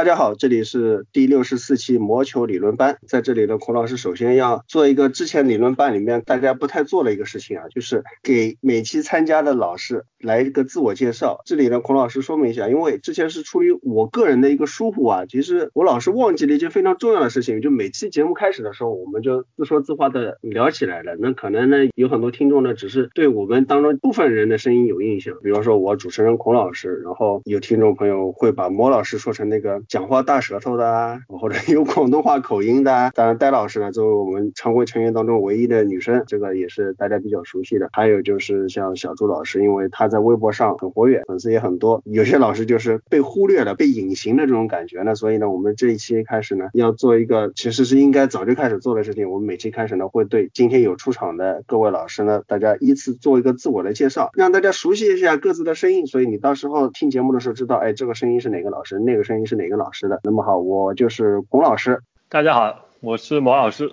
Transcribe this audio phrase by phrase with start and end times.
[0.00, 2.96] 大家好，这里是第六十四期魔球理论班。
[3.06, 11.42] 在这里呢，孔老师首先要做一个之前理论班里面大家不太做的一个事情啊，就是给每期参加的老师来一个自我介绍。
[11.44, 21.14] 这里呢，孔老师说明一下，因为之前是出于我个人的一个疏忽啊，其实我老是忘记了一件非常重要的事情，就每期节目开始的时候，我们就自说自话的聊起来了。
[21.18, 29.82] 那可能呢，有很多听众呢，只是对我们当中部分人的声音有印象，比方说我主持人孔老师，然后有听众朋友会把魔老师说成那个。
[29.90, 37.88] 讲话大舌头的啊，或者有广东话口音的，当然戴老师呢，作为我们常规成员当中唯一的女生，这个也是大家比较熟悉的。
[37.92, 42.00] 还有就是像小朱老师，因为他在微博上很活跃，粉丝也很多。
[42.04, 49.28] 有些老师就是被忽略了、被隐形的这种感觉呢，所以呢，我们这一期开始呢，要做一个其实是应该早就开始做的事情。
[49.28, 56.06] 我们每期开始呢，会对今天有出场的各位老师呢，大家依次做一个自我的介绍，让大家熟悉一下各自的声音。
[56.06, 60.20] 所以你到时候听节目的时候知道，哎，这个声音是哪个老师，那个声音是哪个老师的。
[60.22, 62.02] 那么好，我就是龚老师。
[62.28, 63.90] 大家好，我是毛老师。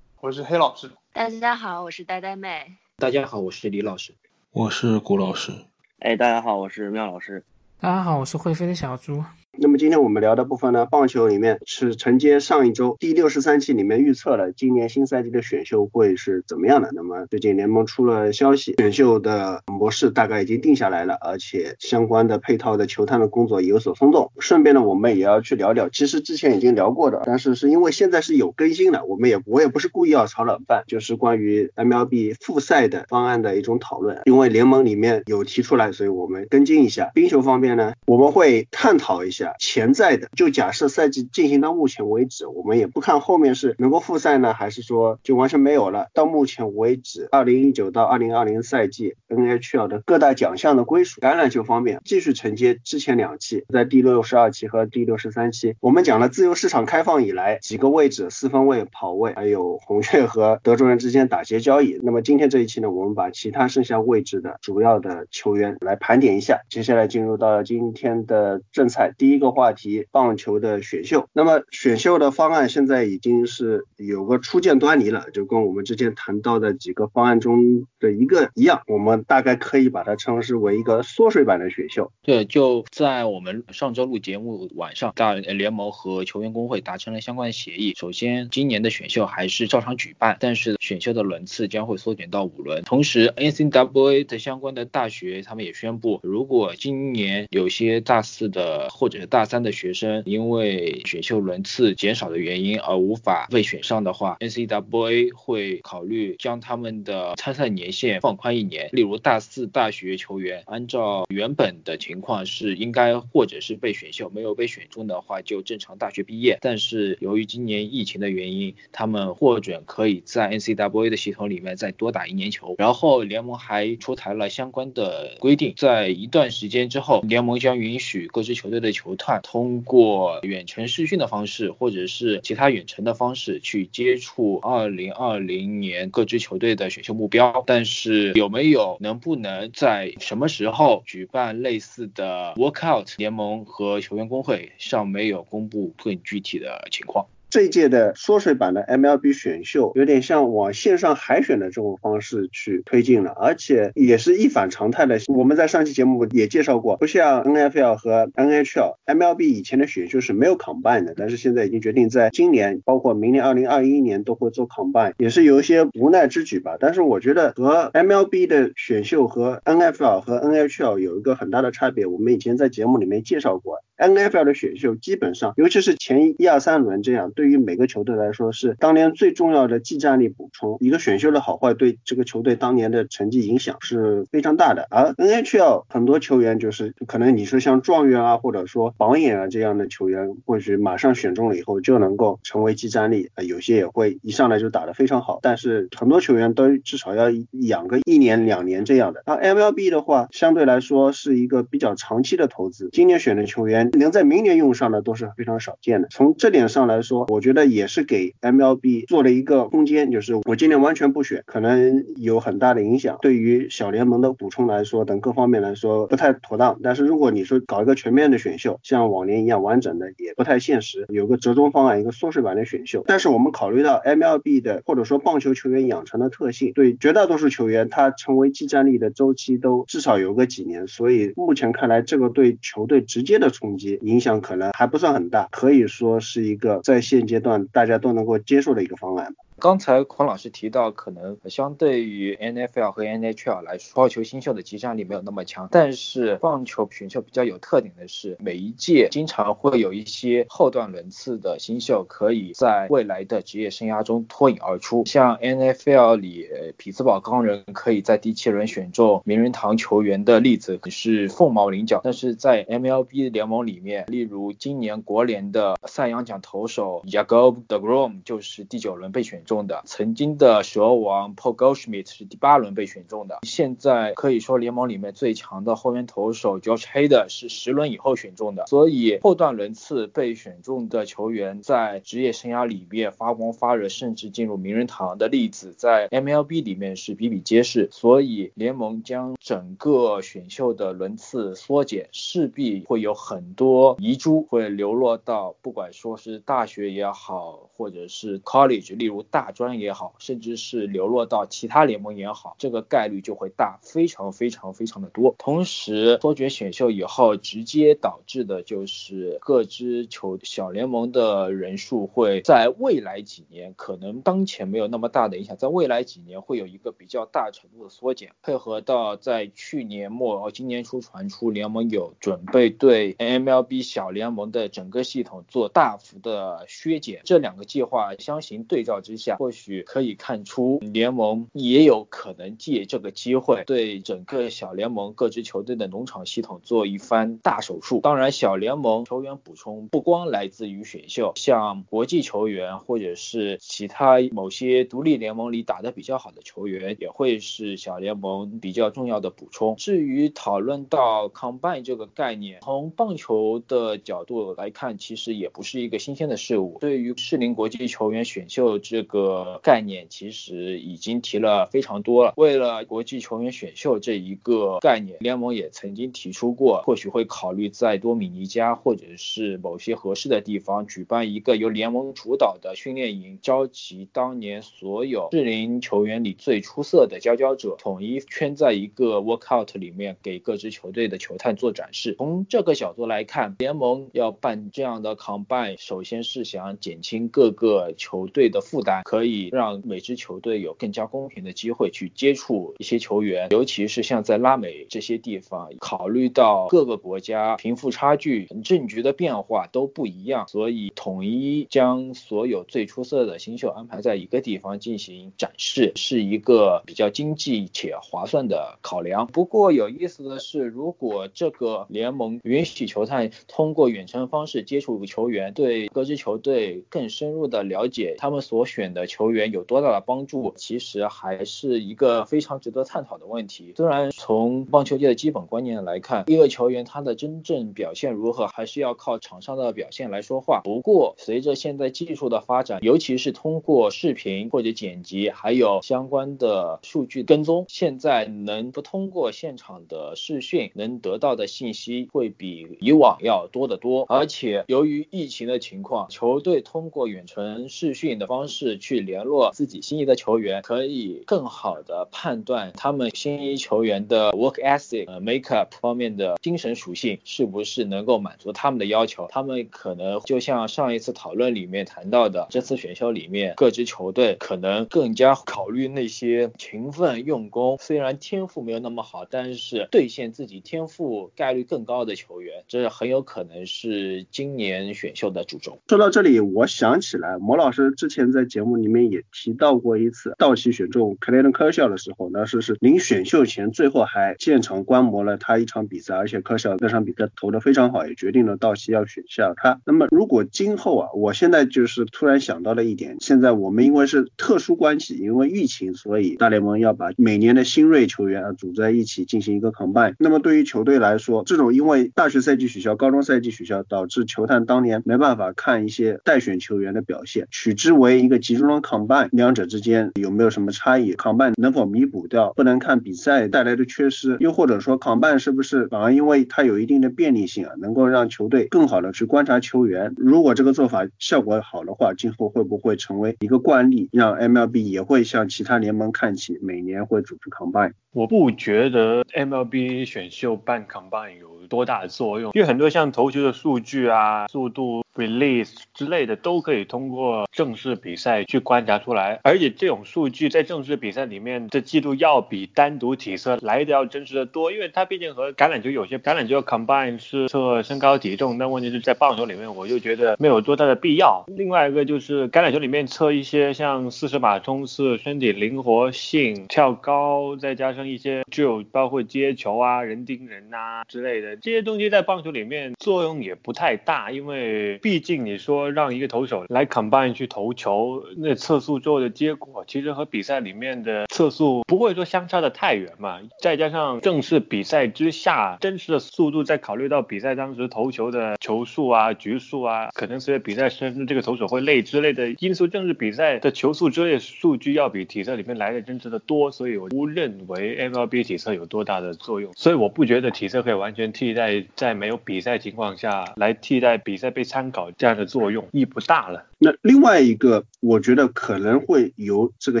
[0.20, 0.88] 我是黑老师。
[1.12, 2.76] 大家好，我是呆呆妹。
[2.98, 4.14] 大家好，我是李老师。
[4.52, 5.52] 我是古老师。
[5.98, 7.44] 哎，大家好，我是妙老师。
[7.80, 9.22] 大家好，我是会飞的小猪。
[9.58, 16.90] 那么今天我们聊的部分呢，棒球里面是承接上一周第六十三期里面预测了今年新赛季的选秀会是怎么样的。
[16.92, 24.30] 那么最近联盟出了消息，选秀的模式大概已经定下来了，而且相关的配套的球探的工作也有所松动。
[24.38, 34.20] 顺便呢，我们也要去聊聊，其实之前已经聊过的，但是是因为现在是有更新的，我们也我也不是故意要炒冷饭，就是关于 MLB 复赛的方案的一种讨论。
[34.26, 37.10] 因为联盟里面有提出来，所以我们跟进一下。
[37.14, 40.28] 冰球方面呢，我们会探讨一下潜在的。
[40.36, 46.08] 就假设赛季进行到目前为止，我们也不看后面是能够复赛呢，还是说就完全没有了。
[46.14, 61.98] 到目前为止，二零一九到二零二零赛季 NHL 的各大奖项的归属，橄榄球方面继续承接之前两期，在第六十二期和第六十三期，我们讲了自由市场开放以来几个位置，四分位、跑位，还有红雀和德州人之间打劫交易。
[62.02, 66.60] 那么今天这一期呢，我们把其他剩下位置的主要的球员来盘点一下。
[66.68, 70.06] 接下来进入到今天的正赛，第一一个话题。
[70.10, 82.10] 棒球的选秀，那么选秀的方案现在已经是有个初见端倪了，就跟我们之前谈到的几个方案中的一个一样，我们大概可以把它称之为一个缩水版的选秀。
[82.22, 87.92] 对，就在我们上周录节目晚上，大联盟和球员工会达成了相关协议。
[87.96, 92.82] 首先，今年的选秀还是照常举办，但是选秀的轮次将会缩减到五轮。
[92.84, 108.88] 同时，NCAA 的相关的大学他们也宣布，如果今年有些大四的或者大三的学生，因为选秀轮次减少的原因而无法被选上的话，NCAA 会考虑将他们的参赛年限放宽一年。
[108.92, 116.58] 例如大四大学球员，按照原本的情况是应该或者是被选秀，没有被选中的话就正常大学毕业。
[116.60, 122.74] 但是由于今年疫情的原因，他们获准可以在 NCAA 的系统里面再多打一年球。
[122.78, 129.96] 然后联盟还出台了相关的规定，在一段时间之后，联盟将允许各支球队的球通过。
[130.06, 147.26] 过远程视讯的方式，或者是其他远程的方式去接触二零二零年各支球队的选秀目标，但是有没有能不能在什么时候举办类似的 workout，联盟和球员工会尚没有公布更具体的情况。
[147.56, 155.18] 这届的缩水版的 MLB 选秀有点像往线上海选的这种方式去推进了，而且也是一反常态的。
[155.28, 166.76] 我们在上期节目也介绍过，不像 NFL 和 NHL，MLB 以前的选秀是没有 combine 的，但是现在已经决定在今年，包括明年2021年都会做 combine，也是有一些无奈之举吧。
[166.78, 173.78] 但是我觉得和 MLB 的选秀和 NFL 和 NHL 有一个很大的差别，我们以前在节目里面介绍过。
[173.96, 180.78] NFL 的选秀基本上，尤其是前一二三轮这样，对对于每个球队来说是当年最重要的技战力补充。
[180.80, 184.88] 一个选秀的好坏对这个球队当年的成绩影响是非常大的。
[184.90, 195.38] 而 NHL 很多球员就是可能你说像状元啊，或者说榜眼啊这样的球员，或许马上选中了以后就能够成为技战力，有些也会一上来就打得非常好。
[195.42, 199.22] 但是很多球员都至少要养个一年两年这样的。
[199.24, 202.88] 而 MLB 的话，相对来说是一个比较长期的投资。
[202.92, 203.88] 今年选的球员。
[203.92, 206.08] 能在明年用上的都是非常少见的。
[206.10, 216.78] 从这点上来说，我觉得也是给 MLB 做了一个空间，就是我今年完全不选，可能有很大的影响，对于小联盟的补充来说等各方面来说不太妥当。
[216.82, 221.06] 但是如果你说搞一个全面的选秀，像往年一样完整的，也不太现实。
[221.08, 223.04] 有个折中方案，一个缩水版的选秀。
[223.06, 233.98] 但是我们考虑到 MLB 的或者说棒球球员养成的特性，对绝大多数球员他成为技战力的周期都至少有个几年，所以目前看来这个对球队直接的冲击。
[234.02, 239.34] 影响可能还不算很大，可以说是一个在线现阶段大家都能够接受的一个方案。
[239.58, 245.68] 刚才孔老师提到，可能相对于 NFL 和 NHL 来说，棒球新秀的集战力没有那么强。
[245.72, 255.06] 但是棒球选秀比较有特点的是，每一届经常会有一些后段轮次的新秀，可以在未来的职业生涯中脱颖而出。
[255.06, 262.02] 像 NFL 里，匹兹堡钢人可以在第七轮选中名人堂球员的例子是凤毛麟角。
[262.04, 269.44] 但是在 MLB 联盟里面，例如今年国联的赛扬奖投手 Jacob Degrom 就是第九轮被选。
[269.46, 269.82] 中的。
[269.86, 299.24] 曾经的蛇王 Paul Goldschmidt 是第八轮被选中的，现在可以说联盟里面最强的后援投手 Josh Hader 是十轮以后选中的，所以后段轮次被选中的球员在职业生涯里面发光发热，甚至进入名人堂的例子在 MLB 里面是比比皆是，所以联盟将整个选秀的轮次缩减，势必会有很多遗珠会流落到不管说是大学也好，或者是 college，例如。
[299.36, 305.34] 大专也好，甚至是流落到其他联盟也好，这个概率就会大非常非常非常的多。
[305.36, 318.32] 同时，缩减选秀以后，直接导致的就是各支球小联盟的人数会在未来几年，可能当前没有那么大的影响，在未来几年会有一个比较大程度的缩减。
[318.42, 329.25] 配合到在去年末、哦今年初传出联盟有准备对 MLB 小联盟的整个系统做大幅的削减，这两个计划相形对照之下。
[329.34, 338.00] 或许可以看出，联盟也有可能借这个机会对整个小联盟各支球队的农场系统做一番大手术。
[338.02, 349.74] 当然，小联盟球员补充不光来自于选秀，像国际球员或者是其他某些独立联盟里打得比较好的球员，也会是小联盟比较重要的补充。
[349.76, 356.76] 至于讨论到 combine 这个概念，从棒球的角度来看，其实也不是一个新鲜的事物。
[356.80, 359.15] 对于适龄国际球员选秀这个。
[359.16, 362.34] 个概念其实已经提了非常多了。
[362.36, 382.14] 为了国际球员选秀这一个概念，联盟也曾经提出过，或许会考虑在多米尼加或者是某些合适的地方举办一个由联盟主导的训练营，召集当年所有适龄球员里最出色的佼佼者，统一圈在一个 workout 里面，给各支球队的球探做展示。
[382.18, 389.02] 从这个角度来看，联盟要办这样的 combine，首先是想减轻各个球队的负担。
[389.06, 409.28] 可以让每支球队有更加公平的机会去接触一些球员，尤其是像在拉美这些地方，考虑到各个国家贫富差距、政局的变化都不一样，所以统一将所有最出色的新秀安排在一个地方进行展示，是一个比较经济且划算的考量。
[409.28, 418.95] 不过有意思的是，如果这个联盟允许球探通过远程方式接触球员，对各支球队更深入的了解他们所选。
[418.96, 423.74] 的球员有多大的帮助，其实还是一个非常值得探讨的问题。
[423.76, 430.62] 虽然从棒球界的基本观念来看，一个球员他的真正表现如何，还是要靠场上的表现来说话。
[430.64, 444.06] 不过，随着现在技术的发展，尤其是通过视频或者剪辑，还有相关的数据跟踪，现在能不通过现场的视讯能得到的信息会比以往要多得多。
[444.08, 448.75] 而且，由于疫情的情况，球队通过远程视讯的方式。
[448.78, 459.26] 去联络自己心仪的球员，可以更好的判断他们心仪球员的 work ethic、makeup 方面的精神属性是不是能够满足他们的要求。
[459.30, 475.78] 他们可能就像上一次讨论里面谈到的，这次选秀里面各支球队可能更加考虑那些勤奋用功，虽然天赋没有那么好，但是兑现自己天赋概率更高的球员，这很有可能是今年选秀的主轴。
[475.88, 478.65] 说到这里，我想起来，魔老师之前在节目。
[478.74, 489.80] 里面也提到过一次，道奇选中克雷顿科肖的时候，呢，是是临选秀前最后还现场观摩了他一场比赛，而且科肖那场比赛投的非常好，也决定了道奇要选下他。
[489.84, 500.14] 那么如果今后啊，我现在就是突然想到了一点，现在我们因为是特殊关系，因为疫情，所以大联盟要把每年的新锐球员啊组在一起进行一个 combine。
[500.18, 508.76] 那么对于球队来说，这种因为大学赛季取消、高中赛季取消，导致球探当年没办法看一些待选球员的表现，取之为一个集中。
[508.82, 514.36] combine 两者之间有没有什么差异？combine 能否弥补掉不能看比赛带来的缺失？
[514.38, 520.12] 又或者说 combine 是不是反而因为它有一定的便利性啊，能够让球队更好的去观察球员？
[520.16, 527.92] 如果这个做法效果好的话，今后会不会成为一个惯例，让 MLB 也会向其他联盟看齐，每年会组织 combine？
[528.12, 535.05] 我不觉得 MLB 选秀办 combine 有多大的作用，因为很多像投球的数据啊、速度。
[535.16, 551.44] Release 之类的都可以通过正式比赛去观察出来，而且这种数据在正式比赛里面的记录要比单独体测来的要真实的多，因为它毕竟和橄榄球有些橄榄球 combine 是测身高体重，但问题是在棒球里面我就觉得没有多大的必要。
[551.48, 564.98] 另外一个就是橄榄球里面测一些像四十码冲刺、身体灵活性、跳高，再加上一些就包括接球啊、人盯人啊之类的这些东西，在棒球里面作用也不太大，因为。
[565.06, 573.38] 毕竟你说让一个投手来 combine 去投球，那测速之后的结果，其实和比赛里面的测速不会说相差的太远嘛。
[573.62, 589.72] 再加上正式比赛之下真实的速度，再考虑到比赛当时投球的球速啊、局数啊，可能随着比赛甚至这个投手会累之类的因素，正式比赛的球速之类数据要比体测里面来的真实的多，所以我不认为 MLB 体测有多大的作用。
[589.76, 594.92] 所以我不觉得体测可以完全替代在没有比赛情况下来替代比赛被参。
[594.96, 596.64] 搞这样的作用意义不大了。
[596.78, 600.00] 那另外一个，我觉得可能会由这个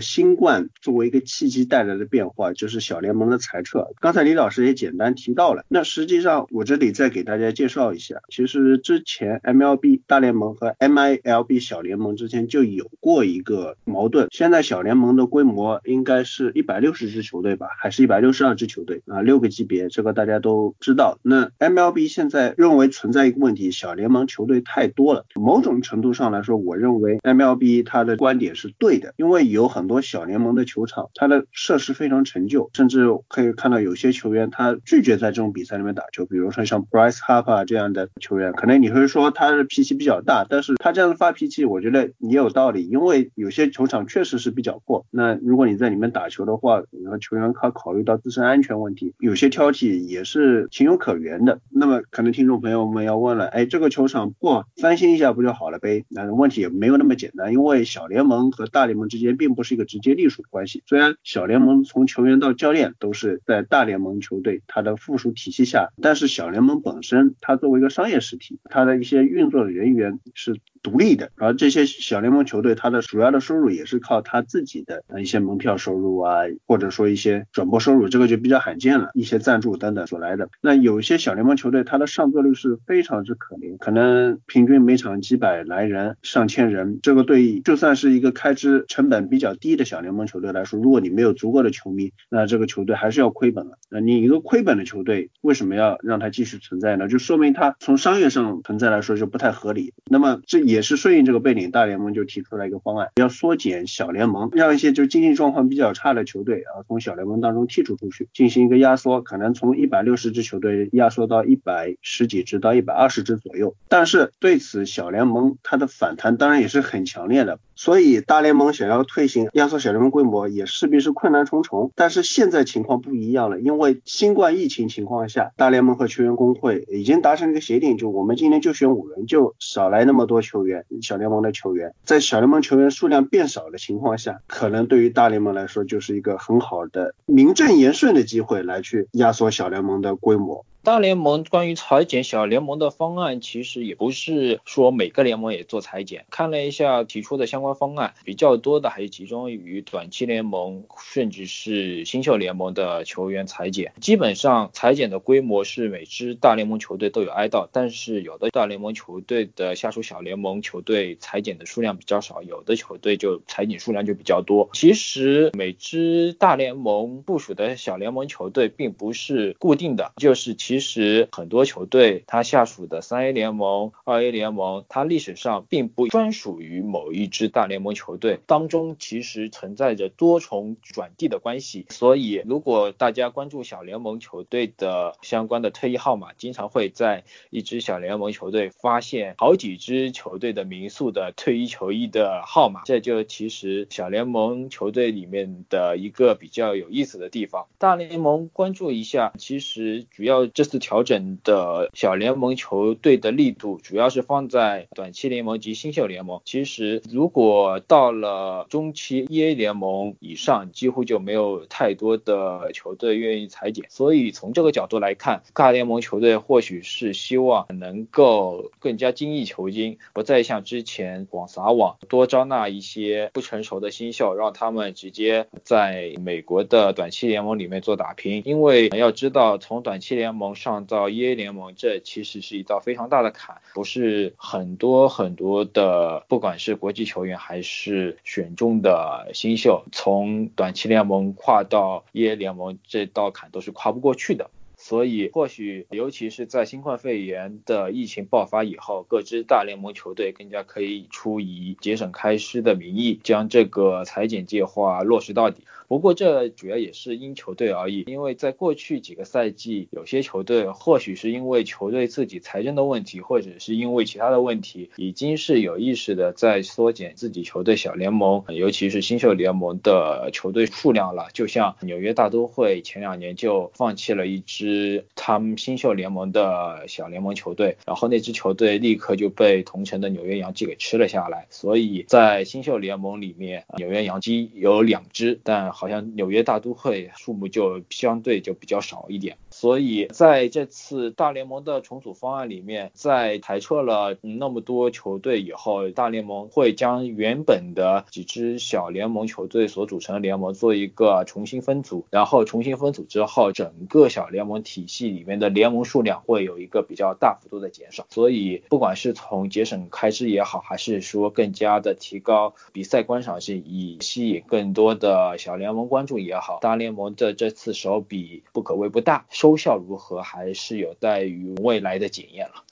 [0.00, 3.88] 新冠作为一个契机带来的变化，就是小联盟的裁撤。
[4.00, 5.64] 刚才李老师也简单提到了。
[5.68, 14.28] 那实际上我这里再给大家介绍一下，其实之前 MLB 大联盟和 MILB 小联盟之间就有过一个矛盾。
[14.30, 19.22] 现在小联盟的规模应该是一百六十支球队吧，还是一百六十二支球队啊？
[19.22, 21.18] 六个级别，这个大家都知道。
[21.22, 25.24] 那 MLB 现在认为存在一个问题，小联盟球队太太多了。
[25.36, 36.26] 某种程度上来说，我认为 MLB 它的观点是对的，因为有很多小联盟的球场，它的设施非常陈旧，甚至可以看到有些球员他拒绝在这种比赛里面打球。
[36.26, 45.06] 比如说像 Bryce Harper 这样的球员，可能你会说他的脾气比较大，但是他这样的发脾气，我觉得也有道理，因为有些球场确实是比较破。
[45.10, 51.60] 那如果你在里面打球的话，然后球员他考虑到自身安全问题，有些挑剔也是情有可原的。
[51.70, 56.04] 那么可能听众朋友们要问了，哎，这个球场破，翻新一下不就好了呗？
[56.08, 56.96] 那问题也没有。
[56.96, 60.82] 那么简单，因为小联盟和大联盟之间并不是一个直接隶属的关系。
[60.86, 70.58] 虽然小联盟从球员到教练都是在大联盟球队它的附属体系下，但是小联盟本身它作为一个商业实体，它的一些运作的人员是。
[70.82, 80.48] 独立的，而这些小联盟球队，它的主要的收入也是靠他自己的一些门票收入啊，或者说一些转播收入，这个就比较罕见了，一些赞助等等所来的。
[80.60, 93.78] 那有些小联盟球队，它的上座率是非常之可怜，可能平均每场几百来人、上千人，这个对就算是一个开支成本比较低的小联盟球队来说，如果你没有足够的球迷，那这个球队还是要亏本了。
[93.90, 97.08] 那你一个亏本的球队，为什么要让它继续存在呢？
[97.08, 99.92] 就说明它从商业上存在来说就不太合理。
[100.08, 100.75] 那么这也。
[100.76, 113.74] 也是顺应这个背景，大联盟就提出来一个方案，要缩减小联盟，让一些就经济状况比较差的球队啊，从小联盟当中剔除出去，进行一个压缩，可能从一百六十支球队压缩到一百十几支到一百二十支左右。
[113.88, 117.58] 但是对此，小联盟它的反弹当然也是很强烈的。
[117.74, 121.90] 所以大联盟想要推行压缩小联盟规模，也势必是困难重重。
[121.94, 140.64] 但是现在情况不一样了，因为新冠疫情情况下，大联盟和球员工会已经达成一个协定，就我们今年就选五人，就少来那么多球球员，小联盟的球员，在小联盟球员数量变少的情况下，可能对于大联盟来说就是一个很好的名正言顺的机会，来去压缩小联盟的规模。
[140.86, 146.26] 大联盟关于裁减小联盟的方案，其实也不是说每个联盟也做裁减。
[146.30, 153.94] 看了一下提出的相关方案，比较多的还是集中于短期联盟，甚至是新秀联盟的球员裁减。
[154.00, 164.70] 基本上裁减的规模是每支大联盟球队都有挨到，但是有的大联盟球队的下属小联盟球队裁减的数量比较少，有的球队就裁减数量就比较多。
[164.72, 170.75] 其实每支大联盟部署的小联盟球队并不是固定的，就是其。
[170.76, 181.86] 其实很多球队，它下属的三 A 联盟、二 A 联盟，它历史上并不专属于某一支大联盟球队当中，其实存在着多重转递的关系。
[181.88, 197.64] 所以，如果大家关注小联盟球队的相关的退役号码，经常会在一支小联盟球队发现好几支球队的民宿的退役球衣的号码，这就其实小联盟球队里面的一个比较有意思的地方。
[197.78, 200.65] 大联盟关注一下，其实主要这。
[200.66, 206.40] 次调整的小联盟球队的力度主要是放在短期联盟及新秀联盟。
[206.44, 213.86] 其实如果到了中期 EA 联盟以上，几乎就没有太多的球队愿意裁减。
[213.88, 228.42] 所以从这个角度来看，大联盟球队或许是希望能够更加精益求精，不再像之前广撒网，多招纳一些不成熟的新秀，让他们直接在美国的短期联盟里面做打拼。
[228.44, 244.50] 因为要知道，从短期联盟盟上到 EA 联盟，这其实是一道非常大的坎，不是很多很多的，不管是国际球员还是选中的新秀，从短期联盟跨到 EA 联盟这道坎都是跨不过去的。
[244.78, 255.64] 所以，或许尤其是在新冠肺炎的疫情爆发以后，各支大联盟球队更加可以出以节省开支的名义，将这个裁减计划落实到底。
[255.88, 271.28] 不过这主要也是因球队而异，因为在过去几个赛季，有些球队或许是因为球队自己财政的问题，或者是因为其他的问题，已经是有意识的在缩减自己球队小联盟，尤其是新秀联盟的球队数量了。
[271.32, 281.46] 就像纽约大都会前两年就放弃了一支他们新秀联盟的小联盟球队，然后那支球队立刻就被同城的纽约洋基给吃了下来。
[281.50, 315.66] 所以在新秀联盟里面，纽约洋基有两支，但好像纽约大都会数目就相对就比较少一点，所以在这次大联盟的重组方案里面，在裁撤了那么多球队以后，大联盟会将原本的几支小联盟球队所组成的联盟做一个重新分组，然后重新分组之后，整个小联盟体系里面的联盟数量会有一个比较大幅度的减少，所以不管是从节省开支也好，还是说更加的提高比赛观赏性，以吸引更多的小联。
[315.66, 322.64] 盟关注也好，大联盟的这次手笔不可谓不大，收效如何还是有待于未来的检验了。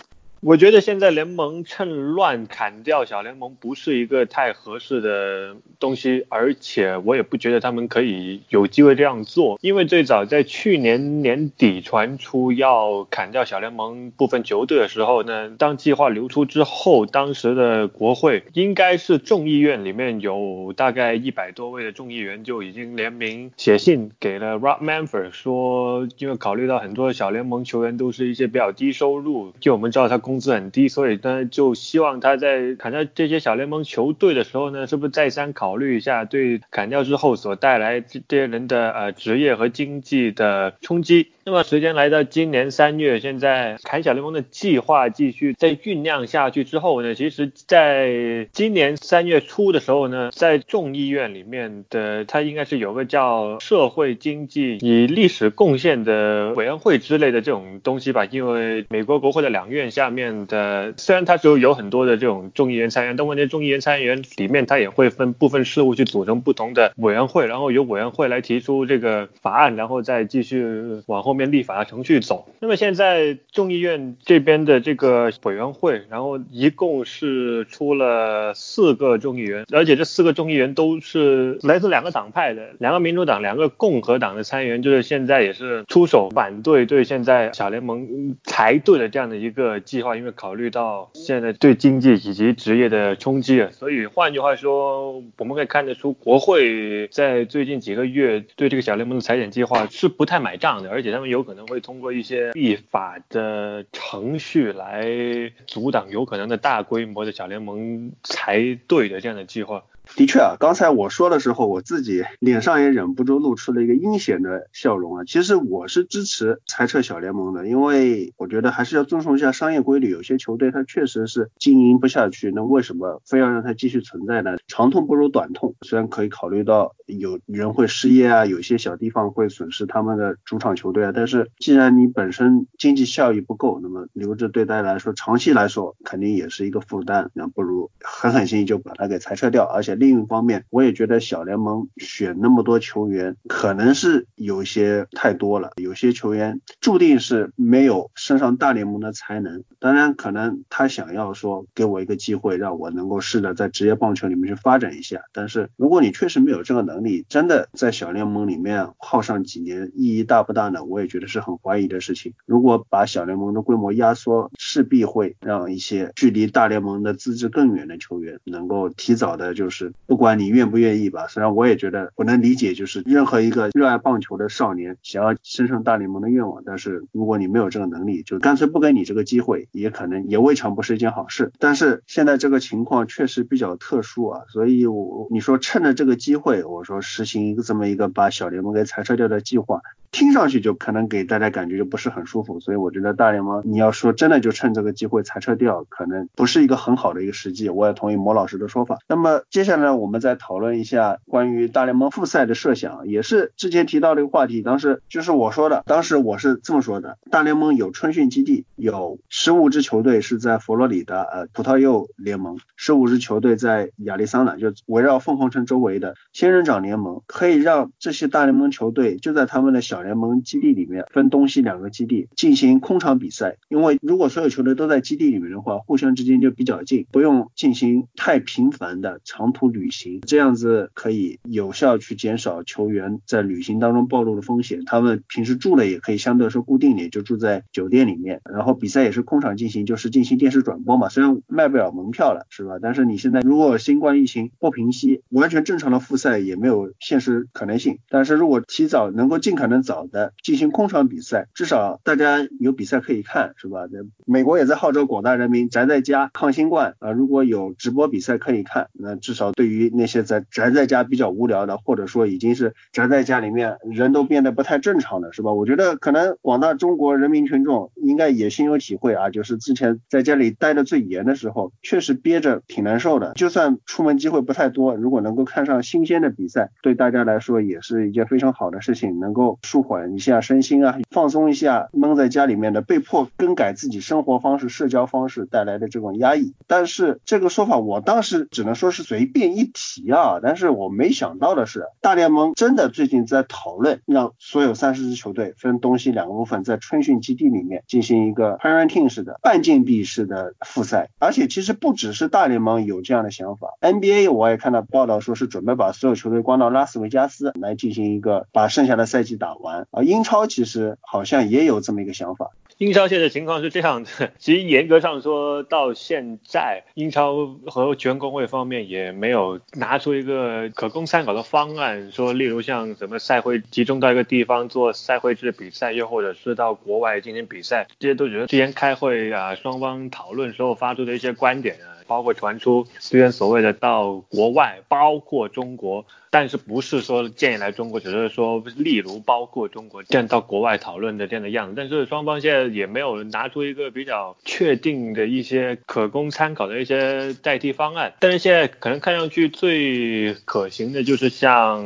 [0.46, 41.28] 我觉得现在联盟趁乱砍掉小联盟不是一个太合适的东西，而且我也不觉得他们可以有机会这样做，因为最早在去年年底传出要砍掉小联盟部分球队的时候呢，当计划流出之后，当时的国会应该是众议院里面有大概一百多位的众议员就已经联名写信给了 Rob Manfred 说，因为考虑到很多小联盟球员都是一些比较低收入，就我们知道他工工资很低，所以呢，就希望他在砍掉这些小联盟球队的时候呢，是不是再三考虑一下对砍掉之后所带来这些人的呃职业和经济的冲击？
[41.46, 70.64] 那么时间来到今年三月，现在砍小联盟的计划继续在酝酿下去之后呢，其实在今年三月初的时候呢，在众议院里面的他应该是有个叫社会经济以历史贡献的委员会之类的这种东西吧，因为美国国会的两院下面的虽然它就有很多的这种众议员参议员，但问题众议员参议员里面它也会分部分事务去组成不同的委员会，然后由委员会来提出这个法案，然后再继续
[71.04, 71.34] 往后。
[71.34, 101.24] 面立法程序走，那么现在众议院这边的这个委员会，然后一共是出了四个众议员，而且这四个众议员都是来自两个党派的，两个民主党，两个共和党的参议员，就是现在也是出手反对对现在小联盟裁队的这样的一个计划划，因为考虑到现在对经济以及职业的冲击啊，所以换句话说，我们可以看得出国会在最近几个月对这个小联盟的裁减计划是不太买账的，而且他们。
[101.24, 109.82] 有可能会通过一些立法的程序来阻挡有可能的大规模的小联盟裁队的这样的计划。
[110.16, 115.24] 的确啊，刚才我说的时候，我自己脸上也忍不住露出了一个阴险的笑容啊。
[115.24, 120.10] 其实我是支持裁撤小联盟的，因为我觉得还是要遵从一下商业规律。
[120.10, 124.56] 有些球队它确实是经营不下去，那为什么非要让它继续存在呢？
[124.68, 139.93] 长痛不如短痛，虽然可以考虑到有人会失业啊，有些小地方会损失他们的主场球队啊，但是既然你本身经济效益不够，那么留着对大家来说长期来说肯定也是一个负担，那不如狠狠心就把它给裁撤掉，而且。
[139.94, 145.70] 另一方面，我也觉得小联盟选那么多球员，可能是有些太多了。
[145.76, 149.64] 有些球员注定是没有升上大联盟的才能。
[149.78, 155.22] 当然，可能他想要说给我一个机会，让我能够试着在职业棒球里面去发展一下。
[155.32, 160.84] 但是，如果你确实没有这个能力，真的在小联盟里面耗上几年，意义大不大呢？
[160.84, 162.32] 我也觉得是很怀疑的事情。
[162.46, 169.83] 如果把小联盟的规模压缩，势必会让一些距离大联盟的资质更远的球员能够提早的，就是。
[170.06, 181.52] 不管你愿不愿意吧，虽然我也觉得我能理解，就是任何一个热爱棒球的少年想要升上大联盟的愿望，但是如果你没有这个能力，就干脆不给你这个机会，也可能也未尝不是一件好事。
[181.58, 189.80] 但是现在这个情况确实比较特殊啊，所以我你说趁着这个机会，我说实行一个这么一个把小联盟给裁撤掉的计划。
[190.10, 192.60] 听上去就可能给大家感觉就不是很舒服。
[192.60, 197.68] 所以我觉得大联盟你要说真的就趁这个机会裁撤掉，可能不是一个很好的一个时机。
[197.68, 198.98] 我也同意莫老师的说法。
[199.08, 234.82] 那么接下下来我们再讨论一下关于大联盟复赛的设想，也是之前提到这个话题，当时就是我说的，当时我是这么说的：大联盟有春训基地，有十五支球队是在佛罗里达呃葡萄柚联盟，十五支球队在亚利桑那，就围绕凤凰城周围的仙人掌联盟，可以让这些大联盟球队就在他们的小联盟基地里面分东西两个基地进行空场比赛，因为如果所有球队都在基地里面的话，互相之间就比较近，不用进行太频繁的长途旅行，这样子可以有效去减少球员在旅行当中暴露的风险。
[234.86, 241.08] 他们平时住的也可以相对来说固定点，就住在酒店里面，然后比赛也是空场进行，就是进行电视转播嘛。
[241.08, 242.78] 虽然卖不了门票了，是吧？
[242.80, 247.98] 但是你现在如果新冠疫情不平息，完全正常的复赛也没有现实可能性。
[248.08, 253.84] 但是如果提早能够尽可能早的进行空场比赛，至少大家有比赛可以看，是吧？
[254.26, 265.52] 美国也在号召广大人民宅在家抗新冠啊，如果有直播比赛可以看，那至少对于那些在宅在家比较无聊的，或者说已经是宅在家里面人都变得不太正常的，是吧？
[265.52, 273.32] 我觉得可能广大中国人民群众应该也心有体会啊，就是之前在家里待的最严的时候，确实憋着挺难受的。
[273.34, 286.54] 就算出门机会不太多，如果能够看上新鲜的比赛，对大家来说也是一件非常好的事情，能够舒缓一下身心啊，放松一下闷在家里面的被迫更改自己生活方式、社交方式带来的这种压抑。
[286.66, 312.50] 但是这个说法我当时只能说是随便一提啊，但是我没想到的是，大联盟真的最近在讨论让所有三十支球队分东西两个部分，在春训基地里面进行一个 parenting 式的半禁闭式的复赛，而且其实不只是大联盟有这样的想法，NBA 我也看到报道说是准备把所有球队关到拉斯维加斯来进行一个把剩下的赛季打完，啊，英超其实好像也有这么一个想法。
[312.78, 336.04] 英超现在情况是这样的， 其实严格上说到现在，英超和全工会方面也没有拿出一个可供参考的方案，说例如像什么赛会集中到一个地方做赛会制比赛，又或者是到国外进行比赛，这些都只是之前开会啊双方讨论时候发出的一些观点啊，包括传出之前所谓的到国外，包括中国。
[336.34, 341.74] 但是不是说建议来中国，只是说例如包括中国这样到国外讨论的这样的样子。
[341.76, 348.14] 但是双方现在也没有拿出一个比较确定的一些可供参考的一些代替方案。
[348.18, 351.84] 但是现在可能看上去最可行的就是像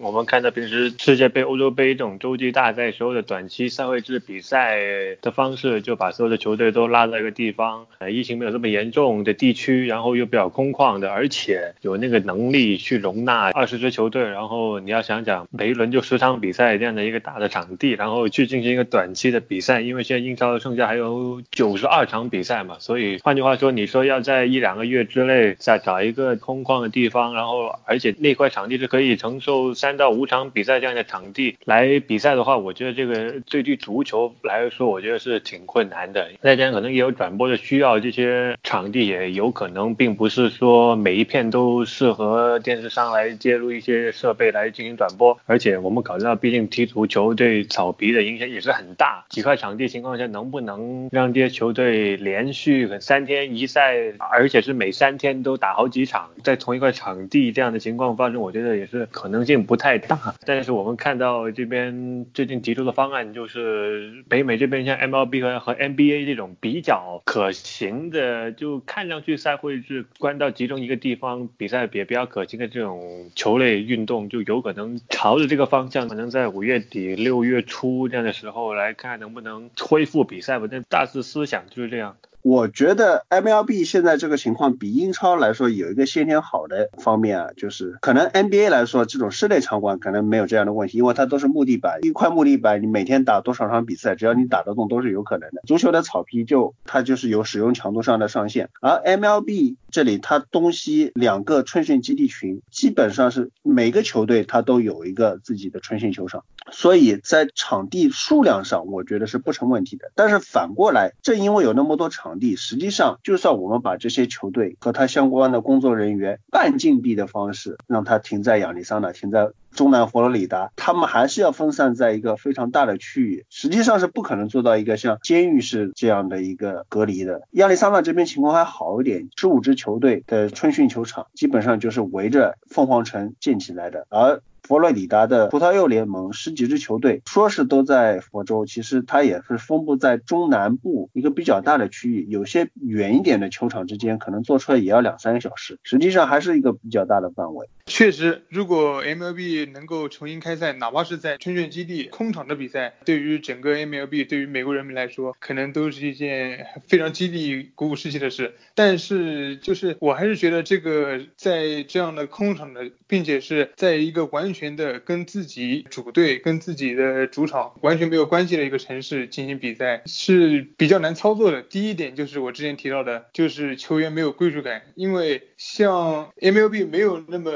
[0.00, 4.78] 我们看到平时世界杯、欧洲杯这种洲际大赛时候的短期赛会制比赛
[5.20, 13.87] 的方式，就把所有的球队都拉到一个地方，呃，疫情没有这么严重的地区，然后又比较空旷的，而且有那个能力去容纳二十支。
[13.90, 36.28] 球队，然后你要想想每一轮就十场比赛这样的一个大的场地，然后去进行一个短期的比赛，因为现在英超剩下还有九十二场比赛嘛，所以换句话说，你说要在一两个月之内再找一个空旷的地方，然后而且那块场地是可以承受三到五场比赛这样的场地来比赛的话，我觉得这个对于足球来说，我觉得是挺困难的。
[36.42, 43.68] 再加上可能也有转播的需要，这些场地也有可能并不是说每一片都适合电视上来介入。
[43.78, 49.24] 一些设备来进行转播，而且我们考虑到，毕竟踢足球对草皮的影响也是很大。
[49.30, 60.34] 几块场地情况下，能不能让这些球队连续三天一赛，而且是每三天都打好几场，在同一块场地这样的情况发生，我觉得也是可能性不太大。
[60.44, 73.67] 但是我们看到这边最近提出的方案，就是北美这边像 MLB 和和 NBA 这种比较可行的，就看上去赛会是关到集中一个地方比赛也比较可行的这种球类。
[73.76, 80.66] 运动就有可能朝着这个方向，可能在五月底六月初这样的时候来看能不能恢复比赛吧。
[80.70, 82.16] 但大致思想就是这样。
[82.40, 95.60] 我觉得 MLB 现在这个情况比英超来说有一个先天好的方面啊，就是可能 NBA 来说这种室内场馆可能没有这样的问题，因为它都是木地板，一块木地板你每天打多少场比赛，只要你打得动都是有可能的。
[95.66, 110.10] 足球的草皮就它就是有使用强度上的上限，而 MLB 这里它东西两个春训基地群基本上是每个球队它都有一个自己的春训球场，所以在场地数量上我觉得是不成问题的。
[110.14, 127.42] 但是反过来，正因为有那么多场，地实际上，就算我们把这些球队和它相关的工作人员半禁闭的方式，让它停在亚利桑那，停在中南佛罗里达，他们还是要分散在一个非常大的区域，实际上是不可能做到一个像监狱式这样的一个隔离的。
[127.52, 147.66] 亚利桑那这边情况还好一点，十五支球队的春训球场基本上就是围着凤凰城建起来的，而佛罗里达的葡萄柚联盟十几支球队，说是都在佛州，其实它也是分布在中南部一个比较大的区域，有些远一点的球场之间可能坐车也要两三个小时，实际上还是一个比较大的范围。
[147.86, 158.54] 确实，如果 MLB 能够重新开赛，哪怕是在春训基地空场的比赛，对于整个 MLB，对于美国人民来说，可能都是一件非常激励、鼓舞士气的事。
[158.74, 171.62] 但是，就是我还是觉得这个在这样的空场的，并且是在一个完全全的跟自己主队、跟自己的主场完全没有关系的一个城市进行比赛，是比较难操作的。
[171.62, 177.50] 第一点就是我之前提到的，就是球员没有归属感，因为像 MLB 没有那么。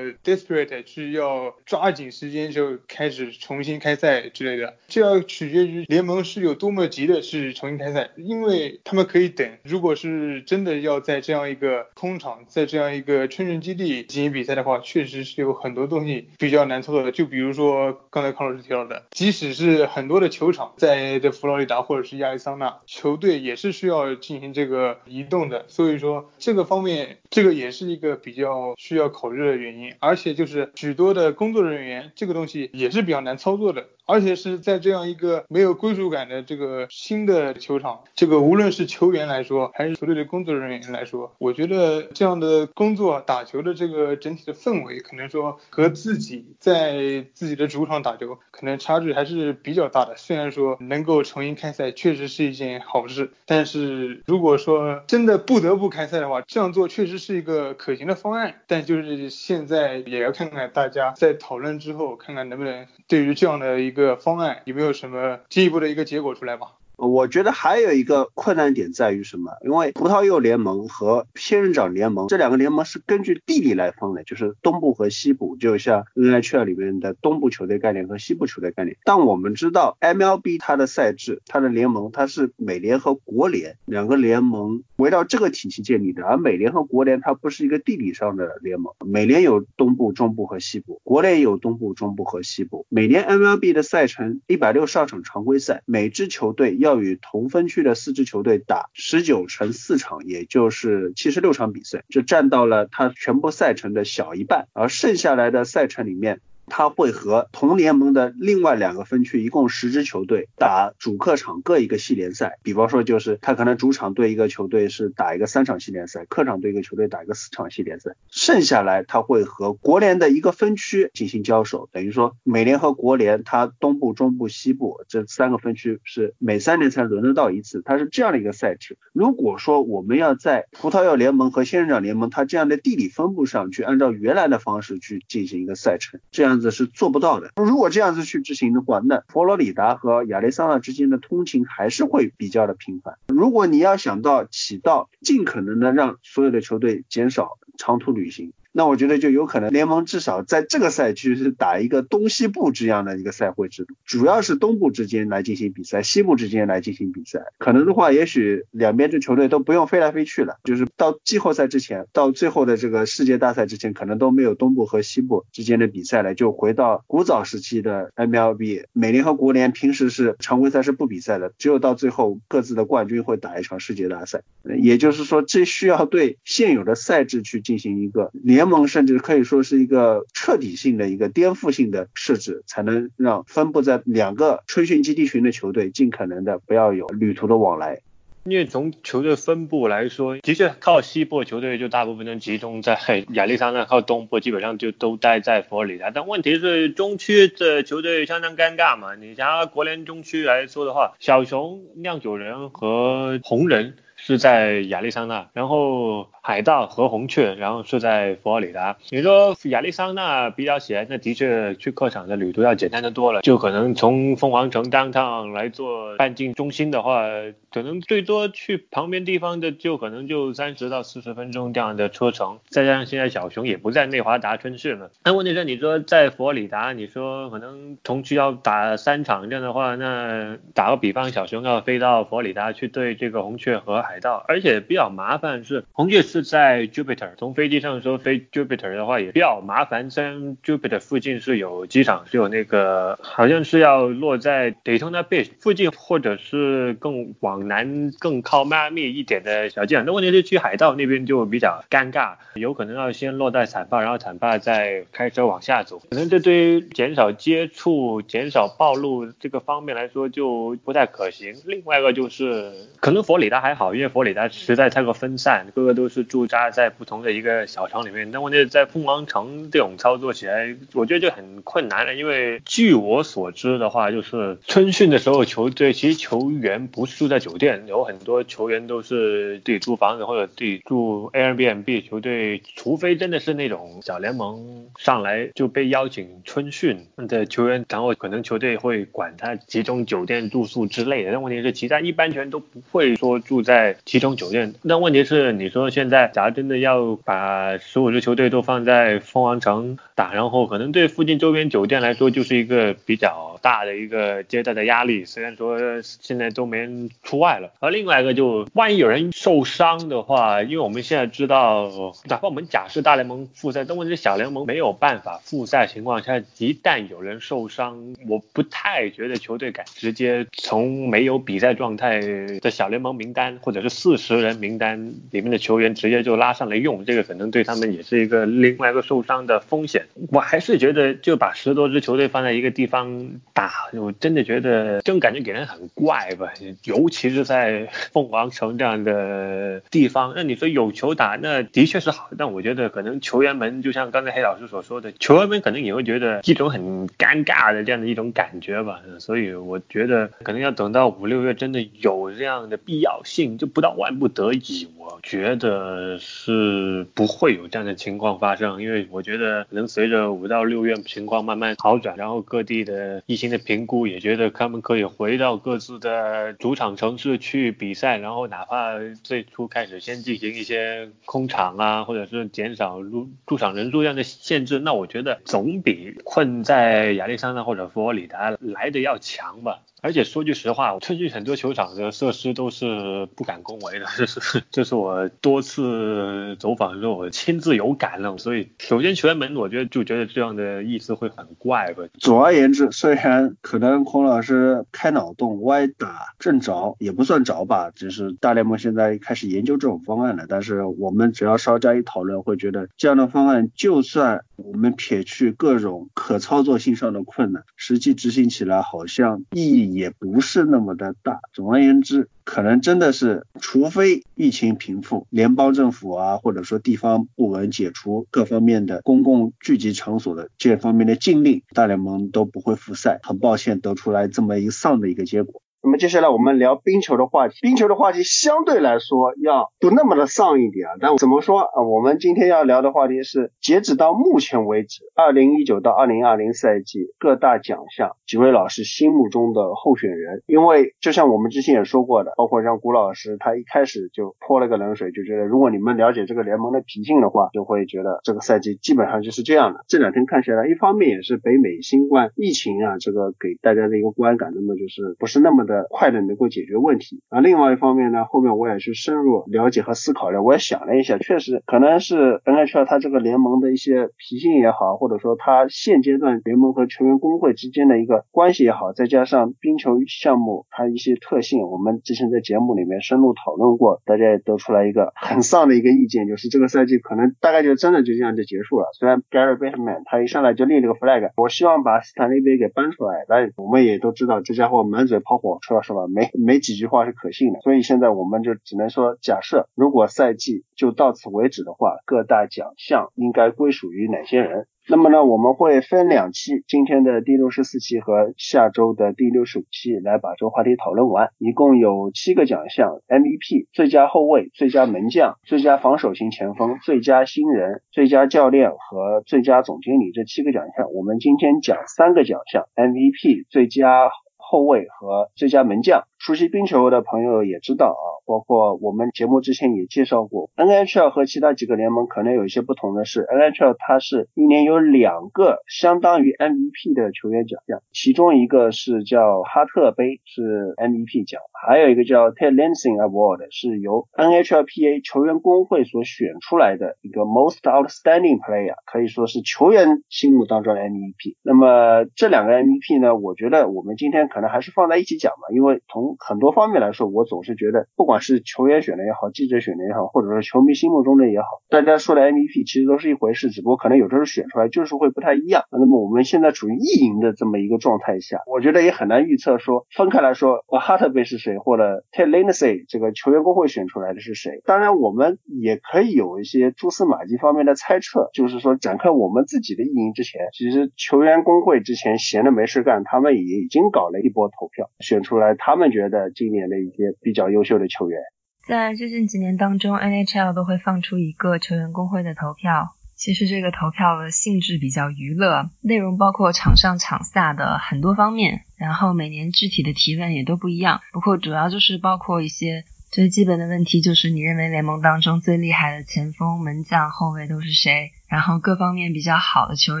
[0.24, 9.46] desperate 是要抓紧时间就开始重新开赛之类的，这要取决于联盟是有多么急的是重新开赛，因为他们可以等。
[9.62, 17.12] 如果是真的要在这样一个空场，在这样一个春训基地进行比赛的话，确实是有很多东西比较难难操作的。
[17.12, 25.64] 就比如说刚才康老师提到的，即使是很多的球场在这佛罗里达或者是亚利桑那，球队也是需要进行这个移动的。
[25.68, 29.94] 所以说这个方面，这个也是一个比较需要考虑的原因。
[30.00, 33.86] 而且就是许多的工作人员，这个东西也是比较难操作的。
[34.06, 50.14] 而且是在这样一个没有归属感的这个新的球场，这个无论是球员来说，还是球队的工作人员来说，我觉得这样的工作打球的这个整体的氛围，可能说和自己在自己的主场打球，可能差距还是比较大的。
[50.16, 58.60] 虽然说能够重新开赛确实是一件好事，但是如果说真的不得不开赛的话，这样做确实是一个可行的方案。
[58.66, 63.94] 但就是现在也要看看大家在讨论之后，看看能不能对于这样的一一。
[63.94, 66.81] 个方案有没有什么进一步的一个结果出来吧？
[66.96, 69.52] 我觉得还有一个困难点在于什么？
[69.64, 78.96] 因为葡萄柚联盟和仙人掌联盟这两个联盟是根据地理来分的，就是东部和西部，就像 NHL 里面的东部球队概念和西部球队概念。
[79.04, 88.94] 但我们知道 MLB 它的赛制、它的联盟，它是美联和国联两个联盟围绕这个体系建立的，而美联和国联它不是一个地理上的联盟。
[89.04, 92.86] 美联有东部、中部和西部，国联有东部、中部和西部。
[92.88, 97.02] 每年 MLB 的赛程一百六十二场常规赛，每支球队要。
[97.02, 106.40] 与同分区的四支球队打十九乘四场，也就是七十六场比赛，就占到了他全部赛程的小一半，而剩下来的赛程里面。
[106.74, 112.58] 他会和同联盟的另外两个分区，一共十支球队打主客场各一个系联赛。
[112.62, 118.12] 比方说，就是他可能主场对一个球队是打一个三场系联赛，客场对一个球队打一个四场系联赛。
[118.30, 128.96] 剩下来他会和国联的一个分区进行交手，等于说美联和国联，它东部、中部、西部这三个分区是每三年才轮得到一次，它是这样的一个赛制。
[129.12, 136.61] 如果说我们要在葡萄牙联盟和仙人掌联盟它这样的地理分布上去按照原来的方式去进行一个赛程，这样。
[136.62, 137.50] 这是做不到的。
[137.56, 143.18] 如果这样子去执行的话，那佛罗里达和亚利桑那之间的通勤还是会比较的频繁。
[143.28, 148.52] 如果你要想到起到尽可能的让所有的球队减少长途旅行。
[148.72, 157.52] 那我觉得就有可能联盟至少在这个赛区是打一个东西部这样的一个赛会制度，主要是东部之间来进行比赛，西部之间来进行比赛。
[157.58, 168.84] 可能的话，也许两边这球队都不用飞来飞去了，就是到季后赛之前，到最后的这个世界大赛之前，可能都没有东部和西部之间的比赛了，就回到古早时期的 MLB。
[168.94, 174.40] 美联和国联平时是常规赛是不比赛的，只有到最后各自的冠军会打一场世界大赛。
[174.78, 178.61] 也就是说，这需要对现有的赛制去进行一个联。
[178.62, 187.98] 联盟甚至可以说是一个彻底性的一个颠覆性的设置，才能让分布在两个春训基地群的球队尽可能的不要有旅途的往来。
[188.44, 192.96] 因为从球队分布来说，的确靠西部球队就大部分都集中在
[193.30, 196.12] 亚利桑那，靠东部基本上就都待在佛罗里达。
[196.12, 199.16] 但问题是中区的球队相当尴尬嘛？
[199.16, 203.96] 你像国联中区来说的话，小熊、酿酒人和红人。
[204.24, 208.98] 是在亚利桑那，然后海盗和红雀，然后是在佛罗里达。
[209.10, 213.40] 你说亚利桑那比较起来，那的确去客场的旅途要简单的多了。
[213.40, 217.24] 就可能从凤凰城当趟来做半径中心的话，
[217.72, 222.58] 可能最多去旁边地方的就可能就三十到四十分钟这样的车程。
[222.68, 225.10] 再加上现在小熊也不在内华达春市了。
[225.24, 234.02] 那问题是你说在佛罗里达，你说可能同区要打三场这样的话，那打个比方，小熊要飞到佛罗里达去对这个红雀和。
[234.02, 240.10] 海盗，而且比较麻烦是红雀是在 Jupiter，从飞机上说飞 Jupiter 的话也比较麻烦。
[240.10, 250.06] 虽然 Jupiter 附近是有机场，是有那个好像是要落在 Daytona Beach 附近，或者是更往南更靠迈阿密一点的小机场。
[250.06, 256.00] 那问题是去海盗那边就比较尴尬，有可能要先落在坦帕，然后坦帕再开车往下走。
[256.10, 261.54] 可能这对于减少接触、减少暴露这个方面来说就不太可行。
[261.66, 268.30] 另外一个就是可能佛里达还好，因为佛里达实在太过分散，各个都是驻扎在不同的一个小城里面。
[268.30, 272.14] 那问题在凤凰城这种操作起来，我觉得就很困难了。
[272.14, 282.08] 因为据我所知的话，就是春训的时候，球队其实球员不是住在酒店，有很多球员都是自己租房子或者自己住 Airbnb。
[282.08, 291.32] 球队除非真的是那种小联盟上来就被邀请春训的球员，然后可能球队会管他集中酒店住宿之类的。
[291.32, 294.74] 但问题是，其他一般球员都不会说住在集中酒店。
[294.82, 305.24] 那问题是，你说现在在假如真的要把十五支球队都放在凤凰城打，然后可能对附近周边酒店来说就是一个比较大的一个接待的压力。
[305.24, 311.90] 虽然说现在都没人出外了，而另外一个就万一有人受伤的话，因为我们现在知道，
[312.28, 322.20] 哪怕我们假设大联盟复赛，但问题是小联盟没有办法复赛情况下，一旦有人受伤，我不太觉得球队敢直接从没有比赛状态
[322.60, 330.06] 的小联盟名单或者是四十人名单里面的球员直接就拉上来用，这个可能对他们也是一个另外一个受伤的风险。
[330.32, 340.32] 我还是觉得就把十多支球队放在一个地方打，我真的觉得这种感觉给人很怪吧，尤其是在凤凰城这样的地方。
[340.34, 349.00] 那你说有球打，那的确是好，但我觉得可能球员们就像刚才黑老师所说的，球员们可能也会觉得一种很尴尬的这样的一种感觉吧。
[349.20, 358.82] 所以我觉得可能要等到五六月真的有这样的必要性，就不到万不得已，我觉得呃是不会有这样的情况发生。
[358.82, 379.80] 因为我觉得能随着五到六月情况慢慢好转，然后各地的疫情的评估也觉得他们可以回到各自的主场城市去比赛，然后哪怕最初开始先进行一些空场啊，或者是减少入驻场人数这样的限制，那我觉得总比困在亚利桑那或者佛罗里达来的要强吧。
[380.02, 388.36] 而且说句实话，我春训很多球场的设施都是不敢恭维的， 这是这是我多次走访之后我亲自有感了。
[388.36, 392.02] 所以首先球员们，我觉得就觉得这样的意思会很怪吧。
[392.18, 400.46] 总而言之，虽然可能孔老师开脑洞歪打正着，也不算着吧，只是大联盟现在开始研究这种方案了。
[400.48, 409.91] 但是我们只要稍加一讨论，会觉得这样的方案，就算我们撇去各种可操作性上的困难，实际执行起来好像意义。
[409.92, 411.40] 也不是那么的大。
[411.52, 423.20] 总而言之，可能真的是，除非疫情平复，联邦政府啊，或者说地方部门解除各方面的公共聚集场所的这方面的禁令，大联盟都不会复赛。
[423.22, 425.62] 很抱歉，得出来这么一个丧的一个结果。
[425.84, 431.82] 那么接下来我们聊冰球的话题，冰球的话题相对来说要不那么的丧一点啊，但怎么说啊？
[431.82, 440.44] 我们今天要聊的话题是，截止到目前为止，二零一九到二零二零赛季各大奖项几位老师心目中的候选人。
[440.46, 449.80] 因为就像我们之前也说过的，包括像古老师，他一开始就泼了个冷水，就觉得如果你们了解这个联盟的脾性的话，就会觉得这个赛季基本上就是这样的。
[449.88, 455.71] 这两天看下来，一方面也是北美新冠疫情啊，这个给大家的一个观感，那么就是不是那么的。
[455.90, 457.40] 快的能够解决问题啊！
[457.40, 478.88] 另外一方面呢，后面我也去深入了解和思考了，我也想了一下，确实可能是 NHL 它这个联盟的一些脾性也好，或者说它现阶段联盟和球员工会之间的一个关系也好，再加上冰球项目它一些特性，我们之前在节目里面深入讨论过，大家也得出来一个很丧的一个意见，就是这个赛季可能大概就真的就这样就结束了。
[478.98, 486.06] 虽然 Gary Bettman 他一上来就立了个 flag，我希望把斯坦利杯给搬出来，但我们也都知道这家伙满嘴跑火车是吧？
[486.12, 494.66] 没没几句话是可信的，所以现在我们就只能说，假设如果赛季就到此为止的话，各大奖项应该归属于哪些人？
[494.88, 501.28] 那么呢，我们会分两期，今天的第六十四期和下周的第六十五期来把这个话题讨论完。
[501.38, 510.90] 一共有七个奖项：MVP、最佳后卫、最佳门将、最佳防守型前锋、最佳新人、最佳教练和最佳总经理这七个奖项。
[510.92, 514.10] 我们今天讲三个奖项：MVP、最佳
[514.52, 516.06] 后卫和最佳门将。
[516.24, 541.34] 熟悉冰球的朋友也知道啊，包括我们节目之前也介绍过，NHL 和其他几个联盟可能有一些不同的是，NHL 它是一年有两个相当于 MVP 的球员奖项，其中一个是叫哈特杯，是 MVP 奖，还有一个叫 Ted Lansing Award，是由 NHLPA 球员工会所选出来的一个 Most Outstanding Player，可以说是球员心目当中的 MVP。
[541.42, 555.64] 那么这两个 MVP 呢，我觉得我们今天可能还是放在一起讲吧，因为同很多方面来说，我总是觉得，不管是球员选的也好，记者选的也好，或者说球迷心目中的也好，大家说的 MVP 其实都是一回事，只不过可能有时候选出来就是会不太一样。
[555.70, 564.60] 那么我们现在处于意淫的这么一个状态下，我觉得也很难预测说分开来说，哈特贝是谁，或者 Ted Lindsay 这个球员工会选出来的是谁。
[564.64, 578.18] 当然，我们也可以有一些蛛丝马迹方面的猜测，就是说展开我们自己的意淫之前，其实球员工会之前闲的没事干，他们也已经搞了一波投票，选出来他们觉觉得今年的一些比较优秀的球员。
[578.66, 582.96] 在最近几年当中，NHL 都会放出一个球员工会的投票。
[583.14, 591.00] 其实这个投票的性质比较娱乐，内容包括场上场下的很多方面，然后每年具体的提问也都不一样。
[591.12, 598.10] 不过主要就是包括一些最基本的问题，就是你认为联盟当中最厉害的前锋、门将、后卫都是谁？
[598.28, 600.00] 然后各方面比较好的球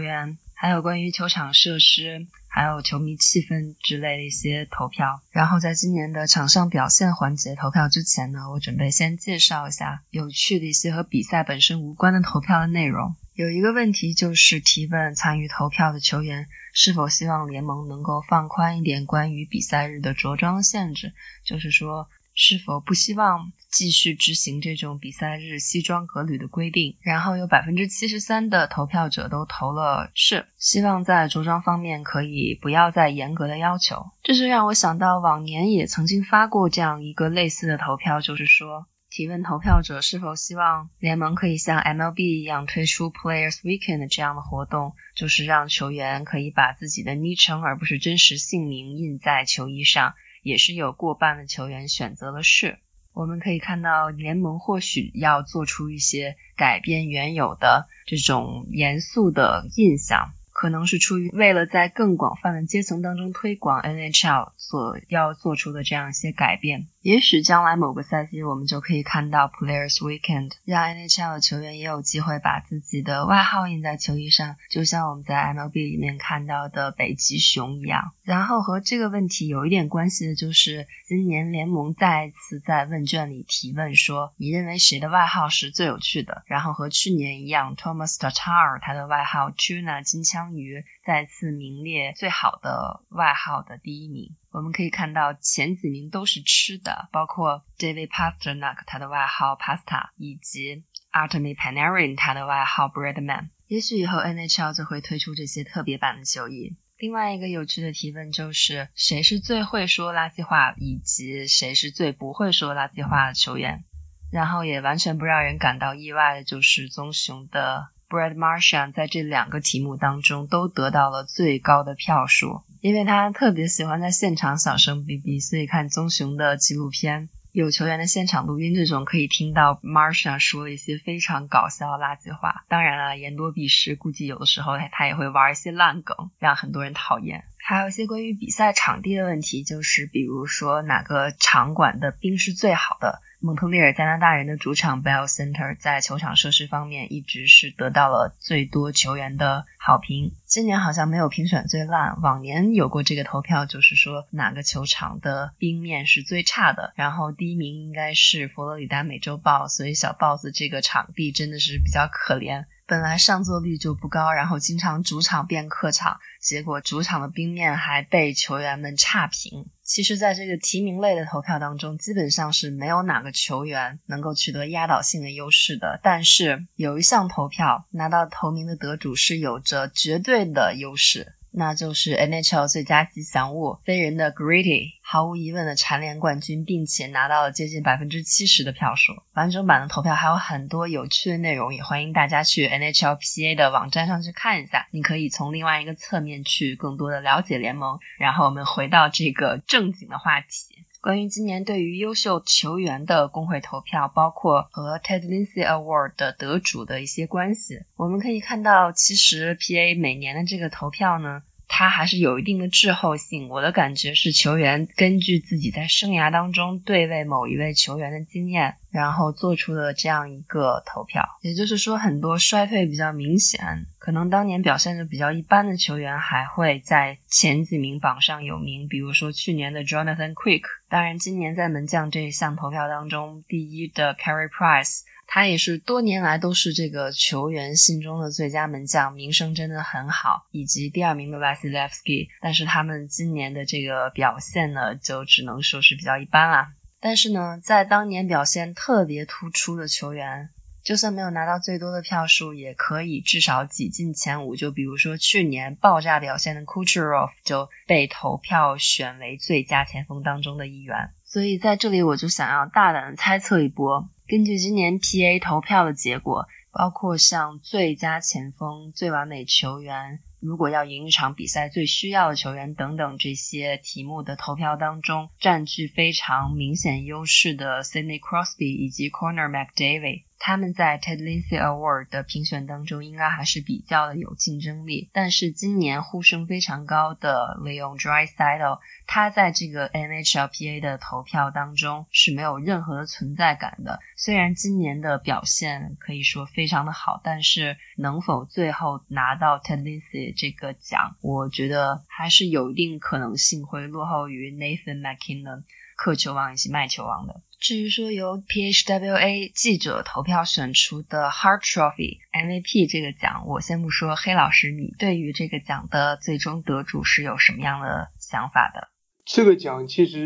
[0.00, 2.26] 员，还有关于球场设施。
[2.54, 13.16] 还有球迷气氛之类的一些投票，然后在今年的场上表现环节投票之前呢，我准备先介绍一下有趣的一些和比赛本身无关的投票的内容。
[13.34, 22.06] 有一个问题就是提问参与投票的球员是否希望联盟能够放宽一点关于比赛日的着装限制，就是说。
[22.34, 26.96] 是否不希望继续执行这种比赛日西装革履的规定？
[27.02, 34.06] 然后有百分之七十三的投票者都投了是，希望在着装方面可以不要再严格的要求。
[34.22, 50.14] 这是让我想到往年也曾经发过这样一个类似的投票，就是说提问投票者是否希望联盟可以像 MLB 一样推出 Players Weekend 这样的活动，就是让球员可以把自己的昵称而不是真实姓名印在球衣上。
[50.42, 52.78] 也是有过半的球员选择了是。
[53.14, 60.32] 我们可以看到，联盟或许要做出一些改变原有的这种严肃的印象。
[60.54, 66.88] 可能是出于为了在更广泛的阶层当中推广 NHL 所要做出的这样一些改变。
[67.02, 78.12] 也许将来某个赛季，我们就可以看到 Players Weekend，让 NHL 的球员也有机会把自己的外号印在球衣上，就像我们在 MLB 里面看到的北极熊一样。
[78.22, 86.44] 然后和这个问题有一点关系的就是，今年联盟再次在问卷里提问说，你认为谁的外号是最有趣的？
[86.46, 94.36] 然后和去年一样，Thomas Tatar 他的外号 Tuna 金枪鱼再次名列最好的外号的第一名。
[94.52, 103.48] 我们可以看到前几名都是吃的，包括 David Pasternak 他的外号 Pasta，以及 Artemi Panarin 他的外号 Breadman。
[103.66, 106.76] 也许以后 NHL 就会推出这些特别版的球衣。
[106.98, 113.84] 另外一个有趣的提问就是，谁是最会说垃圾话，以及谁是最不会说垃圾话的球员？
[114.30, 122.62] 然后也完全不让人感到意外的就是，棕熊的 Brad Marchand 在这两个题目当中都得到了最高的票数。
[122.82, 132.64] 因为他特别喜欢在现场小声哔哔，所以看棕熊的纪录片，有球员的现场录音，这种可以听到 Marsha 说一些非常搞笑的垃圾话。
[132.68, 137.44] 当然了，言多必失，估计有的时候他他也会玩一些烂梗，让很多人讨厌。
[137.56, 143.22] 还有一些关于比赛场地的问题，就是比如说哪个场馆的冰是最好的。
[143.44, 150.30] 蒙特利尔加拿大人的主场 Bell Center 在球场设施方面一直是得到了最多球员的好评。
[150.46, 156.92] 今年好像没有评选最烂，往年有过这个投票，就是说哪个球场的冰面是最差的。
[156.94, 162.66] 然后第一名应该是佛罗里达美洲豹，所以小豹子这个场地真的是比较可怜。
[162.86, 169.66] 本来上座率就不高，然后经常主场变客场，结果主场的冰面还被球员们差评。
[169.82, 176.00] 其实，在这个提名类的投票当中，基本上是没有哪个球员能够取得压倒性的优势的。
[176.02, 181.34] 但是有一项投票拿到头名的得主是有着绝对的优势。
[181.54, 189.12] 那就是 NHL 最佳吉祥物飞人的 Gritty，毫无疑问的蝉联冠军，并且拿到了接近百分之七十的票数。
[189.34, 194.88] 完整版的投票还有很多有趣的内容，也欢迎大家去 NHLPA 的网站上去看一下。
[194.90, 197.98] 你可以从另外一个侧面去更多的了解联盟。
[198.18, 200.86] 然后我们回到这个正经的话题。
[201.02, 211.42] 关于今年对于优秀球员的工会投票，包括和 Ted Lindsay Award 的得主的一些关系，我们可以看到，其实 PA 每年的这个投票呢，
[211.74, 213.48] 他还是有一定的滞后性。
[213.48, 221.26] 我的感觉是，球员根据自己在生涯当中对位某一位球员的经验，然后做出了这样一个投票。
[221.40, 228.86] 也就是说，很多衰退比较明显，可能当年表现的比较一般的球员还会在前几名榜上有名。
[228.86, 235.04] 比如说去年的 Jonathan Quick，当然今年在门将这一项投票当中，第一的 Carey Price。
[235.34, 240.46] 他也是多年来都是这个球员心中的最佳门将，名声真的很好。
[240.50, 246.74] 以及第二名的 Vasilevsky，但是他们今年的这个表现呢，就只能说是比较一般啦。
[247.00, 250.50] 但是呢，在当年表现特别突出的球员，
[250.84, 254.54] 就算没有拿到最多的票数，也可以至少挤进前五。
[254.54, 261.08] 就比如说去年爆炸表现的 Kucherov 就被投票选为最佳前锋当中的一员。
[261.24, 264.10] 所以在这里，我就想要大胆的猜测一波。
[264.32, 280.22] 根据今年 PA 投票的结果，包括像最佳前锋、最完美球员，如果要赢一场比赛最需要的球员等等这些题目的投票当中，占据非常明显优势的 Sidney Crosby 以及 Corner McDavid。
[280.44, 294.00] 他们在 Ted Lindsay Award 的评选当中应该还是比较的有竞争力，但是今年呼声非常高的 Leon d r y s i d e 他在这个 NHLPA 的投票当中是没有任何的存在感的。
[294.16, 305.62] 虽然今年的表现可以说非常的好，但是能否最后拿到 Ted Lindsay 这个奖，我觉得还是有一定可能性会落后于 Nathan McKinnon。
[305.94, 307.42] 克球王以及麦球王的。
[307.62, 318.88] 至于说由 PHWA 记者投票选出的 Hart Trophy MVP 这个奖，我先不说，黑老师，你对于这个奖的最终得主是有什么样的想法的？
[319.24, 320.18] 这个奖其实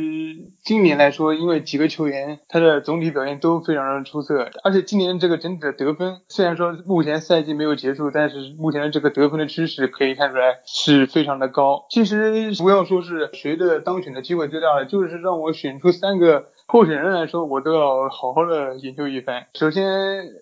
[0.64, 11.84] 今年来说，因为几个球员他的总体表现都非常出色，而且今年这个整体的得分，虽然说目前赛季没有结束，但是目前的这个得分的趋势可以看出来是非常的高。
[11.90, 16.46] 其实不要说是谁的当选的机会最大了，就是让我选出三个。
[16.68, 19.46] 候选人来说，我都要好好的研究一番。
[19.54, 19.84] 首先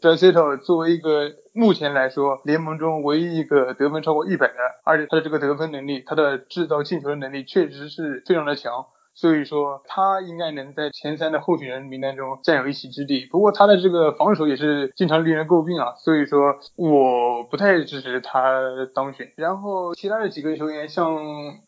[0.01, 4.55] j a c e t o 作为一个目前来说联盟中唯一一个得分超过一百的，
[4.85, 8.87] 而且他的这个得分能力，他的制造进球的能力确实是非常的强。
[9.15, 13.27] 所以说他应该能在前三的候选人名单中占有一席之地。
[13.31, 18.61] 不过他的这个防守也是经常令人诟病啊，所以说我不太支持他
[18.95, 19.33] 当选。
[19.37, 21.15] 然后其他的几个球员，像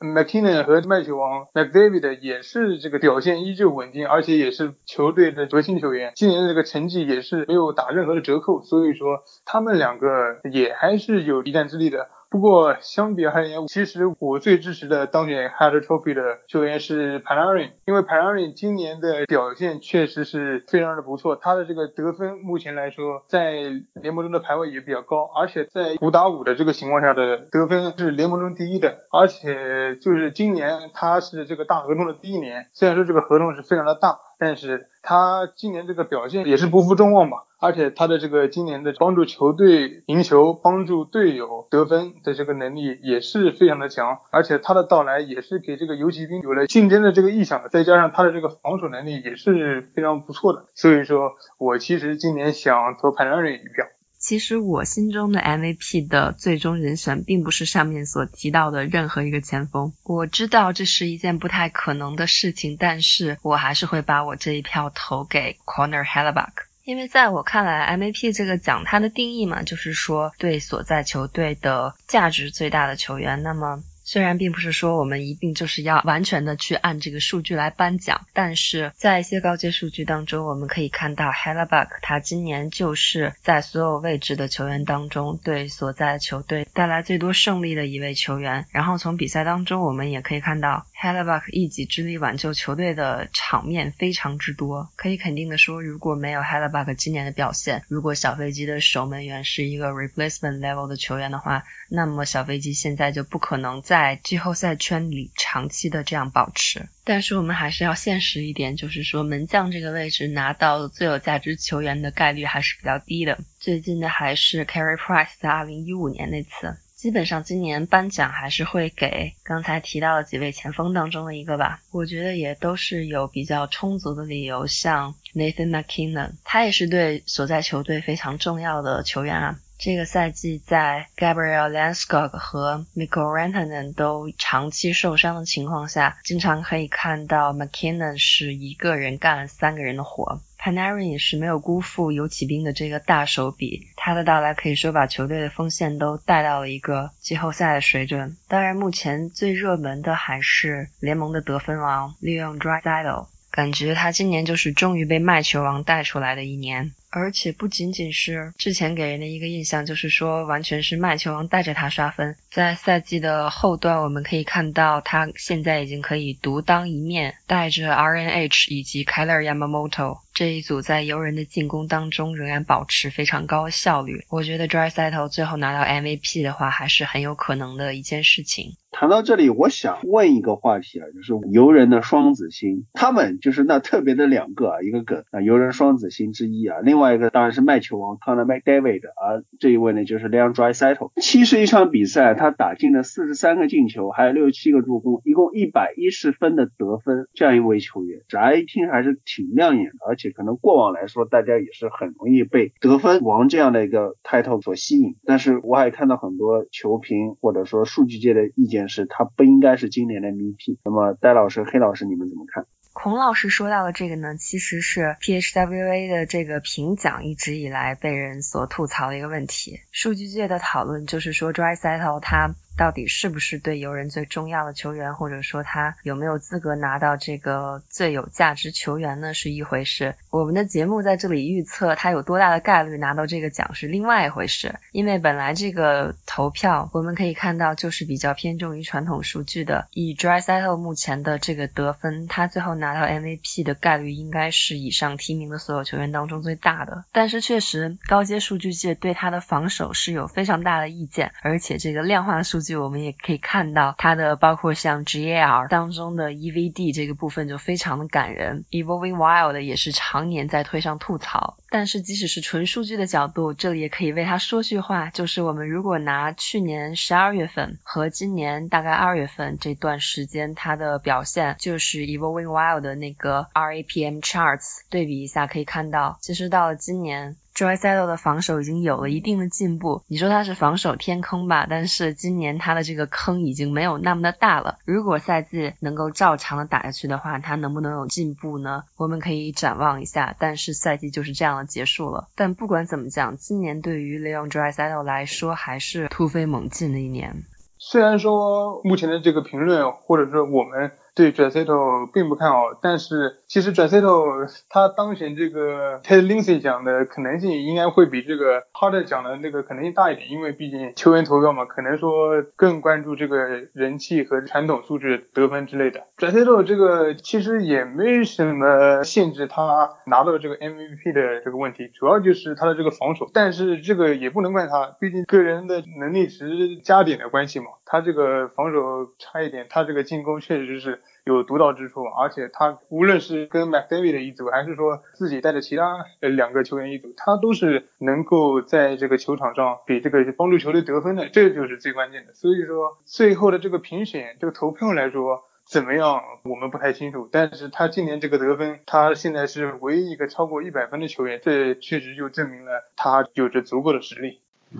[0.00, 8.62] McKinnon 和麦球王 McDavid 也是这个表现依旧稳定，而且也是球队的核心球员，今年的这个成绩也是没有打任何的折扣。
[8.62, 10.08] 所以说他们两个
[10.50, 12.08] 也还是有一战之力的。
[12.36, 23.52] 不过相比而言，其实我最支持的当年 Hart Trophy 的球员是 Panarin，因为 Panarin 今年的表现确实是非常的不错，他的这个得分目前来说在
[23.94, 37.44] 联盟中的排位也比较高，而且在五打五的这个情况下的得分是联盟中第一的，而且就是今年他是这个大合同的第一年，虽然说这个合同是非常的大，但是他今年这个表现也是不负众望吧。
[37.58, 53.86] 而且他的这个今年的帮助球队赢球、帮助队友得分的这个能力也是非常的强，而且他的到来也是给这个游骑兵有了竞争的这个意向的，再加上他的这个防守能力也是非常不错的，所以说我其实今年想投潘 a 瑞一票。
[54.26, 66.50] 其实我心中的 MVP 的最终人选并不是上面所提到的任何一个前锋，我知道这是一件不太可能的事情，但是我还是会把我这一票投给 Corner Hellebuck。
[66.82, 73.44] 因为在我看来，MVP 这个奖它的定义嘛，就是说对所在球队的价值最大的球员。
[73.44, 73.80] 那么。
[74.06, 88.64] 虽然并不是说我们一定就是要完全的去按这个数据来颁奖，但是在一些高阶数据当中，我们可以看到 Hellebuck 他今年就是在所有位置的球员当中对所在球队带来最多胜利的一位球员。
[88.70, 94.90] 然后从比赛当中，我们也可以看到 Hellebuck 一己之力挽救球队的场面非常之多。
[94.96, 113.38] 可以肯定的说，如果没有 Hellebuck 今年的表现，如果小飞机的守门员是一个 replacement level 的球员的话，那么小飞机现在就不可能在季后赛圈里长期的这样保持，但是我们还是要现实一点，就是说门将这个位置拿到最有价值球员的概率还是比较低的。
[113.60, 116.78] 最近的还是 Carey Price 在二零一五年那次。
[117.06, 121.80] 基本上今年颁奖还是会给刚才提到的几位前锋当中的一个吧。
[121.92, 129.56] 我觉得也都是有比较充足的理由，像 Nathan McKinnon，他也是对所在球队非常重要的球员啊。
[129.78, 140.40] 这个赛季，在 Gabriel Landeskog 和 Mikko Rantanen 都长期受伤的情况下，经常可以看到 McKinnon 是一个人干了三个人的活。
[140.66, 148.36] Panarin 也是没有辜负游骑兵的这个大手笔，他的到来可以说把球队的锋线都带到了一个季后赛的水准。
[148.48, 156.90] 当然，目前最热门的还是联盟的得分王 Leon d r y d a l 感觉他今年就是终于被卖球王带出来的一年。
[157.18, 162.36] 而且不仅仅是之前给人的一个印象，就是说完全是麦球王带着他刷分。
[162.50, 174.26] 在赛季的后段，我们可以看到他现在已经可以独当一面，带着 RNH 以及 Kyler Yamamoto 这一组在游人的进攻当中仍然保持非常高效率。
[174.28, 178.76] 我觉得 Dry Settle 最后拿到 MVP 的话，还是很有可能的一件事情。
[178.98, 191.10] 谈到这里，我想问一个话题啊，就是游人的双子星，他们就是那特别的两个啊，一个梗啊，游人双子星之一啊，另外一个当然是麦球王 Conor McDavid，而这一位呢就是 Leon Draisaitl。
[191.20, 205.16] 七十一场比赛，他打进了四十三个进球，还有六十七个助攻，一共一百一十分的得分，这样一位球员，乍一听还是挺亮眼的，而且可能过往来说，大家也是很容易被得分王这样的一个 title 所吸引。
[205.26, 208.85] 但是我还看到很多球评或者说数据界的意见。
[208.88, 210.78] 是他不应该是今年的 MVP。
[210.84, 212.66] 那么戴老师、黑老师，你们怎么看？
[212.92, 219.80] 孔老师说到的这个呢，其实是 PHWA 的这个评奖一直以来被人所吐槽的一个问题。
[219.90, 222.54] 数据界的讨论就是说，Drysettle 它。
[222.76, 229.32] 到底是不是对游人最重要的球员，或者说他有没有资格拿到这个最有价值球员呢？
[229.32, 230.14] 是一回事。
[230.30, 234.74] 我们的节目在这里预测他有多大的概率拿到这个奖是另外一回事。
[234.92, 239.88] 因为本来这个投票我们可以看到就是比较偏重于传统数据的。
[239.92, 247.04] 以 Drysettle 目前的这个得分，他最后拿到 MVP 的概率应该是以上提名的所有球员当中最大的。
[247.12, 252.65] 但是确实高阶数据界对他的防守是有非常大的意见，而且这个量化数据。
[252.74, 261.58] 我们也可以看到它的，包括像 GAR 当中的 EVD 这个部分就非常的感人，Evolving Wild 也是常年在推上吐槽。
[261.70, 277.36] 但是即使是纯数据的角度，这里也可以为他说句话，就是我们如果拿去年十二月份和今年大概二月份这段时间它的表现，就是 Evolving Wild 的那个 RAPM charts 对比一下，可以看到，其实到了今年。
[277.56, 281.66] Drysdale 的防守已经有了一定的进步，你说他是防守天坑吧？
[281.66, 284.76] 但是今年他的这个坑已经没有那么的大了。
[284.84, 288.84] 如果赛季能够照常的打下去的话，他能不能有进步呢？
[288.98, 290.36] 我们可以展望一下。
[290.38, 292.28] 但是赛季就是这样结束了。
[292.34, 297.44] 但不管怎么讲，今年对于 Leon Drysdale 来说还是突飞猛进的一年。
[297.78, 300.92] 虽然说目前的这个评论，或者说我们。
[301.16, 304.46] 对 d r a s e t o 并不看好，但是其实 d r a s e t o
[304.68, 313.38] 他当选这个 Ted Lindsay 奖的可能性应该会比这个 Harder 奖的那个可能性大一点，因为毕竟球员投票嘛，可能说更关注这个
[313.72, 316.04] 人气和传统素质、得分之类的。
[316.18, 327.68] d r a s e t o 这个其实也没什么限制他拿到这个 MVP 的这个问题，主要就是他的这个防守，但是这个也不能怪他，毕竟个人的能力值加点的关系嘛。
[327.86, 342.34] 他这个防守差一点，他这个进攻确实是有独到之处，而且他无论是跟 McDavid 的一组，还是说自己带着其他呃两个球员一组，他都是能够在这个球场上给这个帮助球队得分的，这就是最关键的。
[342.34, 347.28] 所以说最后的这个评选这个投票来说怎么样，我们不太清楚。
[347.30, 354.38] 但是他今年这个得分，他现在是唯一一个超过一百分的球员，这确实就证明了他有着足够的实力。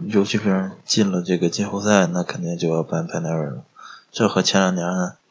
[0.09, 3.65] 游骑兵进了这个季后赛，那肯定就要颁 Panarin 了。
[4.11, 4.87] 这和前两年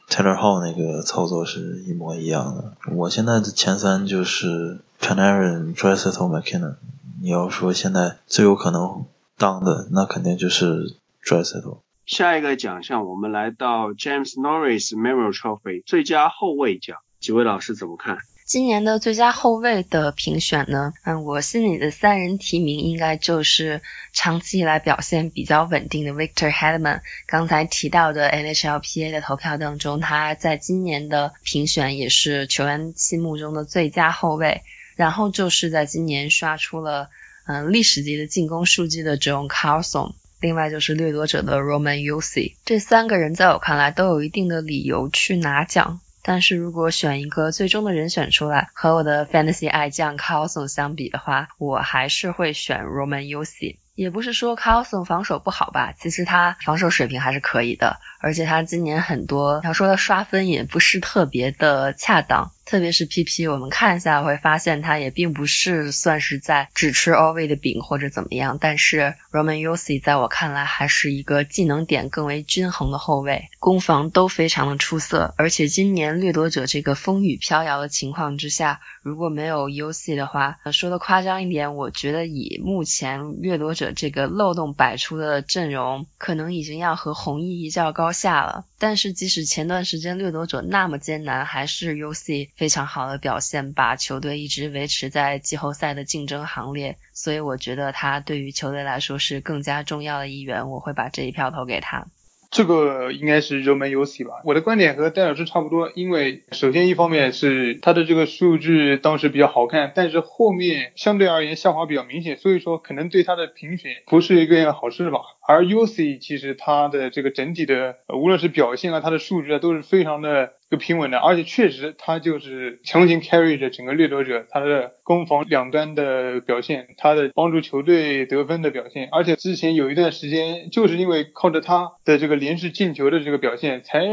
[0.10, 2.74] Taylor Hall 那个操作是一模一样的。
[2.94, 6.76] 我现在的前三就是 Panarin、Draisaitl、McKinnon。
[7.22, 9.06] 你要说现在最有可能
[9.38, 11.80] 当的，那肯定就是 Draisaitl。
[12.06, 18.20] 下一个奖项，我们来到 James Norris Memorial Trophy 最佳后卫奖，几位老师怎么看？
[18.46, 23.82] 今年的最佳后卫的评选呢，嗯，我心里的三人提名应该就是
[24.14, 27.02] 长期以来表现比较稳定的 Victor Hedman。
[27.26, 34.62] 刚才提到的 NHLPA 的投票当中，他在今年的评选也是球员心目中的最佳后卫。
[34.96, 37.10] 然后就是在今年刷出了
[37.48, 42.56] 嗯历史级的进攻数据的 John Carlson，另外就是掠夺者的 Roman u c。
[42.64, 46.00] 这三个人在我看来都有一定的理由去拿奖。
[46.28, 53.78] 但是如果选一个最终的人选出来，和我的 Fantasy 爱将 Carlson 相比的话，我还是会选 Roman Yussi。
[53.94, 62.52] 也不是说 Carlson 防守不好吧，其实他防守水平还是可以的，而且他今年很多要说的刷分也不是特别的恰当。
[62.66, 75.36] 特别是 PP，我们看一下会发现他也并不是算是在只吃 all 位的饼或者怎么样，但是 Roman Yossi 在我看来还是一个技能点更为均衡的后卫，攻防都非常的出色。
[75.38, 88.66] 而且今年掠夺者这个风雨飘摇的情况之下，如果没有 Yossi 的话，说的夸张一点，我觉得以目前掠夺者这个漏洞百出的阵容，可能已经要和红衣一较高下了。
[88.80, 92.50] 但是即使前段时间掠夺者那么艰难，还是 U C。
[92.56, 102.08] 非常好的表现，把球队一直维持在季后赛的竞争行列，所以我觉得他对于球队来说是更加重要的一员，我会把这一票投给他。
[102.56, 104.36] 这个应该是热门游戏吧？
[104.46, 115.20] 我的观点和戴老师差不多，因为首先一方面是他的这个数据当时比较好看，但是后面相对而言下滑比较明显，所以说可能对他的评选不是一个好事吧。
[115.46, 120.54] 而 UC 其实它的这个整体的无论是表现啊，它的数据啊都是非常的。
[120.70, 134.06] 就平稳的，而且确实他就是强行 carry 着整个掠夺者，他的攻防两端的表现，他的帮助球队得分的表现，而且之前有一段时间就是因为靠着他的这个连续进球的这个表现，才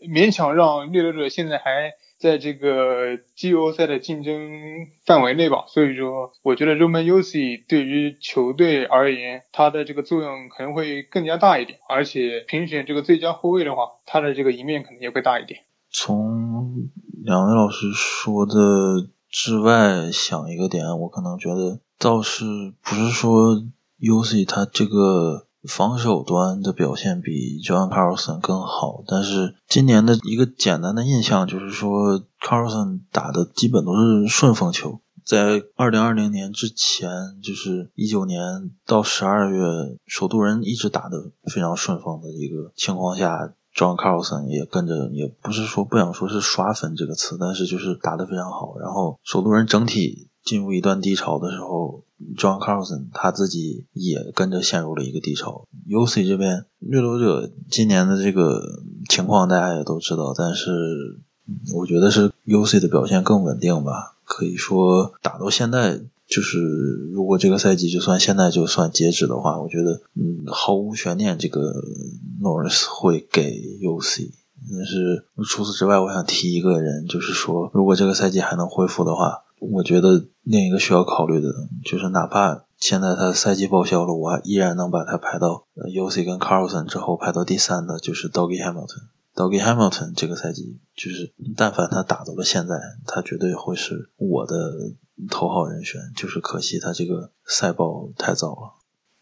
[0.00, 4.50] 勉强让掠夺者现在还在这个季后赛的竞争
[5.06, 5.64] 范围内吧。
[5.68, 15.60] 所以说，我觉得 Roman Yossi 对于球队而言，他的这个作用可能会更加大一点，而且评选这个最佳后卫的话，他的这个赢面可能也会大一点。
[15.92, 16.88] 从
[17.22, 18.54] 两位老师说的
[19.28, 22.44] 之外想一个点，我可能觉得倒是
[22.82, 23.62] 不是说
[24.00, 37.10] UC 他这个防守端的表现比 John Carlson 更好，但是今年的一个简单的印象就是说 Carlson 打的基本都是顺风球，在二零二零年之前，
[37.42, 39.62] 就是一九年到十二月，
[40.06, 43.52] 首都人一直打的非常顺风的一个情况下。
[43.74, 48.76] John Carlson 也跟着，也不是说不想说是刷分这个词，但是就是打得非常好。
[48.78, 52.04] 然后首都人整体进入一段低潮的时候
[52.36, 55.66] ，John Carlson 他自己也跟着陷入了一个低潮。
[55.88, 58.62] UC 这边掠夺者今年的这个
[59.08, 60.70] 情况大家也都知道，但是
[61.74, 64.16] 我觉得是 UC 的表现更稳定吧。
[64.24, 66.02] 可以说打到现在。
[66.32, 66.58] 就是
[67.12, 71.60] 如果这个赛季就算现在就算截止的话，我觉得嗯毫无悬念，这个
[72.40, 73.52] Norris 会给
[73.82, 74.30] UC。
[74.74, 81.52] 但是除此之外，我想提一个人，就是说如果这个赛季还能恢复的话，我觉得另一个需要考虑的，
[81.84, 89.02] 就是哪怕现在他赛季报销了，我依然能把他排到 UC 跟 Carlson 之后排到第三的，就是 Doggy Hamilton。
[89.34, 94.54] Doggy Hamilton 这个赛季就是但凡他打到了现在，他绝对会是我的。
[95.28, 98.74] 头号人选，就是可惜他这个赛报太早了。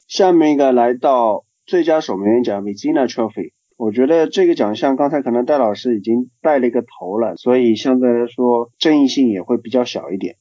[0.07, 10.37] 下面一个来到最佳守门员奖 Vizina Trophy，我觉得这个奖项刚才可能戴老师已经带了一个头了，所以相对来说争议性也会比较小一点。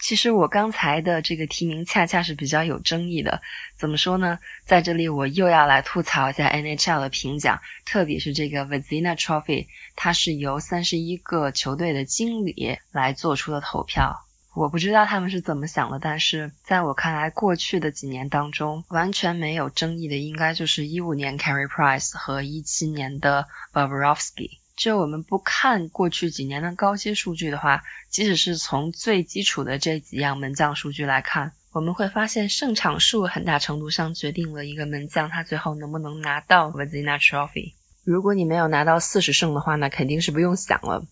[0.00, 3.40] 其实我刚才的这个提名恰恰是比较有争议的，
[3.78, 4.40] 怎么说呢？
[4.66, 14.16] 在这里我又要来吐槽一下 NHL 的评奖，特别是这个 Vizina Trophy，它是由三十一个球队的经理来做出的投票。
[14.54, 24.58] 我不知道他们是怎么想的，但是在我看来，过去的几年当中，完全没有争议的，应该就是一五年 Carey Price 和一七年的 Bobrovsky。
[24.76, 37.72] 就我们不看过去几年的高阶数据的话，即使是从最基础的这几样门将数据来看，我们会发现胜场数很大程度上决定了一个门将他最后能不能拿到 Vezina Trophy。
[38.04, 41.04] 如果你没有拿到四十胜的话，那肯定是不用想了。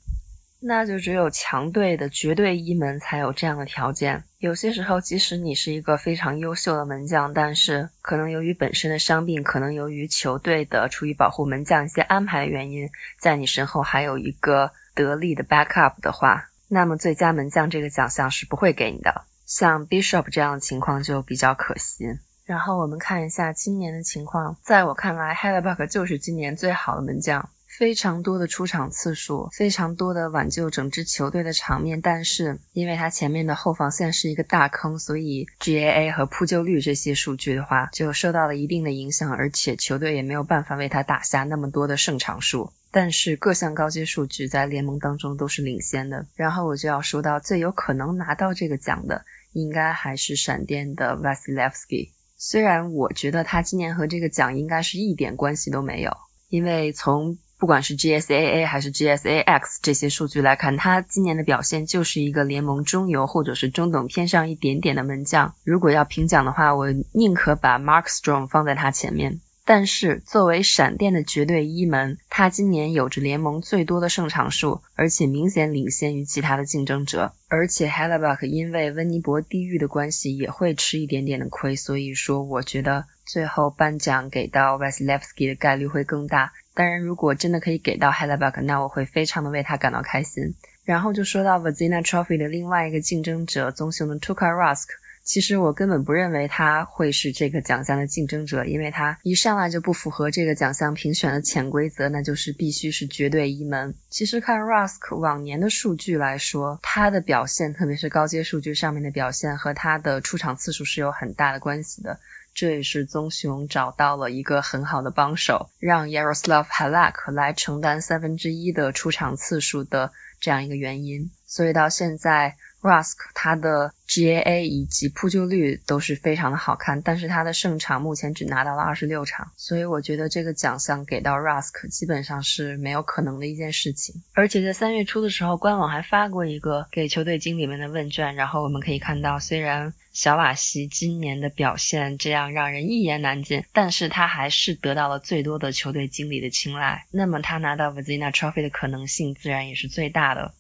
[0.62, 4.24] 那就只有强队的绝对一门才有这样的条件。
[4.38, 19.24] 有些时候，即使你是一个非常优秀的门将，但是可能由于本身的伤病，可能由于球队的出于保护门将一些安排的原因，在你身后还有一个得力的 backup 的话，那么最佳门将这个奖项是不会给你的。
[19.46, 22.18] 像 Bishop 这样的情况就比较可惜。
[22.44, 27.48] 然后我们看一下今年的情况，在我看来 h e l l e b u c k 就是今年最好的门将。
[27.80, 42.70] 非常多的出场次数，非常多的挽救整支球队的场面，但是因为他前面的后防线是一个大坑，所以 GAA 和扑救率这些数据的话就受到了一定的影响，而且球队也没有办法为他打下那么多的胜场数。
[42.90, 46.26] 但是各项高阶数据在联盟当中都是领先的。
[46.34, 49.24] 然后我就要说到最有可能拿到这个奖的，
[49.54, 52.10] 应该还是闪电的 Vasilevsky。
[52.36, 56.14] 虽然我觉得他今年和这个奖应该是一点关系都没有，
[56.50, 65.54] 因为从不管是 GSAA 还是 GSAX 这些数据来看，他今年的表现就是一个联盟中游或者是中等偏上一点点的门将。
[65.62, 69.40] 如果要评奖的话，我宁可把 Mark Strong 放在他前面。
[69.72, 77.34] 但是作为闪电的绝对一门，他今年有着联盟最多的胜场数，而且明显领先于其他的竞争者。
[77.46, 86.50] 而且 Hellebuck 因为温尼伯地域的关系也会吃一点点的亏，所以说我觉得最后颁奖给到 Vasilevsky 的概率会更大。
[86.74, 90.56] 当然，如果真的可以给到 Hellebuck，那我会非常的为他感到开心。
[90.82, 94.88] 然后就说到 Vezina Trophy 的另外一个竞争者，棕熊的 Tuka Rask。
[95.22, 103.94] 其实我根本不认为他会是这个奖项的竞争者，因为他一上来就不符合这个奖项评选的潜规则，那就是必须是绝对一门。
[104.08, 112.18] 其实看 Rusk 往年的数据来说，他的表现，特别是高阶数据上面的表现，和他的出场次数是有很大的关系的。
[112.52, 120.10] 这也是棕熊找到了一个很好的帮手，让 Yaroslav Halak 来承担三分之一的出场次数的
[120.40, 121.30] 这样一个原因。
[121.46, 122.56] 所以到现在。
[122.80, 134.22] Rusk 他的 GAA 以及扑救率都是非常的好看，但是他的胜场目前只拿到了二十六场，所以我觉得这个奖项给到 Rusk 基本上是没有可能的一件事情。
[134.32, 150.54] 而且在三月初的时候，官网还发过一个给球队经理们的问卷，然后我们可以看到，虽然小瓦西今年的表现这样让人一言难尽，但是他还是得到了最多的球队经理的青睐，那么他拿到 Vezina Trophy 的可能性自然也是最大的。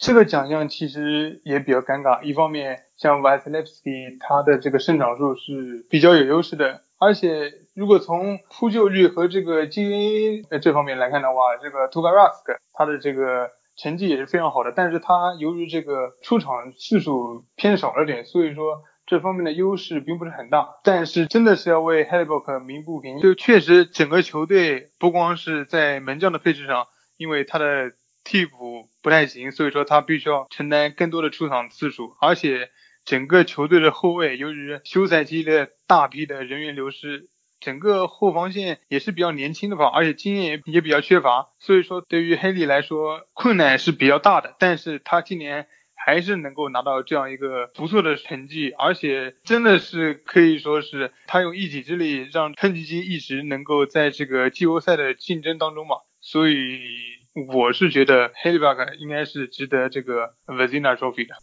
[0.00, 20.76] 这个奖项其实也比较尴尬，一方面像 Vasilevsky 他的这个胜场数是比较有优势的，而且如果从扑救率和这个 GA 这方面来看的话，这个 t u k a r a s k 他的这个成绩也是非常好的，但是他由于这个出场次数偏少了点，所以说这方面的优势并不是很大。
[20.82, 26.86] 但是真的是要为 h e l l b o k 鸣不平，就确实整个球队不光是在门将的配置上，
[27.18, 27.92] 因为他的
[28.22, 32.70] 替补不太行，所以说他必须要承担更多的出场次数，而且
[33.04, 44.54] 整个球队的后卫由于休赛期的大批的人员流失，整个后防线也是比较年轻的吧，而且经验也比较缺乏，所以说对于黑利来说困难是比较大的。
[44.58, 57.09] 但是他今年还是能够拿到这样一个不错的成绩，而且真的是可以说是他用一己之力让喷气机一直能够在这个季后赛的竞争当中嘛，所以。
[57.52, 61.34] 我是觉得 h a l b u c k 应该是值得这个 Vezina Trophy 的。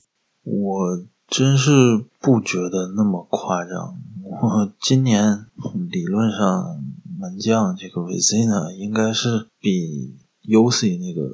[0.44, 1.72] 我真是
[2.20, 3.96] 不觉得那么夸张。
[4.22, 5.46] 我今年
[5.90, 6.84] 理论上
[7.18, 11.32] 门将这个 Vezina 应该是比 UC 那个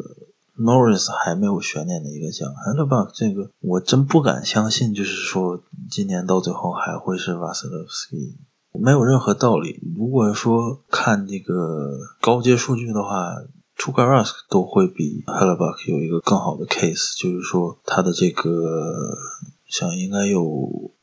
[0.55, 2.47] Norris 还没有悬念的一个奖。
[2.53, 8.35] h a l b u c k 这个我真不敢相信，就是说今年到最后还会是 Vasilevsky，
[8.79, 9.79] 没有任何道理。
[9.97, 13.09] 如果说看这个高阶数据的话。
[13.75, 19.17] T u k a r a s k 都会比 Hellebuck 有一个更好的 case，就是说他的这个
[19.67, 20.43] 像应该有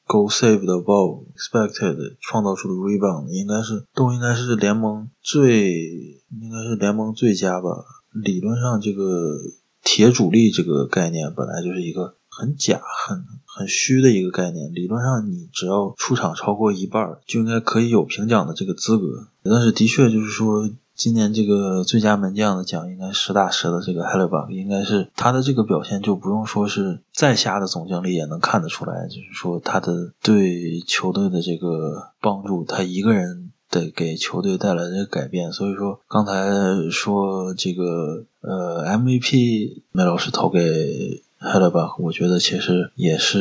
[0.06, 5.74] go save 的 ball expected 创造出的 rebound 应该是都应该是联盟最
[6.40, 7.68] 应该是联盟最佳吧。
[8.12, 9.36] 理论上这个
[9.82, 20.70] 铁主力这个概念本来就是一个很假很很虚的一个概念，理论上你只要出场超过一半就应该可以有评奖的这个资格，但是的确就是说。
[21.00, 35.50] 今年这个最佳门将的奖应该实打实的，这个 Hellebuck 应该是他的这个表现就不用说是再瞎的总经理也能看得出来，就是说他的对球队的这个帮助，他一个人得给球队带来的改变。
[35.50, 40.60] 所以说刚才说这个呃 MVP 梅老师投给
[41.40, 43.38] Hellebuck，我觉得其实也是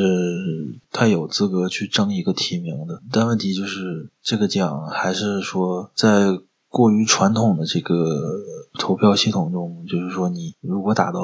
[0.93, 3.01] 他有资格去争一个提名的。
[3.12, 6.39] 但问题就是这个奖还是说在。
[6.70, 8.39] 过于传统的这个
[8.80, 11.20] 投票系统中，就是说，你如果打到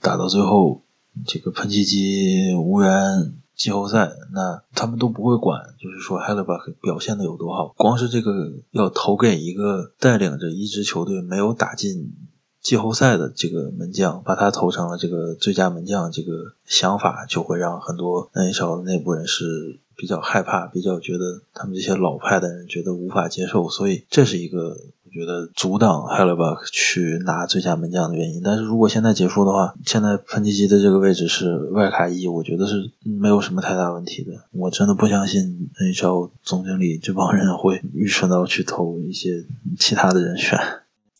[0.00, 0.82] 打到最后，
[1.24, 7.72] 这个喷气机无缘季后赛，那他们都不会管，就是说 h e l l b u c k 表现的有多好。
[7.76, 12.12] 光是这个要投给一个带领着一支球队没有打进
[12.60, 16.32] 季后赛的这个门将，把他投成了这个最佳门将，这个
[16.64, 19.80] 想法就会让很多 NHL 内部人士。
[19.98, 28.40] 比较害怕，比较觉得他们这些老派的人觉得无法接受，所以这是一个我觉得阻挡 Hellebuck 去拿最佳门将的原因。
[28.44, 34.32] 但是如果现在结束的话，现在喷气机的这个位置是外卡一，我觉得是没有什么太大问题的。
[34.52, 39.44] 我真的不相信 NHL 总经理这帮人会愚蠢到去投一些
[39.80, 40.56] 其他的人选。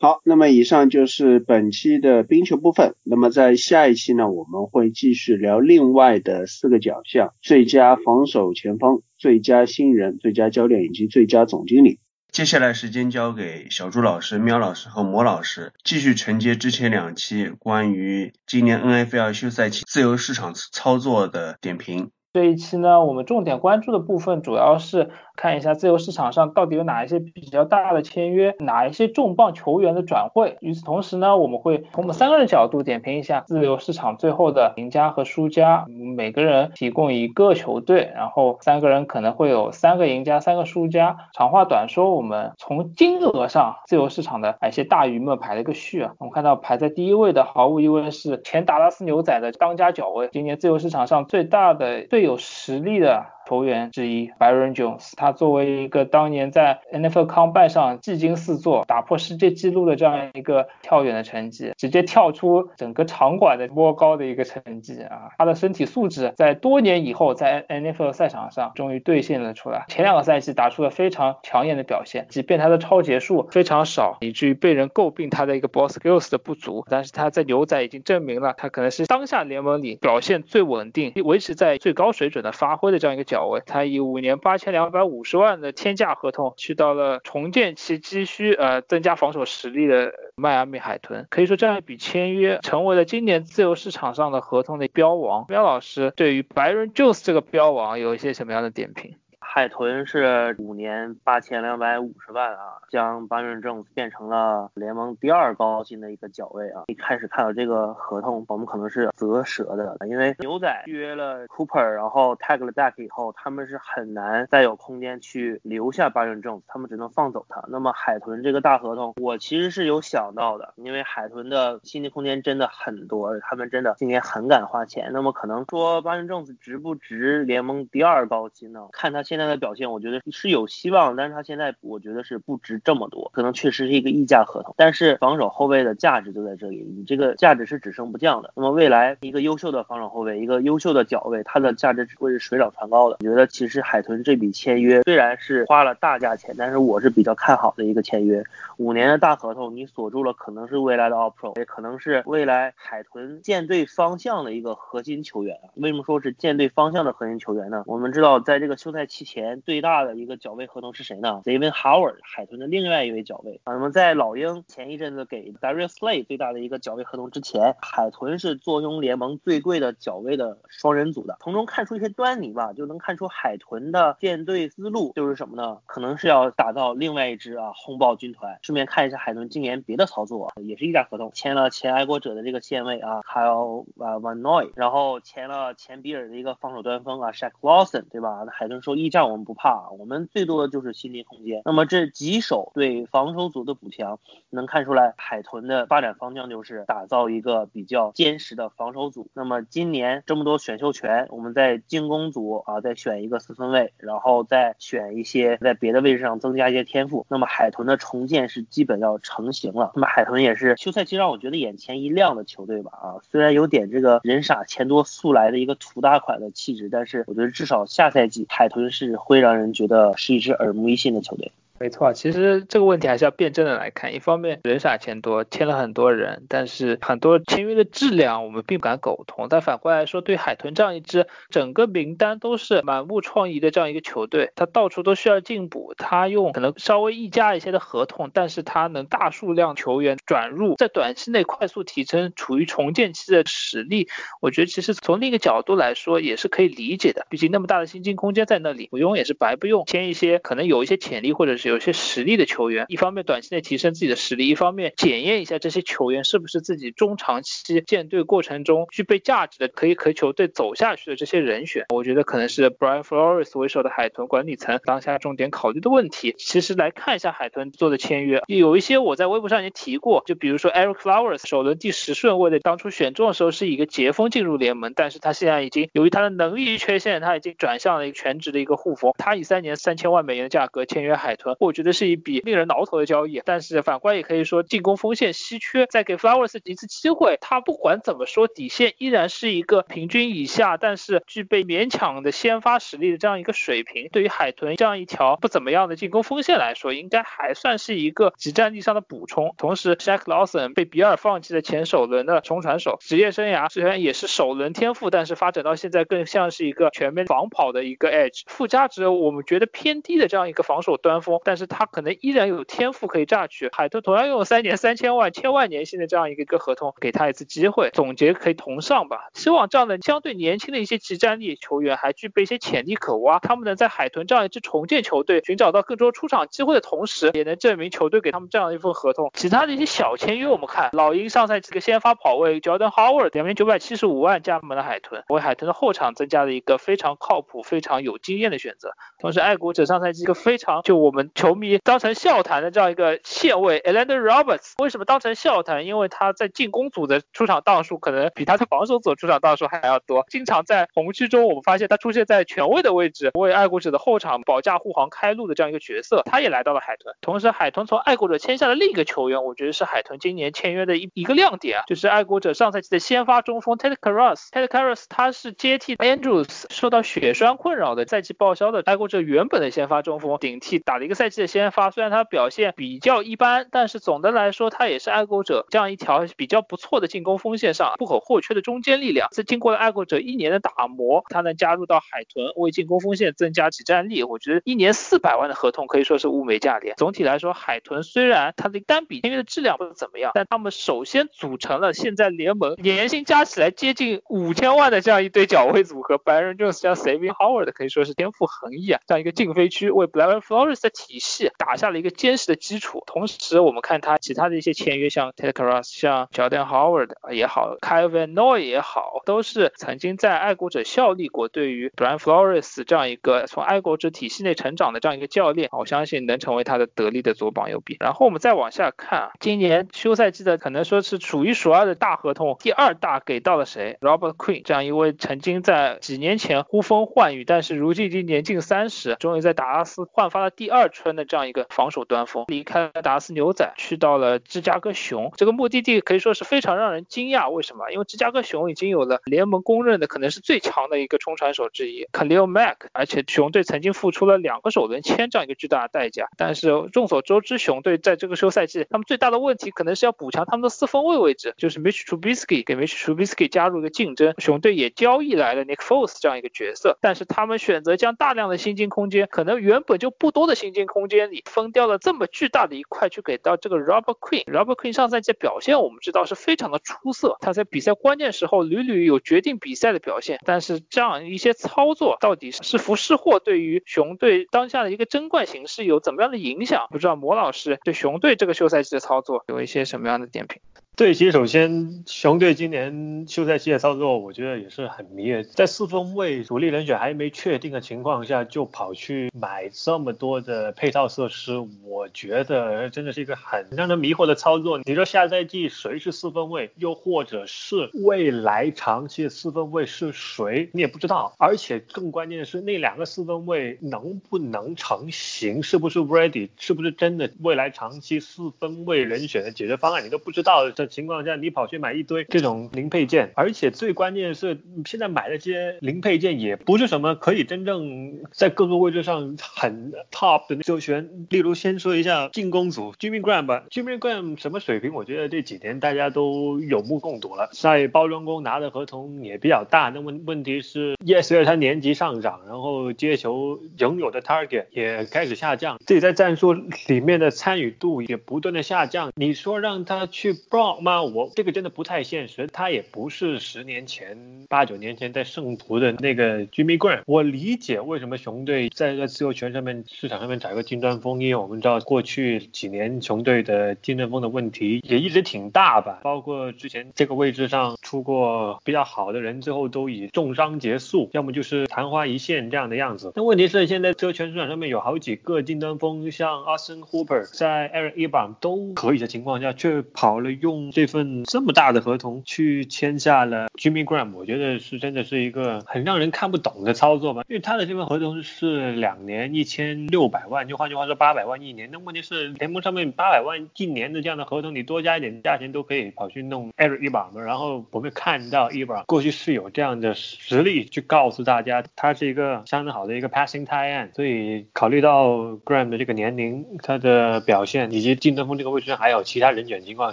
[0.01, 2.95] 好，那么以上就是本期的冰球部分。
[3.03, 11.99] 那么在下一期呢，我们会继续聊另外的四个奖项：最佳防守前锋、最佳新人、最佳教练以及最佳总经理。
[12.31, 22.13] 接下来时间交给小朱老师、喵老师和魔老师，继续承接之前两期关于今年 NFL 休赛期自由市场操作的点评。
[22.35, 30.57] 这一期呢，我们重点关注的部分主要是看一下自由市场上到底有哪一些比较大的签约，哪一些重磅球员的转会。
[30.61, 35.87] 与此同时呢，我们会从我们三个人角度点评一下自由市场最后的赢家和输家，
[36.17, 41.17] 每个人提供一个球队，然后三个人可能会有三个赢家，三个输家。
[41.33, 46.15] 长话短说，我们从金额上，自由市场的一些大鱼们排了一个序啊。
[46.19, 52.09] 我们看到排在第一位的，毫无疑问是前达拉斯牛仔的当家角位，今年自由市场上最大的。
[52.09, 53.27] 最有实力的。
[53.49, 65.31] 球员之一 Byron Jones，他作为一个当年在 NFL Combine 上技惊四座、打破世界纪录的这样一个跳远的成绩，直接跳出整个场馆的摸高的一个成绩啊！
[65.39, 69.87] 他的身体素质在多年以后在 NFL 赛场上终于兑现了出来。
[69.89, 83.38] 前两个赛季打出了非常抢眼的表现，即便他的超节数非常少，以至于被人诟病他的一个 ball skills 的不足，但是他在牛仔已经证明了他可能是当下联盟里表现最稳定、维持在最高水准的发挥的这样一个角。
[83.67, 95.47] 他以五年八千两百五十万的天价合同去到了重建其急需呃增加防守实力的迈阿密海豚，可以说这样一笔签约成为了今年自由市场上的合同的标王。
[95.49, 99.17] 喵老师对于白人 Jones 这个标王有一些什么样的点评？
[99.51, 106.83] 海豚是五年八千两百五十万啊，将巴伦正变成了联盟第二高薪的一个角位啊。
[106.89, 117.65] 一开始看到这个合同，我们可能是啧舌的，因为牛仔约了 Cooper，然后 tag 了 Deck 以后，他们是很难再有空间去留下巴伦正，他们只能放走他。
[117.69, 125.09] 那么海豚这个大合同，我其实是有想到的，因为海豚的薪金空间真的很多，他们真的今年很敢花钱。
[125.11, 128.89] 那么可能说巴伦正值不值联盟第二高薪呢？
[128.93, 134.75] 看他现在在的表现，我觉得是有希望，但是他现在我觉得是不值这么多，可能确实是一个溢价合同。
[134.77, 138.53] 但是防守后卫的价值就在这里，你这个价值是只升不降的。
[138.57, 143.17] 那么未来一个优秀的防守后卫，一个优秀的脚位，它的价值只会是水涨船高的。
[143.21, 148.43] 我觉得其实海豚这笔签约虽然是花了大价钱，但是我是比较看好的一个签约。
[148.79, 155.57] 五年的大合同，你锁住了可能是未来的 All Pro，也可能是未来海豚舰队方向的一个核心球员。
[155.75, 157.85] 为什么说是舰队方向的核心球员呢？
[157.87, 159.28] 我们知道在这个休赛期。
[159.29, 163.61] 前最大的一个脚位合同是谁呢 d a v i d Howard，海豚的另外一位脚位。
[163.67, 171.37] 那么在老鹰前一阵子给 Darius l a y 最大的一个脚位合同之前，海豚是坐拥联盟最贵的脚位的双人组的。
[171.41, 175.79] 从中看出一些端倪吧，就能看出海豚的舰队思路就是什么呢？
[175.85, 178.59] 可能是要打造另外一支啊轰爆军团。
[178.63, 188.43] 顺便看一下海豚今年别的操作，也是一家合同，签了前爱国者的这个线位啊 Kyle Van Noy，然后签了前比尔的一个防守端锋啊 Shaq Lawson，对吧？
[188.47, 189.29] 那海豚说一但。
[189.29, 191.61] 我们不怕啊，我们最多的就是心理空间。
[191.67, 199.29] 那么这几手对防守组的补强，能看出来海豚的发展方向就是打造一个比较坚实的防守组。
[199.35, 207.27] 那么今年这么多选秀权，我们在进攻组啊再选一个四分卫，然后再选一些在别的位置上增加一些天赋。
[207.29, 209.93] 那么海豚的重建是基本要成型了。
[209.95, 219.08] 那么海豚也是休赛期让我觉得眼前一亮的球队吧啊，虽然有点这个人傻钱多速来的一个土大款的气质，但是我觉得至少下赛季海豚是。
[219.17, 221.53] 会让人觉得是一支耳目一新的球队。
[221.81, 224.13] 没错，其实这个问题还是要辩证的来看。
[224.13, 229.49] 一方面人傻钱多，签了很多人，但是很多签约的质量我们并不敢苟同。
[229.49, 235.95] 但反过来说，对海豚这样一支整个名单都是满目疮痍的这样一个球队，他到处都需要进补。
[235.97, 244.09] 他用可能稍微溢价一些的合同，但是他能大数量球员转入，在短期内快速提升处于重建期的实力，
[244.41, 247.25] 我觉得其实从另一个角度来说也是可以理解的。
[247.31, 249.85] 毕竟那么大的薪金空间在那里，不用也是白不用。
[249.87, 251.68] 签一些可能有一些潜力或者是。
[251.69, 261.85] 有些实力的球员，一方面短期内提升自己的实力，一方面检验一下这些球员是不是自己中长期建队过程中具备价值的，可以和球队走下去的这些人选。
[261.95, 266.35] 我觉得可能是 Brian Flores 为首的海豚管理层当下重点考虑的问题。
[266.39, 279.13] 其实来看一下海豚做的签约，有一些我在微博上已经提过，就比如说 Eric Flowers 首轮第十顺位的，当初选中的时候是一个截锋进入联盟，但是他现在已经由于他的能力缺陷，他已经转向了一个全职的一个护锋。
[279.19, 281.57] 他以三年三千万美元的价格签约海豚。
[281.59, 294.09] 我觉得是一笔令人挠头的交易，但是反观也可以说进攻锋线稀缺，再给 Flowers 一次机会，他不管怎么说底线依然是一个平均以下，但是具备勉强的先发实力的这样一个水平。
[294.13, 299.55] 对于海豚这样一条不怎么样的进攻锋线来说，应该还算是一个集战力上的补充。
[299.59, 308.43] 同时，Shaq Lawson 被比尔放弃的前首轮的冲传手，职业生涯虽然也是首轮天赋，但是发展到现在更像是一个全面防跑的一个 Edge。
[308.47, 311.41] 附加值我们觉得偏低的这样一个防守端锋。
[311.49, 313.71] 但是他可能依然有天赋可以榨取。
[313.73, 319.31] 海豚同样拥有三年三千万千万年薪的这样一个一个合同，给他一次机会，总结可以同上吧。
[319.33, 329.31] 希望这样的相对年轻的一些集战力球员，还具备一些潜力可挖，他们能在海豚这样一支重建球队寻找到更多出场机会的同时，也能证明球队给他们这样一份合同。
[329.33, 338.91] 其他的一些小签约，我们看老鹰上赛季的先发跑位 Jordan Howard 两年九百七十五万加盟了海豚，为海豚的后场增加了一个非常靠谱、非常有经验的选择。
[339.19, 345.87] 同时，爱国者上赛季一个非常就我们球迷当成笑谈的这样一个线位 e l a n d Roberts，为什么当成笑谈？
[345.87, 357.15] 因为他在进攻组的出场档数可能比他在防守组出场档数还要多，经常在红区中我们发现他出现在权位的位置，为爱国者的后场保驾护航开路的这样一个角色，他也来到了海豚。
[357.21, 364.49] 同时，海豚从爱国者签下了另一个球员，我觉得是海豚今年签约的一一个亮点啊，就是爱国者上赛季的先发中锋 Ted Carras。
[364.51, 371.91] Ted Carras 他是接替 Andrews 受到血栓困扰的赛季报销的爱国者原本的先发中锋，顶替打了一个赛季的先发。
[371.91, 379.29] 虽然他表现比较一般，但是总的来说，他也是爱国者这样一条比较不错的进攻锋线上不可或缺的中坚力量。
[379.33, 384.23] 在经过了爱国者一年的打磨，他能加入到海豚，为进攻锋线增加几战力。
[384.23, 386.95] 我觉得一年四百万的合同可以说是物美价廉。
[386.97, 396.19] 总体来说，海豚虽然他的单笔签约的质量不怎么样，但他们首先组成了现在联盟年薪加起来接近五千万的这样一堆脚位组合。
[396.19, 403.03] 白人 Jones 加 Saving Howard 可以说是天赋横溢啊，这样一个禁飞区为 Brian Flores 的体系打下了一个坚实的基础。
[403.07, 417.97] 同时，我们看他其他的一些签约，像 Ted Karras、像 Jordan Howard 也好，Kevin Noy 也好，都是曾经在爱国者效力过，对于 Brian Flores 这样一个从爱国者体系内成长的这样一个教练，我相信能成为他的得力的左膀右臂。
[418.01, 437.51] 然后我们再往下看啊，今年休赛季的可能说是数一数二的大合同，第二大给到了谁？Robert Quinn 这样一位曾经在几年前呼风唤雨，但是如今已经年近三十，终于在达拉斯焕发了第二春的这样一个防守端锋，离开达斯牛仔，去到了芝加哥熊，这个目的地可以说是非常让人惊讶。
[437.51, 437.91] 为什么？
[437.91, 446.29] 因为芝加哥熊已经有了联盟公认的可能是最强的一个冲传手之一 Khalil Mack，而且熊队曾经付出了两个首轮签这样一个巨大的代价。
[446.37, 454.35] 但是众所周知，熊队在这个休赛季，他们最大的问题可能是要补强他们的四分位位置，就是 Mitch Trubisky 给 Mitch Trubisky 加入一个竞争。
[454.39, 464.45] 熊队也交易来了 Nick Foles 这样一个角色，但是他们选择将大量的薪金空间，可能原本就不多的薪金空间里分掉了这么巨大的一块，去给到这个 Robert Quinn。
[464.47, 470.41] Robert Quinn 上赛季表现我们知道是非常的出色，他在比赛关键时候屡屡有决定比赛的表现。
[470.45, 476.89] 但是这样一些操作到底是福是祸，对于熊队当下的一个争冠形势有怎么样的影响？
[476.91, 480.61] 不知道魔老师对熊队这个休赛季的操作有一些什么样的点评？
[480.99, 485.45] 对，其实首先熊队今年休赛期的操作，我觉得也是很迷的。
[485.45, 494.81] 在四分卫主力人选还没确定的情况下，就跑去买这么多的配套设施，我觉得真的是一个很让人迷惑的操作。
[494.83, 501.33] 你说下赛季谁是四分卫，又或者是未来长期的四分卫是谁，你也不知道。
[501.39, 510.69] 而且更关键的是，那两个四分卫能不能成型，是不是 ready，是不是真的未来长期四分卫人选的解决方案，你都不知道。
[510.73, 521.09] 这情况下，你跑去买一堆这种零配件，而且最关键是，现在买的这些零配件也不是什么可以真正在各个位置上很 top 的球员。
[521.29, 524.95] 例如，先说一下进攻组，Jimmy Graham 吧，Jimmy Graham 什么水平？
[524.95, 529.91] 我觉得这几年大家都有目共睹了，在包装工拿的合同也比较大。
[529.95, 536.53] 那问问题是，Yes，随着他年级上涨，然后接球拥有的 target 也开始下降，自己在战术
[536.87, 539.11] 里面的参与度也不断的下降。
[539.15, 540.81] 你说让他去 b r o Bro？
[540.81, 541.03] 吗？
[541.03, 547.03] 我这个真的不太现实，他也不是十年前、八九年前在圣徒的那个 Jimmy Graham。
[547.07, 563.13] 我理解为什么熊队在在自由权上面市场上面找一个金砖锋，因为我们知道过去几年熊队的金砖锋的问题也一直挺大吧，包括之前这个位置上出过比较好的人，最后都以重伤结束，要么就是昙花一现这样的样子。
[563.17, 570.58] 那问题是现在自由权市场上面有好几个金砖锋，像 Austin Hooper 在 Aaron Eber 都可以的情况下，却跑了用。
[570.73, 577.23] 这份这么大的合同去签下了 Jimmy Graham，我觉得是真的是一个很让人看不懂的操作吧。
[577.29, 581.69] 因为他的这份合同是两年一千六百万，就换句话说八百万一年。
[581.73, 587.21] 那问题是联盟上面八百万一年的这样的合同，你多加一点价钱都可以跑去弄 Eric 一把嘛。
[587.21, 593.95] 然后我们看到 Ibra 过去是有这样的实力去告诉大家，他是一个相当好的一个 passing tight end。
[593.95, 595.09] 所以考虑到
[595.45, 599.93] Graham 的这个年龄，他的表现以及进登锋这个位置上还有其他人选情况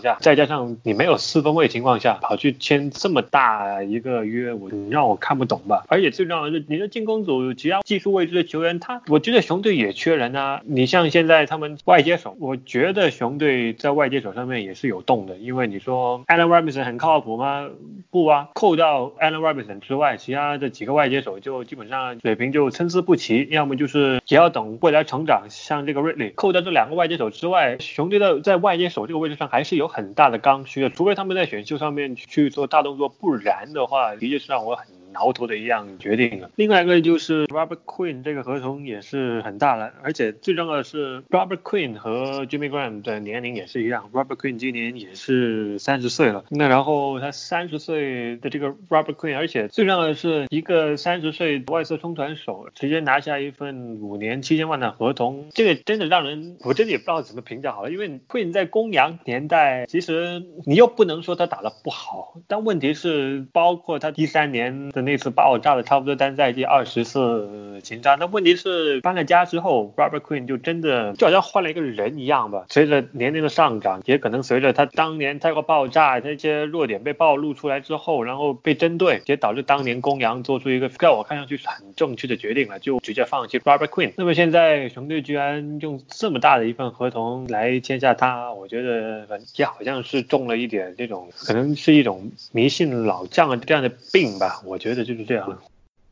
[0.01, 5.83] 下，再加上像你没有四分位情况下，跑去签这么大一个约，我你让我看不懂吧。
[5.89, 10.61] 而且最重要的是，你的进攻组其他技术位置的球员，他我觉得熊队也缺人啊。
[10.65, 17.67] 你像现在他们外接手，我觉得熊队在外接手上面也是有动的，因为你说 Allen Robinson 很靠谱吗？
[18.09, 34.85] 不啊，扣掉 Allen Robinson 之外，其他的几个外接手就基本上水平就参差不齐，要么就是也要等未来成长，像这个 Ridley，扣掉这两个外接手之外，熊队的在外接手这个位置上还是有很大的刚需的，除非他们在选秀上面去做大动作，不然的话，的确是让我很。
[35.15, 36.51] 挠头的一样决定了。
[36.57, 44.09] 另外一个就是 Robert Quinn 这个合同也是很大了，而且最重要的是 Robert Quinn 和 Jimmy Graham 的年龄也是一样。
[44.11, 57.91] Robert Quinn 今年也是三十岁了，那然后他三十岁的这个 Robert Quinn，而且最重要的是一个三十岁外侧冲传手直接拿下一份五年七千万的合同，这个真的让人我真的也不知道怎么评价好了。
[57.91, 65.04] 因为 Quinn 在公羊年代，其实你又不能说他打得不好，但问题是包括他第三年的。
[65.05, 72.65] 那次爆炸的差不多单赛季二十次情杀，那问题是搬了家之后，Robert Quinn 就真的就好像换了一个人一样吧。
[72.69, 84.13] 随着年龄的上涨，也可能随着他当年太过爆炸，那些弱点被暴露出来之后，然后被针对，也导致当年公羊做出一个在我看上去是很正确的决定了，就直接放弃 Robert Quinn。
[84.17, 94.94] 那么现在熊队居然用这么大的一份合同来签下他，我觉得也好像是中了一点这种可能是一种迷信老将这样的病吧，我觉得。
[95.03, 95.61] 就是这样，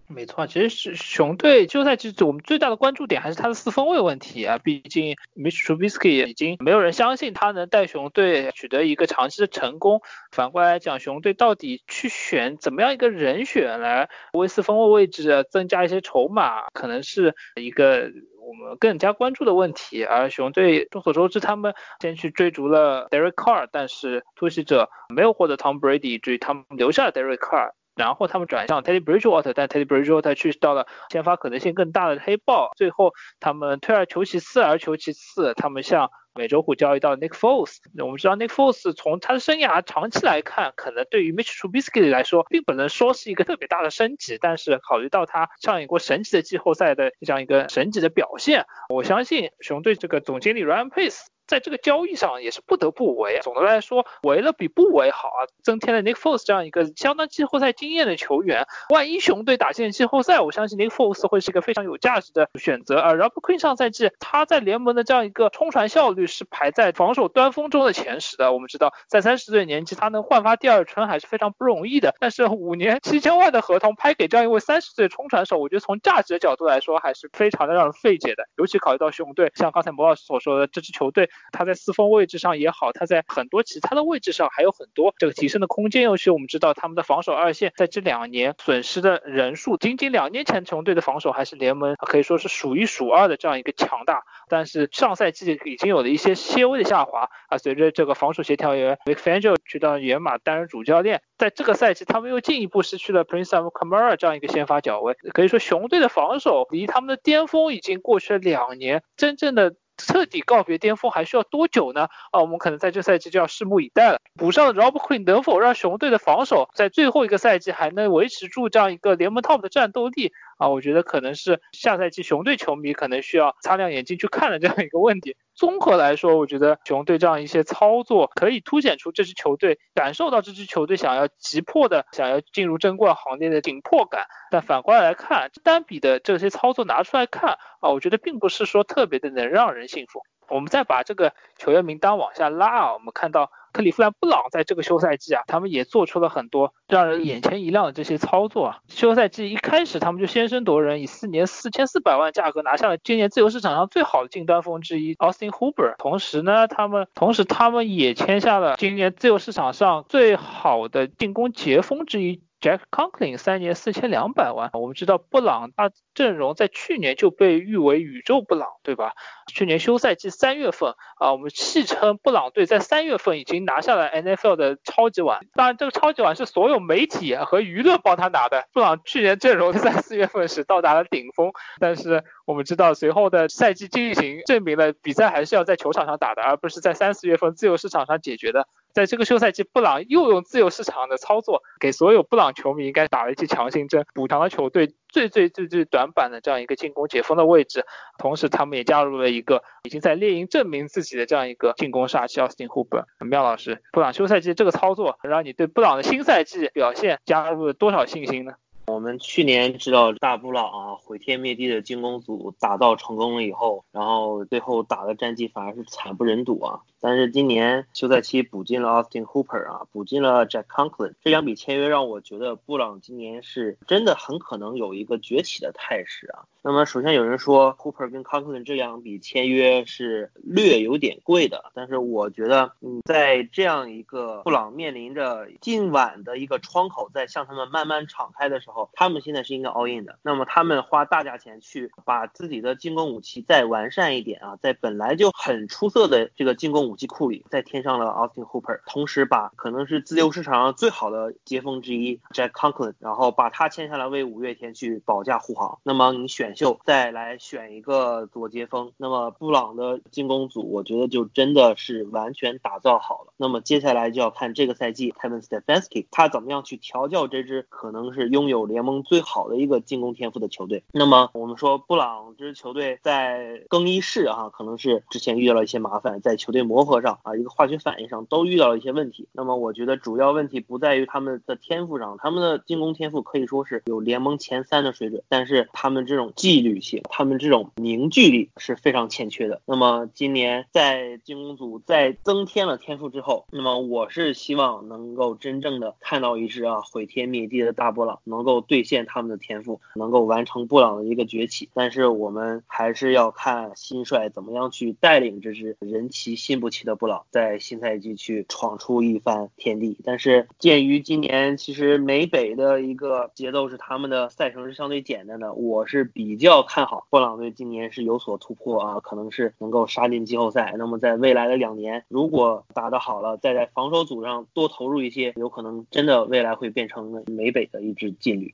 [0.07, 10.01] 没错，其实是熊队就在其实我们最大的关注点还是他的四分卫问题啊，毕竟 Mitch Trubisky 已经没有人相信他能带熊队取得一个长期的成功。
[10.31, 20.03] 反过来讲，熊队到底去选怎么样一个人选来为四分卫位置增加一些筹码，可能是一个我们更加关注的问题。
[20.03, 27.71] 而熊队众所周知，他们先去追逐了 Derek Carr，但是突袭者没有获得 Tom Brady，至于他们留下了 Derek Carr。
[27.95, 32.71] 然后他们转向 Teddy Bridgewater，但 Teddy Bridgewater 去到了先发可能性更大的黑豹。
[32.75, 37.77] 最后他们退而求其次，而求其次，他们向美洲虎交易到 Nick Foles。
[37.99, 44.39] 我们知道 Nick Foles 从他的生涯长期来看，可能对于 Mitch Trubisky 来说，并不能说是一个特别大的升级。
[44.41, 51.19] 但是考虑到他上演过神奇的季后赛的这样一个神级的表现，我相信熊队这个总经理 Ryan Pace。
[51.53, 58.65] 在这个交易上也是不得不为，总的来说为了比不为好啊，增添了 Nick fols 这样一个相当季后赛经验的球员。
[58.89, 62.97] 万一熊队打进季后赛，我相信 Nick fols 会是一个非常有价值的选择。
[62.97, 68.51] 而 Rob Quinn 上赛季他在联盟的这样一个冲传效率是排在防守端锋中的前十的。
[68.51, 72.15] 我们知道在三十岁年纪他能焕发第二春还是非常不容易的。
[72.19, 78.43] 但是五年七千万的合同拍给这样一位三十岁冲传手，我觉得从价值的角度来说还是非常的让人费解的。
[78.57, 81.29] 尤其考虑到熊队像刚才摩老师所说的这支球队。
[81.51, 86.03] 他在四分位置上也好，他在很多其他的位置上还有很多这个提升的空间。
[86.03, 94.23] 尤其我们知道他们的防守二线在这两年损失的人数，仅仅两年前球队的防守还是联盟可以说是数一数二的这样一个强大。
[94.47, 105.13] 但是上赛季已经有了一些些微的下滑啊，随着这个防守协调员 Vic Fangio 去到野马担任主教练，在这个赛季他们又进一步失去了 Prince of Camara 这样一个先发角位。
[105.33, 109.75] 可以说熊队的防守离他们的巅峰已经过去了两年，真正的。
[109.97, 112.07] 彻底告别巅峰还需要多久呢？
[112.31, 114.19] 啊，我们可能在这赛季就要拭目以待了。
[114.35, 120.31] 补上 Rob Quinn 能否让雄队的防守在最后一个赛季还能维持住这样一个联盟 top 的战斗力？
[120.57, 125.35] 啊，我觉得可能是下赛季雄队球迷可能需要擦亮眼睛去看的这样一个问题。
[125.55, 134.25] 综合来说，我觉得熊队这样一些操作可以凸显出这支球队感受到这支球队想要急迫的想要进入争冠行列的紧迫感。
[134.51, 140.21] 但反过来看，单笔的这些操作拿出来看啊，我觉得并不是说特别的能让人信服。
[140.49, 143.51] 我们再把这个球员名单往下拉啊，我们看到。
[143.73, 148.77] 克利夫兰布朗在这个休赛季啊，他们也做出了很多让人眼前一亮的这些操作啊。
[148.87, 155.95] 休赛季一开始，他们就先声夺人，以四年四千四百万价格拿下了今年自由市场上最好的近端锋之一 Austin Hooper。
[155.97, 162.43] 同时呢，他们同时他们也签下了今年自由市场上最好的进攻截锋之一。
[162.63, 169.11] Jack Conkling 三年四千两百万，我们知道布朗他阵容在去年就被誉为宇宙布朗，对吧？
[169.47, 175.41] 去年休赛季三月份啊，我们戏称布朗队在三月份已经拿下了 NFL 的超级碗。
[175.55, 178.65] 当然，这个超级碗是所有媒体和娱乐帮他拿的。
[178.71, 188.69] 布朗去年阵容在四月份时到达了顶峰，但是我们知道随后的赛季进行证明了比赛还是要在球场上打的，而不是在三四月份自由市场上解决的。
[188.93, 197.85] 在这个休赛季，布朗又用自由市场的操作，给所有布朗球迷应该打了一剂强心针，补强了球队最最最最短板的这样一个进攻解封的位置。
[198.19, 203.03] 同时，他们也加入了一个已经在猎鹰证明自己的这样一个进攻杀器奥斯汀·霍伯。
[203.19, 208.53] 妙老师，布朗休赛季这个操作，让你对布朗的新赛季表现加入了多少信心呢？
[208.85, 216.81] 我们去年知道大布朗啊毁天灭地的进攻组打造成功了以后，然后最后打的战绩反而是惨不忍睹啊。
[217.03, 226.45] 但是今年休赛期补进了 Austin Hooper 啊，补进了 Jack Conklin，这两笔签约让我觉得布朗今年是真的很可能有一个崛起的态势啊。
[226.65, 240.17] 那么首先有人说 Hooper 跟 Conklin 这两笔签约是略有点贵的，但是我觉得嗯，在这样一个布朗面临着今晚的一个窗口在向他们慢慢敞开的时候，他们现在是应该 all in 的。
[240.21, 255.79] 那么他们花大价钱去把自己的进攻武器再完善一点啊，在本来就很出色的这个进攻武器库里再添上了 Austin Hooper，同时把可能是自由市场上最好的接锋之一 Jack Conklin，然后把他签下来为五月天去保驾护航。
[255.83, 263.33] 那么你选秀再来选一个左接锋，那么布朗的进攻组我觉得就真的是完全打造好了。
[263.37, 270.83] 那么接下来就要看这个赛季 Kevin Stefanski 他怎么样去调教这支可能是拥有联盟最好的一个进攻天赋的球队。
[270.91, 279.27] 那么我们说布朗这支球队在更衣室啊，可能是之前遇到了一些麻烦，在球队磨合上啊，一个化学反应上都遇到了一些问题。
[279.31, 289.61] 那么我觉得主要问题不在于他们的天赋上，他们的进攻天赋可以说是有联盟前三的水准，但是他们这种纪律性，他们这种凝聚力是非常欠缺的。
[289.65, 301.69] 那么今年在进攻组再增添了天赋之后，那么我是希望能够真正的看到一支啊毁天灭地的大波浪能够兑现他们的天赋，能够完成布朗的一个崛起。
[301.73, 309.97] 但是我们还是要看新帅怎么样去带领这支人齐心不齐的布朗，在新赛季去闯出一番天地。
[310.03, 320.73] 但是鉴于今年其实美北的一个节奏是他们的赛程是相对简单的，我是比较看好布朗队今年是有所突破啊，可能是能够杀进季后赛。
[320.77, 328.53] 那么在未来的两年，如果打得好了，再在防守组上多投入一些，有可能真的未来会变成美北的一支劲旅。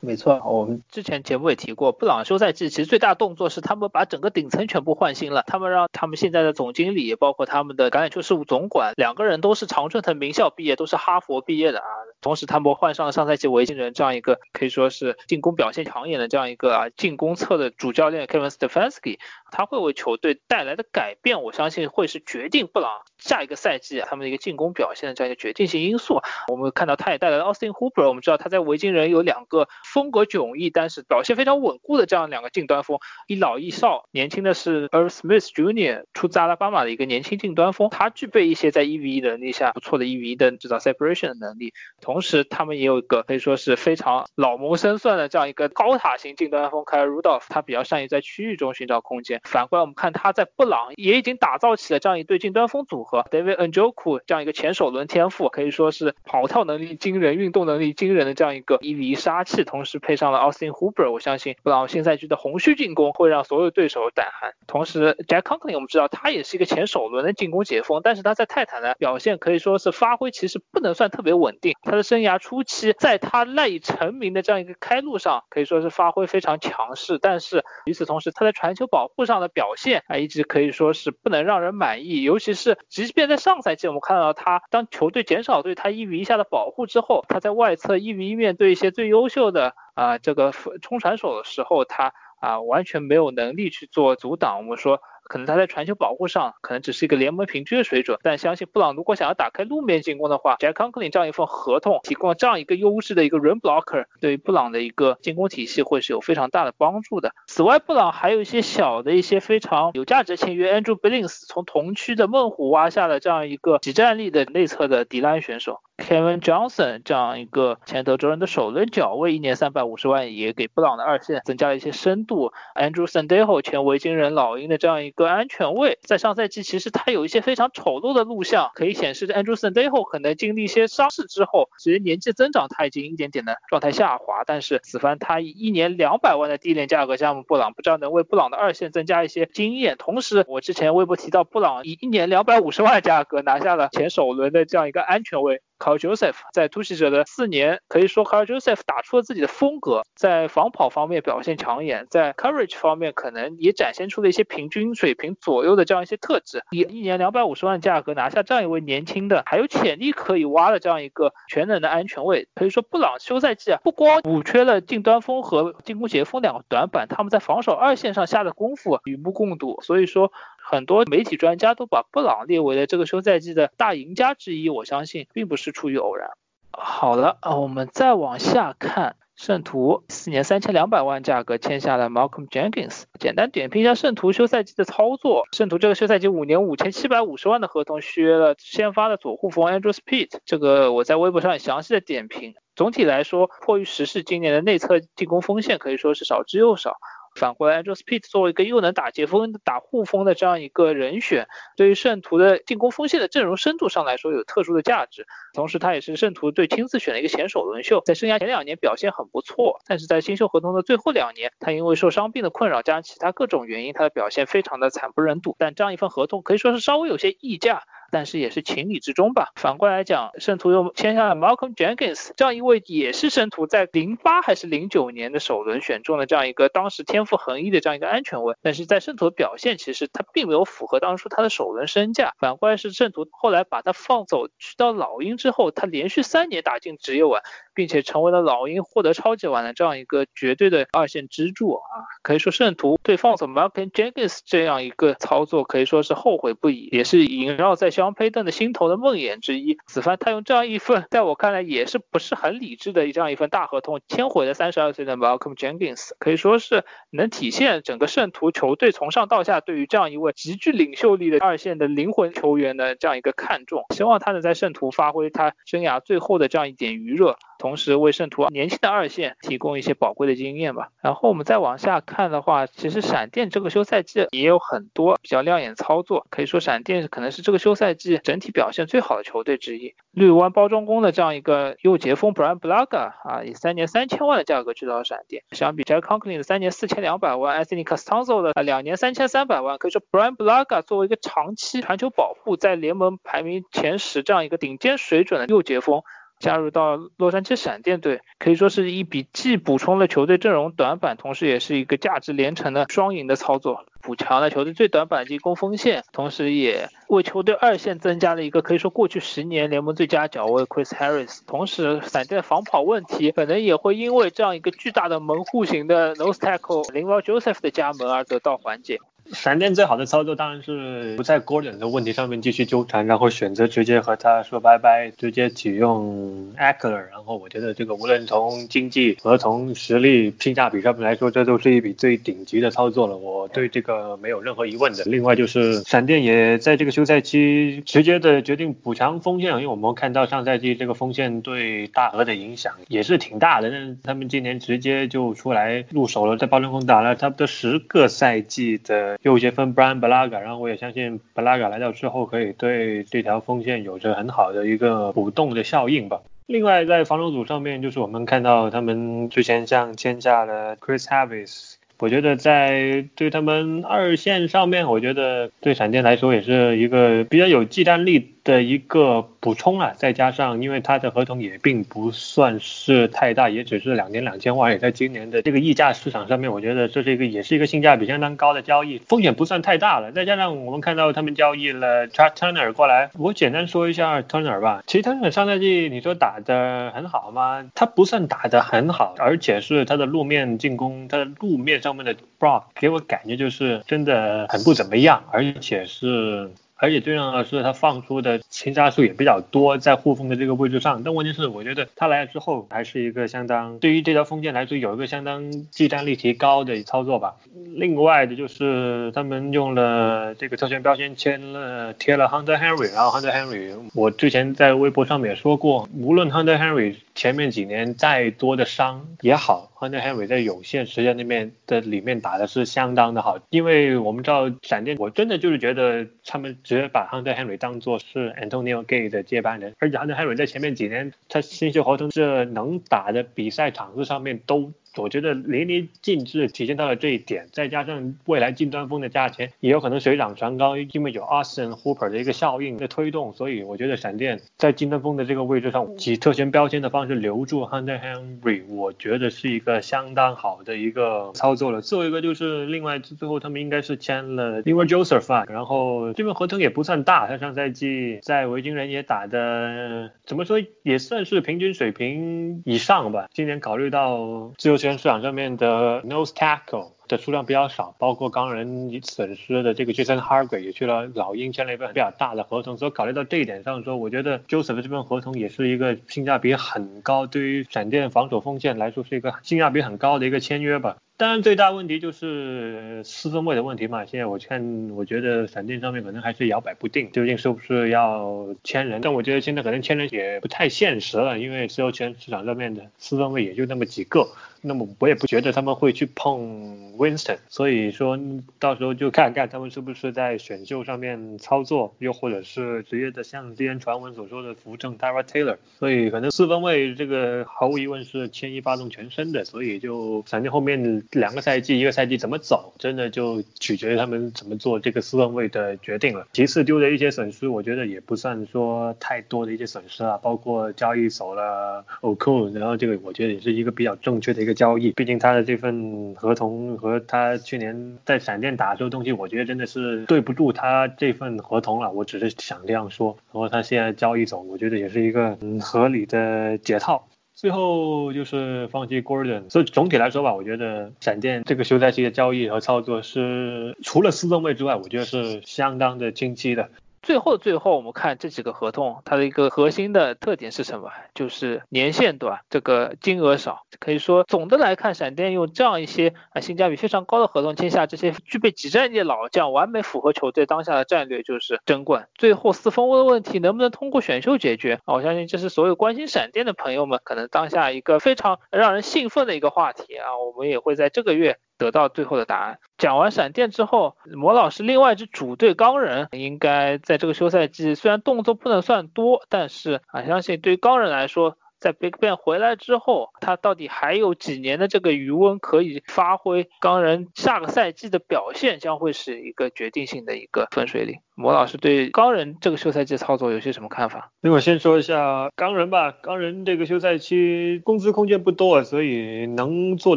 [0.00, 5.42] 没错，我们之前节目也提过，布朗休赛季其实最大动作是他们把整个顶层全部换新了。
[5.46, 11.84] 他们让他们现在的总经理，包括他们的橄榄球事务总管，两个人都是常春藤名校毕业，都是哈佛毕业的啊。
[12.20, 19.18] 同时，他们换上了上赛季维京人这样一个可以说是进攻表现抢眼的这样一个啊进攻侧的主教练 Kevin Stefanski，
[19.50, 26.20] 他会为球队带来的改变，我相信会是决定布朗下一个赛季啊他们的一个进攻表现的这样一个决定性因素。
[26.48, 29.68] 我们看到他也带来了 Austin Hooper，我们知道他在维京人有两个。
[29.92, 36.04] 风格迥异，但是表现非常稳固的这样两个近端锋，一老一少，年轻的是 Earl Smith Jr.
[36.12, 41.72] 出自阿拉巴马的一个年轻近端锋，他具备一些在一 v 一能力下不错的一 v 一的制造 separation 的能力，
[42.08, 49.42] 同时他们也有一个可以说是非常老谋深算的这样一个高塔型近端锋 k y r Rudolph，他比较善于在区域中寻找空间。
[49.44, 64.54] 反过来我们看他在布朗也已经打造起了这样一对近端锋组合，David Njoku 这样一个前首轮天赋，可以说是跑跳能力惊人、运动能力惊人的这样一个一 v 一杀器，同时配上了 Austin Hooper，我相信布朗新赛季的红须进攻会让所有对手胆寒。
[64.66, 71.74] 同时，Jack Conklin 我们知道他也是一个前首轮的进攻解锋，但是他在泰坦的表现可以说是发挥其实不能算特别稳定。
[71.82, 77.18] 他的生涯初期，在他赖以成名的这样一个开路上，可以说是发挥非常强势。
[77.18, 82.22] 但是与此同时，他在传球保护上的表现啊，一直可以说是不能让人满意。
[82.22, 89.74] 尤其是即便在上赛季，我们看到他当球队减少对他一比一下的保护之后，他在外侧一比一面对一些最优秀的。
[89.94, 94.58] 啊，这个冲传手的时候，他啊完全没有能力去做阻挡。
[94.58, 95.00] 我们说。
[95.28, 107.32] 可能他在传球保护上可能只是一个联盟平均的水准，但相信布朗如果想要打开路面进攻的话，Jack Conklin 这样一份合同提供这样一个优质的一个 run blocker，对于布朗的一个进攻体系会是有非常大的帮助的。
[107.46, 122.52] 此外，布朗还有一些小的一些非常有价值签约，Andrew Billings 从同区的猛虎挖下了这样一个极战力的内侧的迪兰选手，Kevin Johnson 这样一个前德州人的首轮脚位，一年三百五十万也给布朗的二线增加了一些深度。
[122.74, 134.44] Andrew Sandejo 前维京人老鹰的这样一个安全位，在上赛季其实他有一些非常丑陋的录像，可以显示 Andrew Sandejo 可能经历一些伤势之后，随着年纪增长，他已经一点点的状态下滑。
[134.46, 139.96] 但是此番他以一年两百万的低廉价格加盟布朗，不知道能为布朗的二线增加一些经验。
[139.98, 145.62] 同时，我之前微博提到布朗以一年两百五十万价格拿下了前首轮的这样一个安全位。
[145.78, 156.62] Carl Joseph 在突袭者的四年，可以说 Carl Joseph 打出了自己的风格，在防跑方面表现抢眼，在 coverage 方面可能也展现出了一些平均水平左右的这样一些特质。
[156.70, 169.80] 以一年两百五十万价格拿下这样一位年轻的、还有潜力可以挖的这样一个全能的安全卫，可以说布朗休赛季啊，不光补缺了近端锋和进攻截锋两个短板，他们在防守二线上下的功夫与目共睹。
[169.82, 170.32] 所以说。
[170.70, 176.32] 很多媒体专家都把布朗列为了这个休赛季的大赢家之一，我相信并不是出于偶然。
[176.70, 183.04] 好了，啊，我们再往下看，圣徒四年三千两百万价格签下了 Malcolm Jenkins。
[183.18, 192.54] 简单点评一下圣徒休赛季的操作，圣徒这个休赛季五年五千七百五十万的合同续约了先发的左护锋 Andrew Speed，这个我在微博上详细的点评。
[192.76, 196.98] 总体来说，迫于时势，今年的内侧进攻锋线可以说是少之又少。
[197.38, 201.46] 反过来，Andrew Speed 作为一个又能打截锋、打护锋的这样一个人选，
[201.76, 205.26] 对于圣徒的进攻锋线的阵容深度上来说有特殊的价值。
[205.54, 215.54] 同时，他也是圣徒队亲自选的一个前首轮秀，在生涯前两年表现很不错，但是在新秀合同的最后两年，他因为受伤病的困扰加上其他各种原因，他的表现非常的惨不忍睹。
[215.58, 217.84] 但这样一份合同可以说是稍微有些溢价。
[218.10, 219.52] 但是也是情理之中吧。
[219.56, 228.54] 反过来讲，圣徒又签下了 Malcolm Jenkins 这样一位，也是圣徒在零八还是零九年的首轮选中的这样一个当时天赋横溢的这样一个安全位。
[228.62, 232.32] 但是在圣徒的表现，其实他并没有符合当初他的首轮身价。
[232.38, 237.42] 反过来是圣徒后来把他放走去到老鹰之后，他连续三年打进职业碗，
[237.78, 241.82] 并且成为了老鹰获得超级碗的这样一个绝对的二线支柱啊。
[242.22, 247.90] 可以说圣徒对放走 Malcolm Jenkins 这样一个操作可以说是后悔不已，也是萦绕在。
[247.98, 267.36] 肖恩佩顿的心头的梦魇之一，此番他用这样一份在我看来也是不是很理智的这样一份大合同，签回了三十二岁的 Malcolm Jenkins，可以说是能体现整个圣徒球队从上到下对于这样一位极具领袖力的二线的灵魂球员的这样一个看重，希望他能在圣徒发挥他生涯最后的这样一点余热。
[267.58, 270.88] 同同时为圣徒年轻的二线提供一些宝贵的经验吧。
[271.02, 279.94] 然后我们再往下看的话，其实闪电这个休赛季也有很多比较亮眼操作，可以说闪电可能是这个休赛季整体表现最好的球队之一。
[280.12, 296.02] 绿湾包装工的这样一个右截锋 Brian Blaga 啊，以三年三千万的价格去到闪电，相比 Jack Conklin 的三年四千两百万，Anthony Castanzo 的啊两年三千三百万，可以说 Brian Blaga 作为一个长期传球保护，在联盟排名前十这样一个顶尖水准的右截锋。
[296.38, 311.40] 加入到洛杉矶闪电队，可以说是一笔既补充了球队阵容短板，同时也是一个价值连城的双赢的操作，补强了球队最短板进攻锋线，同时也为球队二线增加了一个可以说过去十年联盟最佳脚位 Chris Harris。
[311.46, 318.98] 同时，闪电防跑问题可能也会因为这样一个巨大的门户型的 nose tackle 林 l Joseph 的加盟而得到缓解。
[319.32, 327.08] 闪电最好的操作当然是不在 Gordon 的问题上面继续纠缠，然后选择直接和他说拜拜，直接启用 Eckler。
[327.10, 333.16] 然后我觉得这个无论从经济和从实力性价比上面来说，这都是一笔最顶级的操作了。
[333.16, 335.04] 我对这个没有任何疑问的。
[335.04, 343.68] 另外就是闪电也在这个休赛期直接的决定补强锋线，因为我们看到上赛季这个锋线对大河的影响也是挺大的。
[343.68, 349.17] 那他们今年直接就出来入手了，在暴龙锋打了差不多十个赛季的。
[349.22, 356.20] 右截锋 Brian Blaga，然后我也相信 Blaga 来到之后可以对这条锋线有着很好的一个补动的效应吧。
[356.46, 368.34] 另外在防守组上面，就是我们看到他们之前像签下了 Chris Harris，我觉得在对他们二线上面，我觉得对闪电来说也是一个比较有忌惮力。
[368.48, 380.12] 的一个补充啊，再加上因为他的合同也并不算是太大，也只是两年两千万，也在今年的这个溢价市场上面，我觉得这是一个也是一个性价比相当高的交易，风险不算太大了。
[380.12, 384.82] 再加上我们看到他们交易了 Turner 过来，我简单说一下 Turner 吧。
[384.86, 387.70] 其实 Turner 上赛季你说打的很好吗？
[387.74, 396.50] 他不算打的很好，而且是他的路面进攻，他的路面上面的 block 给我感觉就是真的很不怎么样，而且是。
[396.78, 401.02] 而且最重要的是，他放出的擒杀数也比较多，在护锋的这个位置上。
[401.02, 407.34] 但问题是，我觉得他来了之后，还是一个相当对于这条锋线来说有一个相当技战力提高的操作吧。
[407.74, 426.56] 另外的就是他们用了这个特权标签签了贴了 Hunter Henry，然后 Hunter Henry，我之前在微博上面也说过，无论 Hunter Henry 前面几年再多的伤也好，Hunter Henry 在有限时间里面的里面打的是相当的好，因为我们知道闪电，我真的就是觉得他们。
[426.62, 451.80] 直接把 Hunter Henry 当做是 Antonio Gay 的接班人，而且 Hunter Henry 在前面几年他新秀合同这能打的比赛场次上面都我觉得淋漓尽致体现到了这一点，再加上未来近端锋的价钱也有可能水涨船高，因为有 Austin Hooper 的一个效应的推动，所以我觉得闪电在近端锋的这个位置上，以特权标签的方式留住 Hunter Henry，我觉得是一个相当好的一个操作了。
[451.80, 463.28] 最后一个就是另外最后他们应该是签了 l e a Joseph，然后这份合同也不算大，他上赛季在维京人也打的怎么说也算是平均水平以上吧。
[463.32, 480.96] 今年考虑到自由球员市场上面的 nose tackle 的数量比较少，包括刚人损失的这个 Jason Hargrave 也去了老鹰签了一份比较大的合同，所以考虑到这一点上说，我觉得 Joseph 这份合同也是一个性价比很高，对于闪电防守锋线来说是一个性价比很高的一个签约吧。
[481.16, 484.06] 当然，最大问题就是四分位的问题嘛。
[484.06, 489.00] 现在我看，我觉得闪电上面可能还是摇摆不定，究竟是不是要签人？
[489.00, 494.28] 但我觉得现在可能签人也不太现实了，因为自由球市场上面的四分位也就那么几个。
[494.62, 498.18] 那么我也不觉得他们会去碰 Winston，所以说
[498.58, 505.56] 到时候就看看他们是不是在选秀上面操作，又或者是直接的像之前传闻所说的扶正 Dara Taylor。
[505.78, 510.78] 所以可能四分位这个毫无疑问是牵一发动全身的，所以就反正后面。
[511.12, 516.26] 两个赛季，一个赛季怎么走，真的就取决于他们怎么做这个四分位的决定了。
[516.32, 524.90] 其次丢的一些损失，我觉得也不算说太多的一些损失啊，包括交易走了 o k o 然后这个我觉得也是一个比较正确的个交易。
[524.90, 531.92] 毕竟他的这份合同和他去年在闪电打这个东西，我觉得真的是对不住他这份合同了。
[531.92, 533.16] 我只是想这样说。
[533.32, 537.06] 然后他现在交易走，我觉得也是一个很合理的解套。
[537.34, 546.70] 最后就是放弃 Gordon，所以总体来说吧，我觉得闪电这个休赛期的交易和操作是除了四分位之外，我觉得是相当的清晰的。
[547.08, 550.90] 最后，最后我们看这几个合同，它的一个核心的特点是什么？
[551.14, 553.62] 就是年限短，这个金额少。
[553.80, 562.10] 可以说，总的来看，闪电用这样一些啊性价比非常高的合同签下这些具备几战力的老将，完美符合球队当下的战略，就是争冠。
[562.14, 564.78] 最后四分位的问题能不能通过选秀解决？
[564.84, 570.18] 我相信这是所有关心闪电的朋友们可能当下一个非常让人兴奋的一个话题啊。
[570.18, 571.38] 我们也会在这个月。
[571.58, 572.58] 得到最后的答案。
[572.78, 581.36] 讲完闪电之后，魔老师另外一支主队钢人应该在这个休赛季虽然动作不能算多，但是啊，相信对于钢人来说。
[581.60, 586.48] 在 Big Ben 回来之后，他到底还有几年的这个余温可以发挥？
[586.60, 591.00] 钢人下个赛季的表现将会是一个决定性的一个分水岭。
[591.18, 594.12] 魔老师对钢人这个休赛季操作有些什么看法？
[594.20, 595.90] 那我先说一下钢人吧。
[596.00, 599.96] 钢人这个休赛期工资空间不多，所以能做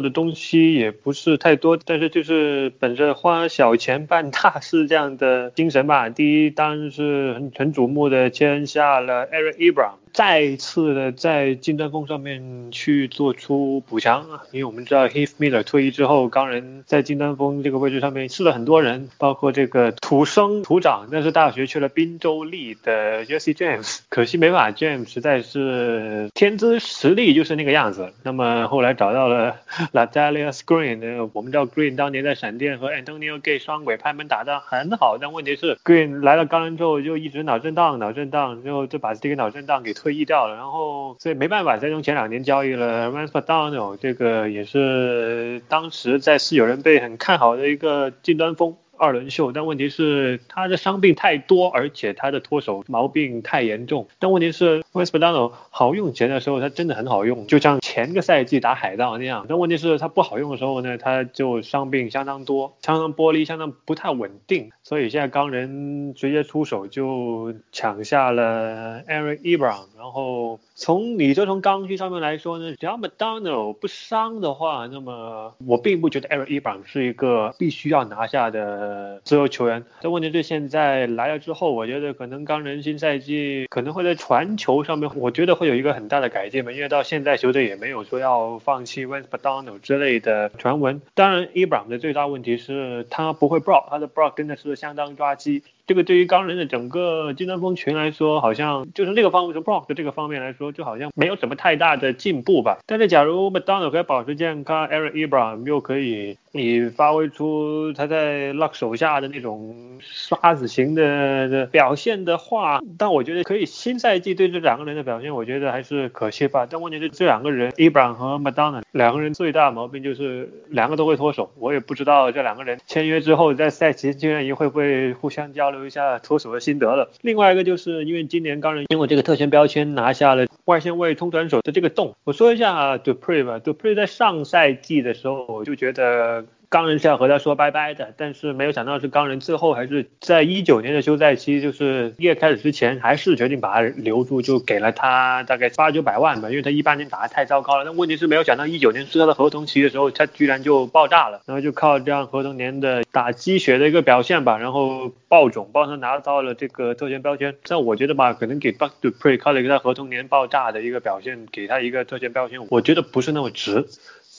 [0.00, 1.78] 的东西也不是太多。
[1.84, 6.08] 但是就是本着花小钱办大事这样的精神吧。
[6.08, 9.92] 第一当然是很很瞩目的签下了 Eric Ebron。
[10.12, 28.12] 再次的在近端锋上面去做出补强啊，因为我们知道 Heath Miller 退役之后，钢人在近端锋这个位置上面试了很多人，包括这个土生土长，那是大学去了宾州立的 Jesse James，可惜没办法，James 实在是天资实力就是那个样子。
[28.24, 29.56] 那么后来找到了
[29.92, 39.92] Latalius Green，我们知道 Green 当年在闪电和 Antonio Gay 双轨拍门打得很好，但问题是 Green 来了钢人之后就一直脑震荡，脑震荡，最后就把这个脑震荡给。
[39.92, 48.74] 退役掉了，然后所以没办法，再用前两年交易了 r a n s p d o n a l 这个也是当时在四九人被很看好的一个近端锋。
[49.02, 54.06] 二轮秀，但问题是他的伤病太多，而且他的脱手毛病太严重。
[54.20, 59.44] 但问题是 w e s p a d a n o 好用钱的时候，他真的很好用，就像前个赛季打海盗那样。
[59.48, 64.70] 但问题是，他不好用的时候呢，他就伤病相当多，相当玻璃，相当不太稳定。
[64.84, 78.91] 所以现在钢人直接出手就抢下了 Eric Ebron，然后从你这从刚需上面来说呢，只要 McDonald 不伤的话，那么我并不觉得 Eric Ebron 是一个必须要拿下的。
[78.92, 91.00] 呃，自由球员，在问题是现在来了之后，我觉得可能刚人新赛季可能会在传球上面，我觉得会有一个很大的改进吧，因为到现在球队也没有说要放弃 West b a d o n a l 之类的传闻。
[91.14, 95.62] 当然伊布的最大问题是他不会 block，他的 block 真的是相当抓鸡。
[95.92, 102.78] 这个对于钢人的整个金丹峰群来说，好像就是那个方面，从 Brock 的这个方面来说，就好像没有什么太大的进步吧。
[102.86, 116.66] 但是假如 McDonald 可以保持健康，Eric Ebram 又可以你发挥出他在 Luck 手下的那种刷子型的的表现的话，但我觉得可以新赛季对这两个人的表现，我觉得还是可惜吧。
[116.70, 121.52] 但问题是这两个人，Ebram 和 McDonald 两个人最大毛病就是两个都会脱手。
[121.58, 125.81] 我也不知道这两个人签约之后在赛前训练营会不会互相交流。
[125.86, 127.10] 一下脱手的心得了。
[127.20, 136.44] 另外一个就是因为今年刚人因为这个特权标签拿下了外线位冲转手的这个洞，我说一下 Dupree 吧，Dupree 在上赛季的时候我就觉得。
[136.72, 147.84] 钢人是要和他说拜拜的，但是没有想到是钢人最后还是在一九年的休赛期，就是业开始之前，还是决定把他留住，就给了他大概八九百万吧，因为他一八年打的太糟糕了。
[147.84, 157.54] 但问题是没有想到一九年是他的合同期的时候，他居然就爆炸了，然后就靠这样合同年的打鸡血的一个表现吧，然后爆种帮他拿到了这个特权标签。
[157.68, 163.84] 但我觉得吧，可能给 Buck Dupree 靠了一个合同年爆炸的一个表现，给他一个特权标签，我觉得不是那么值。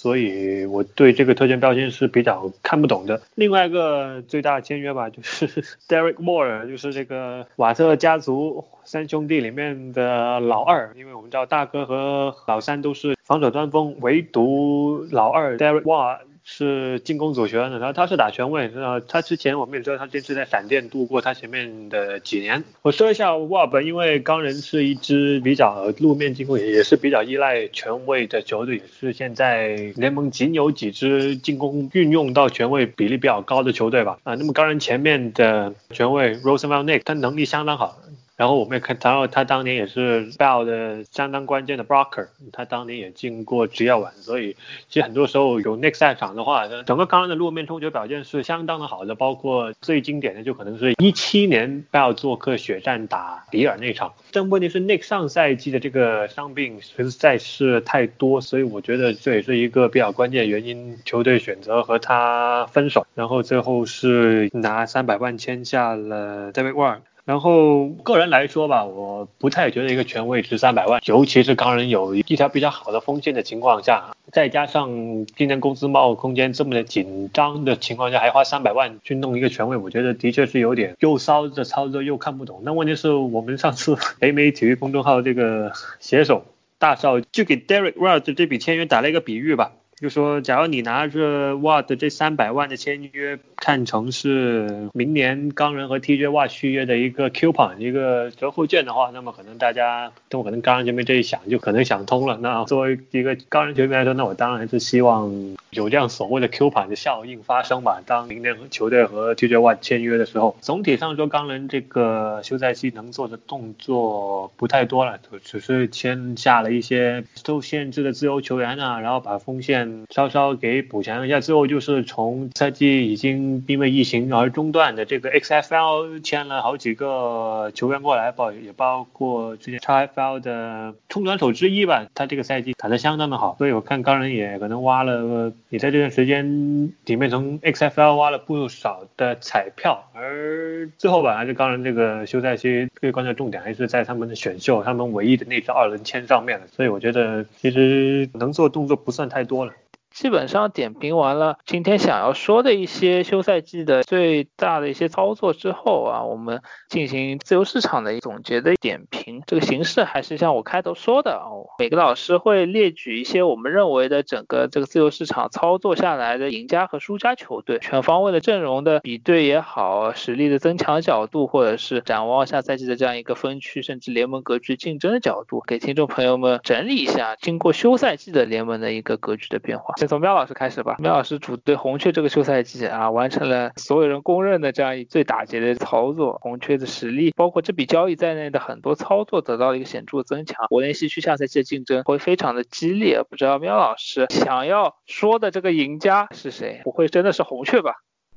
[0.04, 3.22] 所以我对这个特权标签是比较看不懂的。
[3.36, 5.48] 另外一个最大签约吧，就是
[5.88, 16.18] Derek Moore，就是这个瓦特家族三兄弟里面的老二，因为我们知道大哥和老三都是防守端锋，唯独老二 Derek Moore。
[16.44, 22.64] 是进攻组权的，然后他是打全位，然后他之前我们也知道他这次在闪电度过他前面的几年。
[22.82, 34.20] 我说一下沃本，因为钢人是一支比较路面进攻也也是比较依赖全卫的球队，也是现在联盟仅有几支进攻运用到全卫比例比较高的球队吧。
[34.24, 37.98] 啊，那么钢人前面的全卫 Rosenwald Nick，他能力相当好。
[38.36, 44.56] 然后我们也看，然后他当年也是 Bell 的相当关键的 broker，他当年也进过职业碗，所以
[44.90, 54.14] 其实很多时候有 Nick 在场的话，整个钢人的路面冲球表现是相当的好的，包括最经典的就可能是一七年 Bell 做客血战打比尔那场。
[54.32, 67.02] 但问题是 Nick 上赛季的这个伤病实在是太多，所以我觉得这也是一个比较关键原因，球队选择和他分手，然后最后是拿三百万签下了 David Warren。
[67.26, 82.62] 然后个人来说吧，我不太觉得一个全位值三百万，尤其是钢人有一条比较好的锋线的情况下，再加上今年工资帽空间这么的紧张的情况下，还花三百万去弄一个全位，我觉得的确是有点又骚的操作又看不懂。
[82.66, 85.72] 那问题是我们上次 北美体育公众号这个
[86.02, 86.44] 写手
[86.78, 89.72] 大少就给 Derek w a l d 这笔签约打了一个比喻吧。
[90.04, 102.38] 就说，假如你拿着 Watt 这三百万的签约看成是明年钢人和 TJ Watt 续约的一个 coupon 一个折扣券的话，那么可能大家都可能钢人球迷这一想就可能想通了。
[102.42, 105.32] 那作为一个钢人球迷来说，那我当然是希望
[105.74, 108.02] 有这样所谓的 Q 盘的效应发生吧。
[108.06, 120.04] 当明年球队和 TJ One 签约的时候，总体上说，钢人这个休赛期能做的动作不太多了，只是签下了一些受限制的自由球员啊，然后把锋线。
[120.10, 149.74] 稍稍给补强一下，最后就是从赛季已经因为疫情而中断的这个 XFL 签了好几个球员过来，包也包括之前 XFL 的冲转手之一吧，他这个赛季打得相当的好，所以我看钢人也可能挖了，你在这段时间里面从 XFL 挖了不少的彩票，而最后吧，还是刚才这个休赛期最关键重点还是在他们的选秀，他们唯一的那支二轮签上面了，所以我觉得其实能做动作不算太多了。
[150.14, 159.42] 基本上点评完了今天想要说的一些休赛季的最大的一些操作之后啊，我们进行自由市场的总结的点评。
[159.48, 179.96] 这个形式还是像我开头说的哦，每个老师会列举一些我们认为的整个这个自由市场操作下来的赢家和输家球队，全方位的阵容的比对也好，实力的增强角度，或者是展望下赛季的这样一个分区甚至联盟格局竞争的角度，给听众朋友们整理一下经过休赛季的联盟的一个格局的变化。
[180.04, 180.98] 先从喵老师开始吧。
[181.00, 186.38] 喵老师主队红雀这个休赛季啊，完成了所有人公认的这样一最打劫的操作。
[186.42, 190.68] 红雀的实力，包括这笔交易在内的很多操作，得到了一个显著的增强。
[190.68, 193.24] 国内西区下赛季的竞争会非常的激烈。
[193.24, 196.82] 不知道喵老师想要说的这个赢家是谁？
[196.84, 197.94] 不会真的是红雀吧？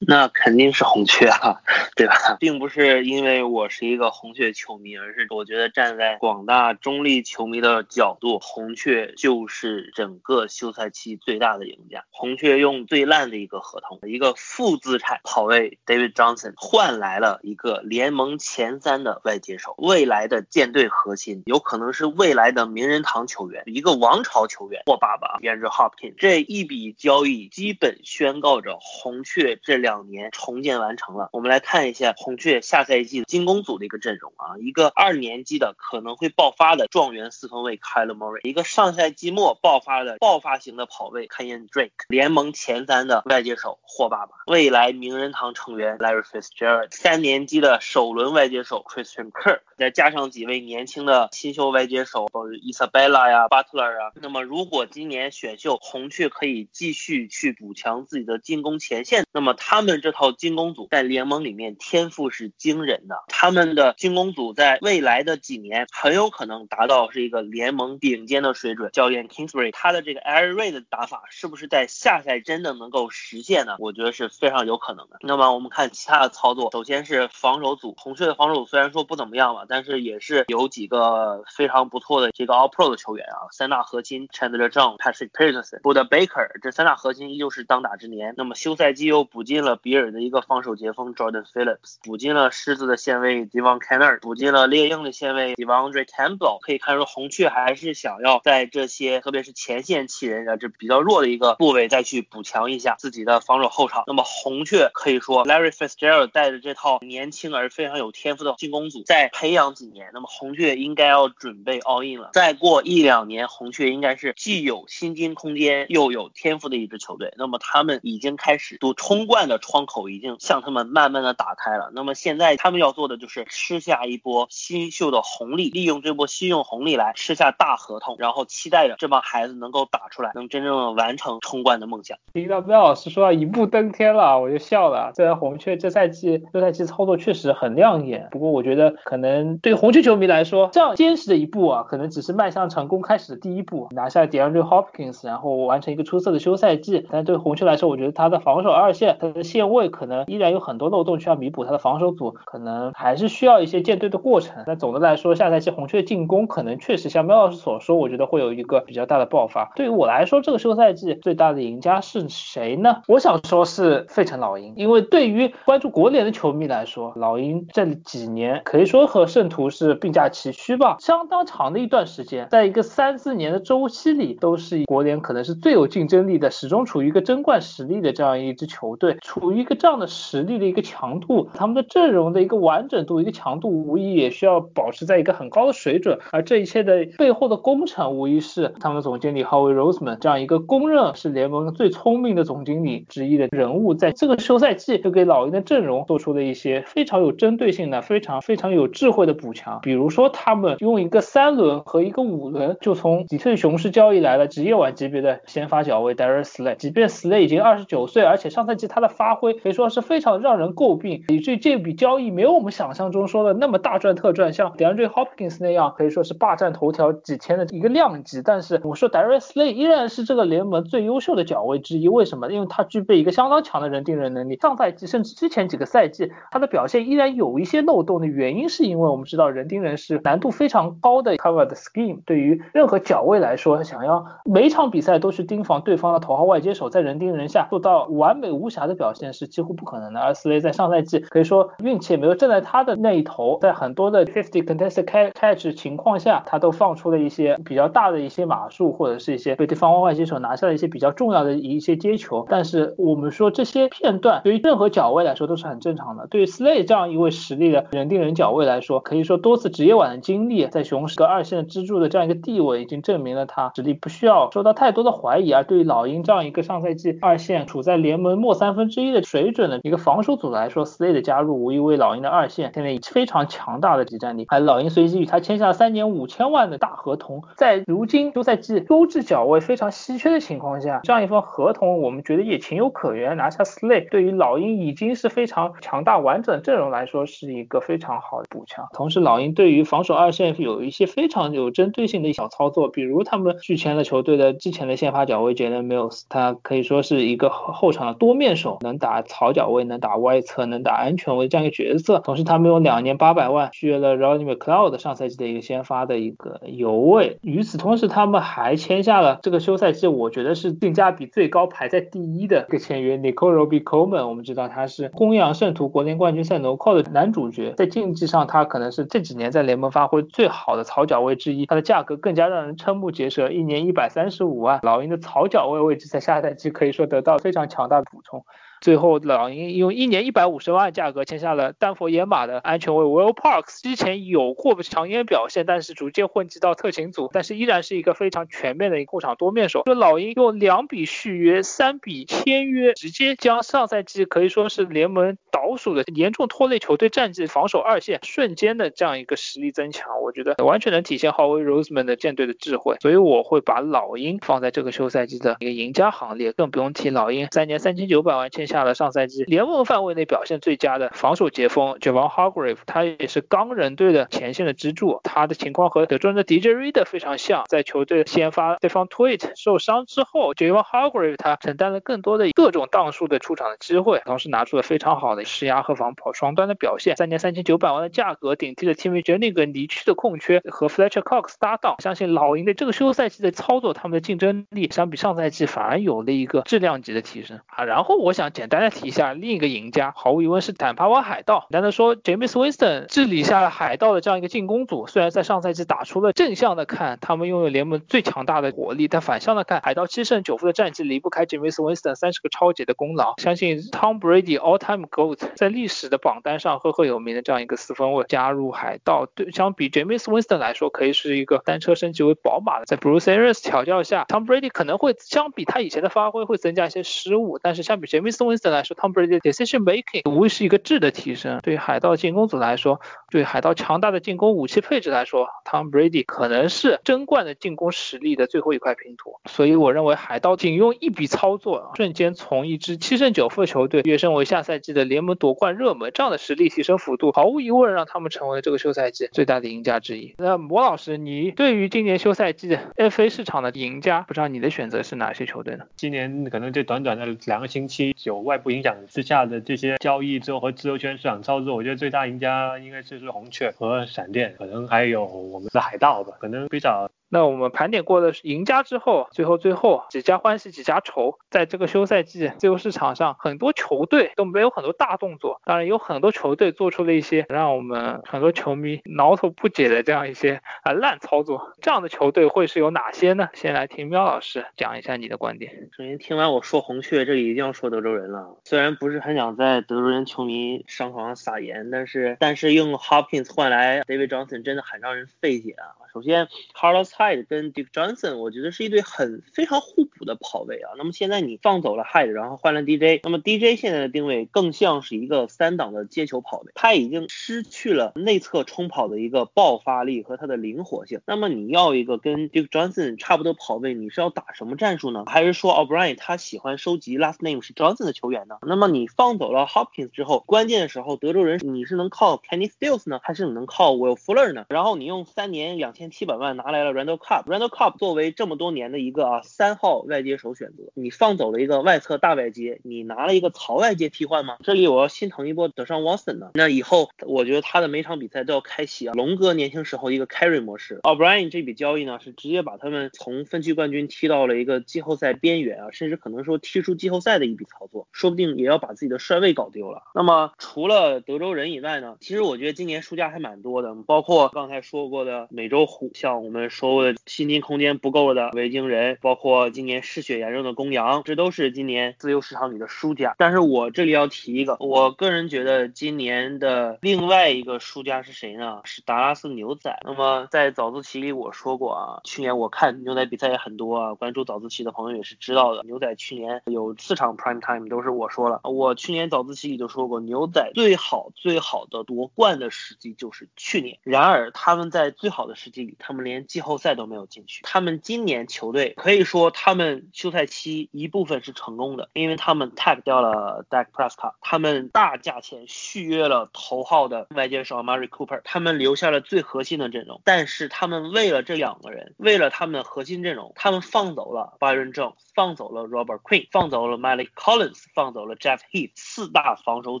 [0.06, 1.60] 那肯定是红雀啊，
[1.96, 2.14] 对吧？
[2.38, 12.04] 并不是因为我是一个红雀球迷，而是我觉得站在广大中立球迷的角度，红雀就是整个休赛期最大的赢家。
[12.10, 24.82] 红雀用最烂的一个合同，一个负资产跑位 David Johnson 换来了一个联盟前三的外接手，未来的舰队核心，有可能是未来的名人堂球员，一个王朝球员。
[24.86, 29.93] 我爸爸 Andrew Hopkins 这一笔交易基本宣告着红雀这两。
[29.94, 54.10] 两年重建完成了，我们来看一下红雀下赛季进攻组的一个阵容啊，一个二年级的可能会爆发的状元四分卫 Kyle Murray，一个上赛季末爆发的爆发型的跑位 Kenyon Drake，联盟前三的外接手霍爸爸，未来名人堂成员 Larry Fitzgerald，三年级的首轮外接手 Christian Kirk，再加上几位年轻的新秀外接手，包括 Isabella 呀、Butler 啊。
[54.16, 59.83] 那么如果今年选秀红雀可以继续去补强自己的进攻前线，那么他。
[59.84, 68.90] 们这套进攻组在联盟里面天赋是惊人的，他们的进攻组在未来的几年很有可能达到是一个联盟顶尖的水准。
[68.92, 73.76] 教练 Kingsbury 他的这个 air raid 的打法是不是在下赛真的能够实现呢？
[73.78, 75.18] 我觉得是非常有可能的。
[75.20, 88.34] 那么我们看其他的操作，首先是防守组，红雀的防守组虽然说不怎么样吧，但是也是有几个非常不错的这个 All Pro 的球员啊，三大核心 Chandler Jones、Patrick Peterson、Bud Baker，这三大核心依旧是当打之年。
[88.36, 96.60] 那么休赛季又补进了比尔的一个防守截锋 Jordan Phillips，补进了狮子的线位 Devon Kennard，补进了猎鹰的线位 Devondre Campbell。
[96.60, 104.04] 可以看出红雀还是想要在这些特别是前线气人的这比较弱的一个部位再去补强一下自己的防守后场。
[104.06, 112.30] 那么红雀可以说 Larry Fitzgerald 带着这套年轻而非常有天赋的进攻组再培养几年，那么红雀应该要准备 all in 了。
[112.32, 117.32] 再过一两年，红雀应该是既有薪金空间又有天赋的一支球队。
[117.36, 121.90] 那么他们已经开始赌冲冠的窗口已经向他们慢慢的打开了。
[121.94, 132.18] 那么现在他们要做的就是吃下一波新秀的红利，利用这波新秀红利来吃下大合同，然后期待着这帮孩子能够打出来，能真正的完成冲冠的梦想。
[132.32, 135.12] 听到彪老师说要一步登天了，我就笑了。
[135.14, 147.06] 虽然红雀这赛季这赛季操作确实很亮眼，不过我觉得可能对红雀球迷来说，这样坚实的一步啊，可能只是迈向成功开始的第一步，拿下 DeAndre Hopkins，然后完成一个出色的休赛季。
[147.10, 154.64] 但对红雀来说，我觉得他的防守二线，他的线位可能依然有很多漏洞需要弥补，他的防守组可能还是需要一些建队的过程。
[154.66, 159.70] 那总的来说，下赛季红雀进攻可能确实像喵老师所说，我觉得会有一个比较大的爆发。
[159.76, 163.02] 对于我来说，这个休赛季最大的赢家是谁呢？
[163.06, 186.20] 我想说是费城老鹰，因为对于关注国联的球迷来说，老鹰这几年可以说和圣徒是并驾齐驱吧，相当长的一段时间，在一个三四年的周期里，都是国联可能是最有竞争力的，始终处于一个争冠实力的这样一支球队，处于一个这样的实力的一个强度，他们的阵容的一个完整度、一个强度，无疑也需要保持在一个很高的水准。
[186.30, 199.80] 而这一切的背后的工程，无疑是他们总经理 Howie Roseman 这样一个公认是联盟最聪明的总经理之一的人物，在这个休赛季就给老鹰的阵容做出了一些非常有针对性的、非常非常有智慧的补强。
[199.82, 206.76] 比如说，他们用一个三轮和一个五轮，就从底特律雄狮交易来了职业碗级别的先发脚位 Darius Slay。
[206.76, 218.42] 即便 Slay 已经二十九岁，而且上赛季他的发发挥可以说是非常让人诟病，以至于这笔交易没有我们想象中说的那么大赚特赚，像 DeAndre Hopkins 那样可以说是霸占头条几天的一个量级。
[218.44, 222.52] 但是我说 Darius Slay 依然是这个联盟最优秀的角位之一，为什么？
[222.52, 224.58] 因为他具备一个相当强的人盯人能力。
[224.60, 240.20] 上赛季甚至之前几个赛季，他的表现依然有一些漏洞的原因，是因为我们知道人盯人是难度非常高的 cover 的 scheme，对于任何角位来说，想要每场比赛都去盯防对方的头号外接手，在人盯人下做到完美无瑕的表现在是几乎不可能的。
[240.20, 252.46] 而斯雷在上赛季可以说运气也没有站在他的那一头，在很多的 fifty contested catch 情况下，他都放出了一些比较大的一些码数，或者是一些被对方外接手拿下了一些比较重要的一些接球。
[252.48, 256.26] 但是我们说这些片段对于任何脚位来说都是很正常的。
[256.26, 265.52] 对于 Slay 这样一位实力的人盯人脚位来说，可以说多次职业碗的经历，在雄狮的二线支柱的这样一个地位，已经证明了他实力不需要受到太多的怀疑。
[265.52, 274.46] 而对于老鹰这样一个上赛季二线处在联盟末三分之的水准的一个防守组来说，Slay 的加入无疑为老鹰的二线添了非常强大的集战力。
[274.48, 283.36] 而老鹰随即与他签下三年五千万的大合同，在如今休赛季优质脚位非常稀缺的情况下，这样一份合同我们觉得也情有可原。
[283.36, 288.86] 拿下 Slay 对于老鹰已经是非常强大完整阵容来说是一个非常好的补强。
[288.92, 302.18] 同时，老鹰对于防守二线有一些非常有针对性的小操作，比如他们续签了球队的之前的先发脚位 Jalen Mills，他可以说是一个后场的多面手，能打草脚位，能打外侧，能打安全位这样一个角色。
[302.20, 307.38] 同时，他们有两年八百万续约了 Rodney McLeod 上赛季的一个先发的一个游位。
[307.42, 314.26] 与此同时，他们还签下了这个休赛季我觉得是性价比最高、排在第一的一个签约 Nicole Roby Coleman。
[314.26, 321.66] 我们知道他是公羊圣徒国联冠军赛 No Call 的男主角，在竞技上他可能是这几年在联盟发挥最好的草脚位之一。
[321.66, 324.80] 他的价格更加让人瞠目结舌，一年一百三十五万。
[324.82, 328.44] 老鹰的草脚位位置在下赛季可以说得到非常强大的补充。
[328.84, 333.80] 最后，老鹰用一年一百五十万价格签下了丹佛野马的安全卫 Will Parks。
[333.82, 339.84] 之前有过不抢眼表现，但是逐渐混迹到特勤组，但是依然是一个非常全面的一个后场多面手。
[339.86, 352.98] 这老鹰用两笔续约，三笔签约，直接将上赛季可以说是联盟倒数的严重拖累球队战绩防守二线瞬间的这样一个实力增强，我觉得完全能体现 Howie Roseman 的舰队的智慧。
[353.00, 358.73] 所以我会把老鹰放在这个休赛季的一个赢家行列，更不用提老鹰三年三千九百万签下。
[358.74, 365.20] 下了上赛季联盟范围内表现最佳的防守截锋 Javon Hargrave，他也是钢人队的前线的支柱。
[365.22, 377.16] 他的情况和德州人的 DJ Reader 非常像，在球队先发对方 Tweet 受伤之后，Javon Hargrave 他承担了更多的各种档数的出场的机会，同时拿出了非常好的施压和防跑双端的表现。
[377.16, 387.84] 三年三千九百万的价格顶替了 Timmy j e n n i n g 离去的空缺，和 Fletcher Cox 搭档，相信老鹰的这个休赛季的操作，他们的竞争力相比上赛季反而有了一个质量级的提升啊。
[387.84, 391.66] 然后我想简简单的提一下另一个赢家，毫无疑问是坦帕湾海盗。
[391.68, 403.34] 简单的说，James Winston 治理下了海盗的这样一个进攻组，虽然在上赛季打出了正向的看，他们拥有联盟最强大的火力，但反向的看，海盗七胜九负的战绩离不开 James Winston 三十个超级的功劳。
[403.36, 412.86] 相信 Tom Brady All Time Goat 在历史的榜单上赫赫有名的这样一个四分卫加入海盗，对相比 James Winston 来说，可以是一个单车升级为宝马的。
[412.86, 421.60] 在 Bruce Arians 调教下，Tom Brady 可能会相比他以前的发挥会增加一些失误，但是相比 James Winston 来说，Tom Brady 的 decision making 无疑是一个质的提升。
[421.62, 423.00] 对于海盗进攻组来说，
[423.30, 429.34] 对海盗强大的进攻武器配置来说，Tom Brady 可能是争冠的进攻实力的最后一块拼图。
[429.46, 440.34] 所以我认为海盗仅用一笔操作，瞬间从一支七胜九负的球队跃升为下赛季的联盟夺冠热门，这样的实力提升幅度，毫无疑问让他们成为了这个休赛季最大的赢家之一。
[440.38, 445.84] 那魔老师，你对于今年休赛季 FA 市场的赢家，不知道你的选择是哪些球队呢？
[445.96, 457.08] 今年可能这短短的两个星期，有外部影响之下的这些交易之后和自由权市场操作，我觉得最大赢家应该就是红雀和闪电，可能还有我们的海盗吧，可能比较。
[457.28, 471.72] 那我们盘点过了赢家之后，最后最后几家欢喜几家愁，在这个休赛季自由市场上，很多球队都没有很多大动作，当然有很多球队做出了一些让我们很多球迷挠头不解的这样一些啊烂操作。
[471.80, 473.48] 这样的球队会是有哪些呢？
[473.54, 475.90] 先来听喵老师讲一下你的观点。
[475.96, 478.56] 首先听完我说红雀，这里一定要说德州人了。
[478.64, 485.98] 虽然不是很想在德州人球迷伤口上撒盐，但是但是用 Hopkins 换来 David Johnson 真的很让人费解啊。
[486.12, 486.46] 首先
[486.76, 490.90] ，Carlos Hyde 跟 Dick Johnson，我觉得是一对很非常互补的跑位啊。
[490.98, 501.20] 那么现在你放走了 Hyde，然后换了 DJ，那么 DJ 现在的定位更像是一个三档的接球跑位，他已经失去了内侧冲跑的一个爆发力和他的灵活性。
[501.26, 505.24] 那么你要一个跟 Dick Johnson 差不多跑位，你是要打什么战术呢？
[505.26, 508.58] 还是说 O'Brien 他喜欢收集 last name 是 Johnson 的球员呢？
[508.62, 514.64] 那么你放走了 Hopkins 之后，关键的时候德州人你是能靠 Kenny Stills 呢，还是你能靠 Will Fuller 呢？
[514.68, 516.04] 然后你用三年两千。
[516.14, 524.56] 七百万拿来了 Randall Cobb，Randall Cobb 作为这么多年的一个啊三号外接手选择，你放走了一个外侧大外接，你拿了一个槽外接替换吗？
[524.64, 526.52] 这里我要心疼一波德尚 Watson 呢。
[526.54, 531.00] 那以后我觉得他的每场比赛都要开启啊龙哥年轻时候一个 carry 模式。
[531.02, 540.04] O'Brien 这笔交易呢是直接把他们从分区冠军踢到了一个季后赛边缘啊，甚至可能说踢出季后赛的一笔操作，说不定也要把自己的帅位搞丢了。
[540.14, 546.10] 那么除了德州人以外呢，其实我觉得今年输家还蛮多的，包括刚才说过的美洲虎。
[546.14, 553.34] 像我们说过的薪金空间不够的维京人，包括今年失血严重的公羊，这都是今年自由市场里的输家。
[553.38, 558.80] 但是我这里要提一个，我个人觉得今年的另外一个输家是谁呢？
[558.84, 559.98] 是达拉斯牛仔。
[560.04, 565.82] 那么在早自习里我说过啊，去年我看牛仔比赛也很多啊，关注早自习的朋友也是知道的。
[565.84, 573.98] 牛仔去年有四场 prime time 都是我说了，我去年早自习里就说过，牛仔最好最好的夺冠的时机就是去年。
[574.02, 575.96] 然而他们在最好的时机里。
[576.06, 577.62] 他们连季后赛都没有进去。
[577.62, 590.20] 他们今年球队可以说，他们休赛期一部分是成功的，因为他们 tag 掉了 Dak Prescott，他们大价钱续约了头号的外接手 Mary Cooper，他们留下了最核心的阵容。
[590.24, 600.00] 但是他们为了这两个人，为了他们的核心阵容，他们放走了 Byron Jones，放走了 Robert Quinn，放走了 Malik Collins，放走了 Jeff Heath，四大防守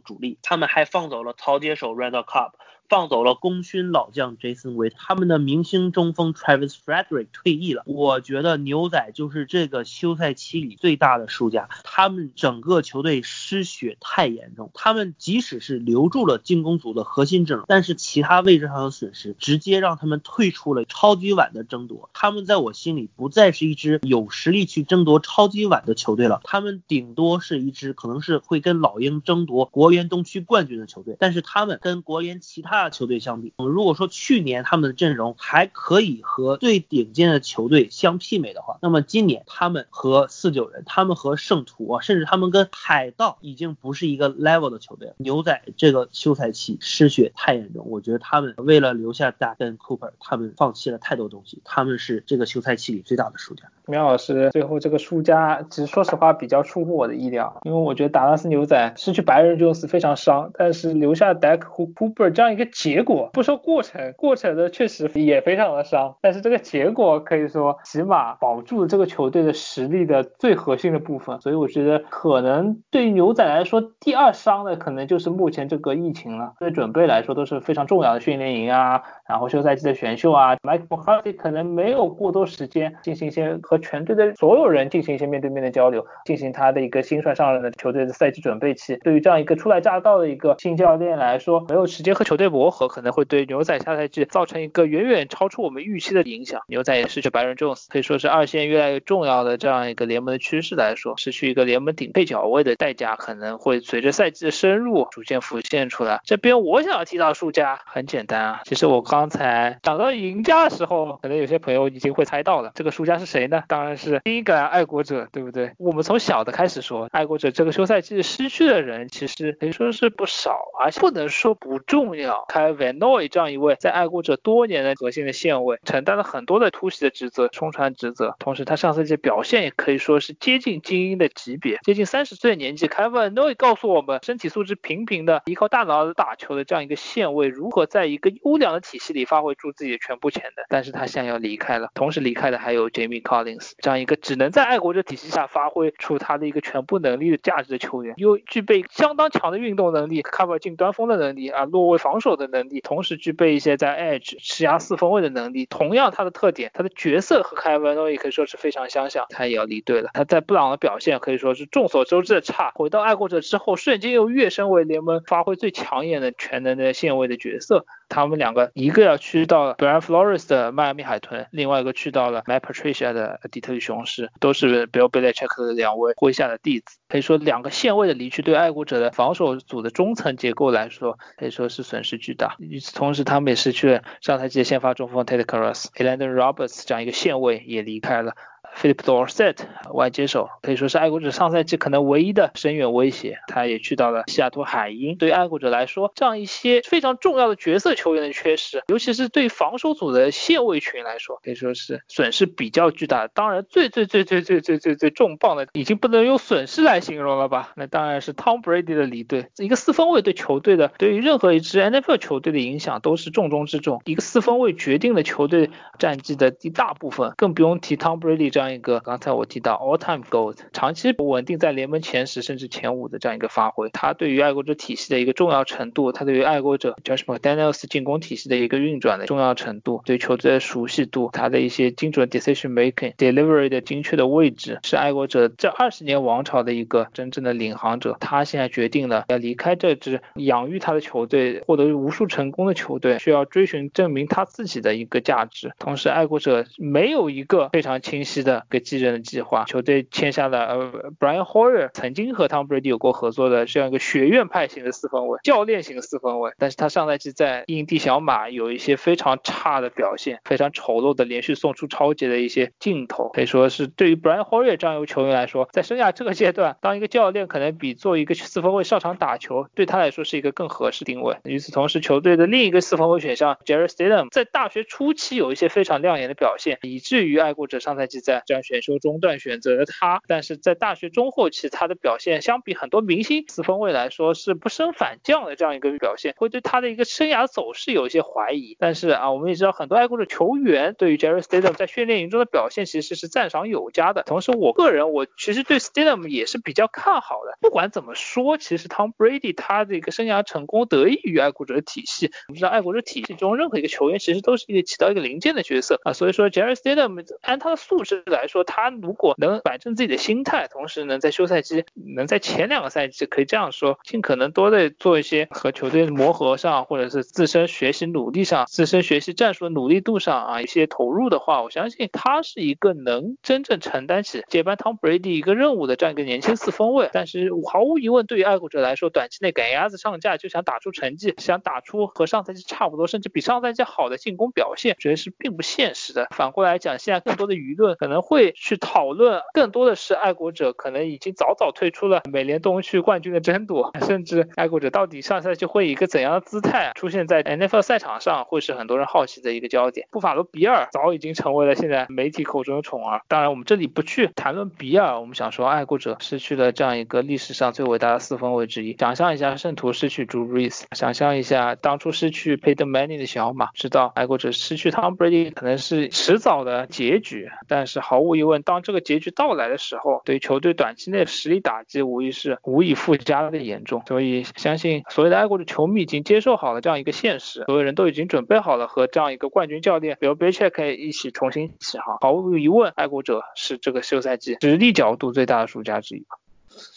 [0.00, 0.38] 主力。
[0.42, 2.52] 他们还放走了超接手 Randall Cobb。
[2.88, 7.82] 放走了功勋老将 Jason Wade，他们的明星中锋 Travis Frederick 退役了。
[7.86, 11.68] 我觉得牛仔就是这个休赛期里最大的输家。
[11.82, 22.10] 他们整个球队失血太严重，他们即使是留住了进攻组的核心阵容，但是其他位置上的损失直接让他们退出了超级碗的争夺。
[22.12, 31.16] 他们在我心里不再是一支有实力去争夺超级碗的球队了，他们顶多是一支可能是会跟老鹰争夺国联东区冠军的球队。
[31.18, 45.14] 但是他们跟国联其他他的球队相比，如果说去年他们的阵容还可以和最顶尖的球队相媲美的话，那么今年他们和四九人，他们和圣徒啊，甚至他们跟海盗已经不是一个 level 的球队了。
[45.18, 53.64] 牛仔这个休赛期失血太严重，我觉得他们为了留下大跟 Cooper，他们放弃了太多东西，他们是这个休赛期里最大的输家。
[53.86, 88.96] 苗老师最后这个输家，其实说实话比较出乎我的意料，因为我觉得达拉斯牛仔失去白人 Jones 非常伤，但是留下 Deck 和 Cooper 这样一个结果，不说过程，过程呢确实也非常的伤，但是这个结果可以说起码保住了这个球队的实力的最核心的部分，所以我觉得可能对于牛仔来说，第二伤的可能就是目前这个疫情了，对准备来说都是非常重要的训练营啊，然后休赛季的选秀啊，Mike McCarthy 可能没有过多时间进行一些和全队的所有人进行一些面对面的交流，进行他的一个新帅上任的球队的赛季准备期。
[88.96, 96.62] 对于这样一个初来乍到的一个新教练来说，没有时间和球队磨合，可能会对牛仔下赛季造成一个远远超出我们预期的影响。
[96.68, 106.20] 牛仔也失去白人 Jones，可以说是二线越来越重要的这样一个联盟的趋势来说，失去一个联盟顶配角位的代价，可能会随着赛季的深入逐渐浮现出来。
[106.24, 113.64] 这边我想要提到输家，很简单啊，其实我刚才讲到赢家的时候，可能有些朋友已经会猜到了，这个输家是谁呢？
[113.66, 115.72] 当然是新英格兰爱国者，对不对？
[115.78, 122.43] 我们从小的开始说，爱国者这个休赛季失去的人其实可以说是不少，而且不能说不重要。
[122.48, 140.64] 开 Van o y 这样一位在爱国者多年的核心的线位，承担了很多的突袭的职责、冲传职责，同时他上赛季表现也可以说是接近精英的级别，接近三十岁的年纪，开 Van Noy 告诉我们，身体素质平平的，依靠大脑打球的这样一个线位，如何在一个优良的体系里发挥出自己的全部潜能。
[140.68, 155.66] 但是他现在要离开了，同时离开的还有 Jamie Collins 这样一个只能在爱国者体系下发挥出他的一个全部能力的价值的球员，又具备相当强的运动能力，cover 进端锋的能力啊，落位防守的能力，同时具备一些在 edge 施压四分位的能力。
[155.66, 159.26] 同样，他的特点，他的角色和凯文诺也可以说是非常相像。
[159.30, 160.10] 他也要离队了。
[160.14, 167.86] 他在布朗的表现可以说是众所周知的差，回到爱国者之后，瞬间又跃升为联盟发挥最抢眼的全能的线位的角色。
[168.08, 176.98] 他们两个一个要去到 Brian Flores 的迈阿密海豚，另外一个去到了 Matt Patricia 的底特律雄狮，都是 Bill Belichick 的两位麾下的弟子。
[177.08, 182.56] 可以说，两个线位的离去对爱国者的防守组的中层结构来说，可以说是损失巨大。
[182.58, 188.34] 与此同时，他们也失去了上赛季的先发中锋 Ted Karras、Elandon Roberts 这样一个线位也离开了。
[188.76, 189.56] Philip Dorsett
[189.92, 195.16] 外接手可以说是爱国者上赛季可能唯一的深远威胁，他也去到了西雅图海鹰。
[195.16, 203.30] 对于爱国者来说，这样一些非常重要的角色球员的缺失，尤其是对防守组的线位群来说，可以说是损失比较巨大的。
[203.32, 207.72] 当然，最最最最最最最最重磅的，已经不能用损失来形容了吧？
[207.76, 209.46] 那当然是 Tom Brady 的离队。
[209.58, 214.02] 一个四分卫对球队的，对于任何一支 NFL 球队的影响都是重中之重。
[214.04, 218.63] 一个四分卫决定了球队战绩的一大部分，更不用提 Tom Brady 这样。
[218.64, 238.16] 这样一个，刚才我提到 all time gold，长期稳定在联盟前十甚至前五的这样一个发挥，他对于爱国者体系的一个重要程度，他对于爱国者 Josh McDaniels 进攻体系的一个运转的重要程度，对球队的熟悉度，他的一些精准 decision making，delivery 的精确的位置，是爱国者这二十年王朝的一个真正的领航者。
[238.18, 245.74] 他现在决定了要离开这支养育他的球队，获得无数成功的球队，需要追寻证明他自己的一个价值。
[245.78, 248.53] 同时，爱国者没有一个非常清晰的。
[248.68, 271.36] 个继任的计划，球队签下了呃 Brian Hoyer，曾经和 Tom Brady 有过合作的这样一个学院派型的四分卫，教练型四分卫，但是他上赛季在印第小马有一些非常差的表现，非常丑陋的连续送出超级的一些镜头，可以说是对于 Brian Hoyer 这样一位球员来说，在生涯这个阶段，当一个教练可能比做一个四分卫上场打球，对他来说是一个更合适定位。
[271.44, 288.76] 与此同时，球队的另一个四分卫选项 Jerry Stidham 在大学初期有一些非常亮眼的表现，以至于爱国者上赛季在这样选秀中段选择了他，但是在大学中后期，他的表现相比很多明星四分卫来说是不升反降的这样一个表现，会对他的一个生涯走势有一些怀疑。
[288.78, 294.22] 但是啊，我们也知道很多爱国者球员对于 Jerry Stidham 在训练营中的表现其实是赞赏有加的。
[294.22, 297.56] 同时，我个人我其实对 Stidham 也是比较看好的。
[297.60, 302.30] 不管怎么说，其实 Tom Brady 他的一个生涯成功得益于爱国者的体系。
[302.48, 308.44] 我们知道爱国者体系中任何一个球员其实都是一个起到一个零件的角色啊，所以说 Jerry Stidham 按他的素质来。
[308.46, 311.84] 说，他如果能摆正自己的心态，同时能在休赛期
[312.16, 327.08] 能在前两个赛季可以这样说，尽可能多的做一些和球队磨合上，或者是自身学习努力上、自身学习战术的努力度上啊一些投入的话，我相信他是一个能真正承担起接班 Tom Brady 一个任务的这样一个年轻四分卫。
[327.12, 336.28] 但是毫无疑问，对于爱国者来说，短期内赶鸭子上架就想打出成绩，想打出和上赛季差不多，甚至比上赛季好的进攻表现，觉得是并不现实的。
[336.30, 350.08] 反过来讲，现在更多的舆论可能会去讨论，更多的是爱国者可能已经早早退出了美联东区冠军的争夺，甚至爱国者到底上赛季会以一个怎样的姿态出现在 NFL 赛场上，会是很多人好奇的一个焦点。
[350.10, 353.20] 布法罗比尔早已经成为了现在媒体口中的宠儿。
[353.28, 358.96] 当然，我们这里不去谈论比尔，我们想说爱国者失去了这样一个历史上最伟大的四分卫之一。
[358.98, 367.50] 想象一下圣徒失去 Drew Brees，想象一下当初失去 Peyton Manning 的小马，知道爱国者失去 Tom Brady 可能是迟早的结局。
[367.68, 374.02] 但是毫无疑问，当这个结局到来的时候，对球队短期内实力打击无疑是无以复加的严重。
[374.06, 382.18] 所以相信所有的爱国者球迷已经接受好了这样一个现实，所有人都已经准备好了和这样一个冠军教练比如贝切克一起重新起航。
[382.20, 386.26] 毫无疑问，爱国者是这个休赛季实力角度最大的输家之一。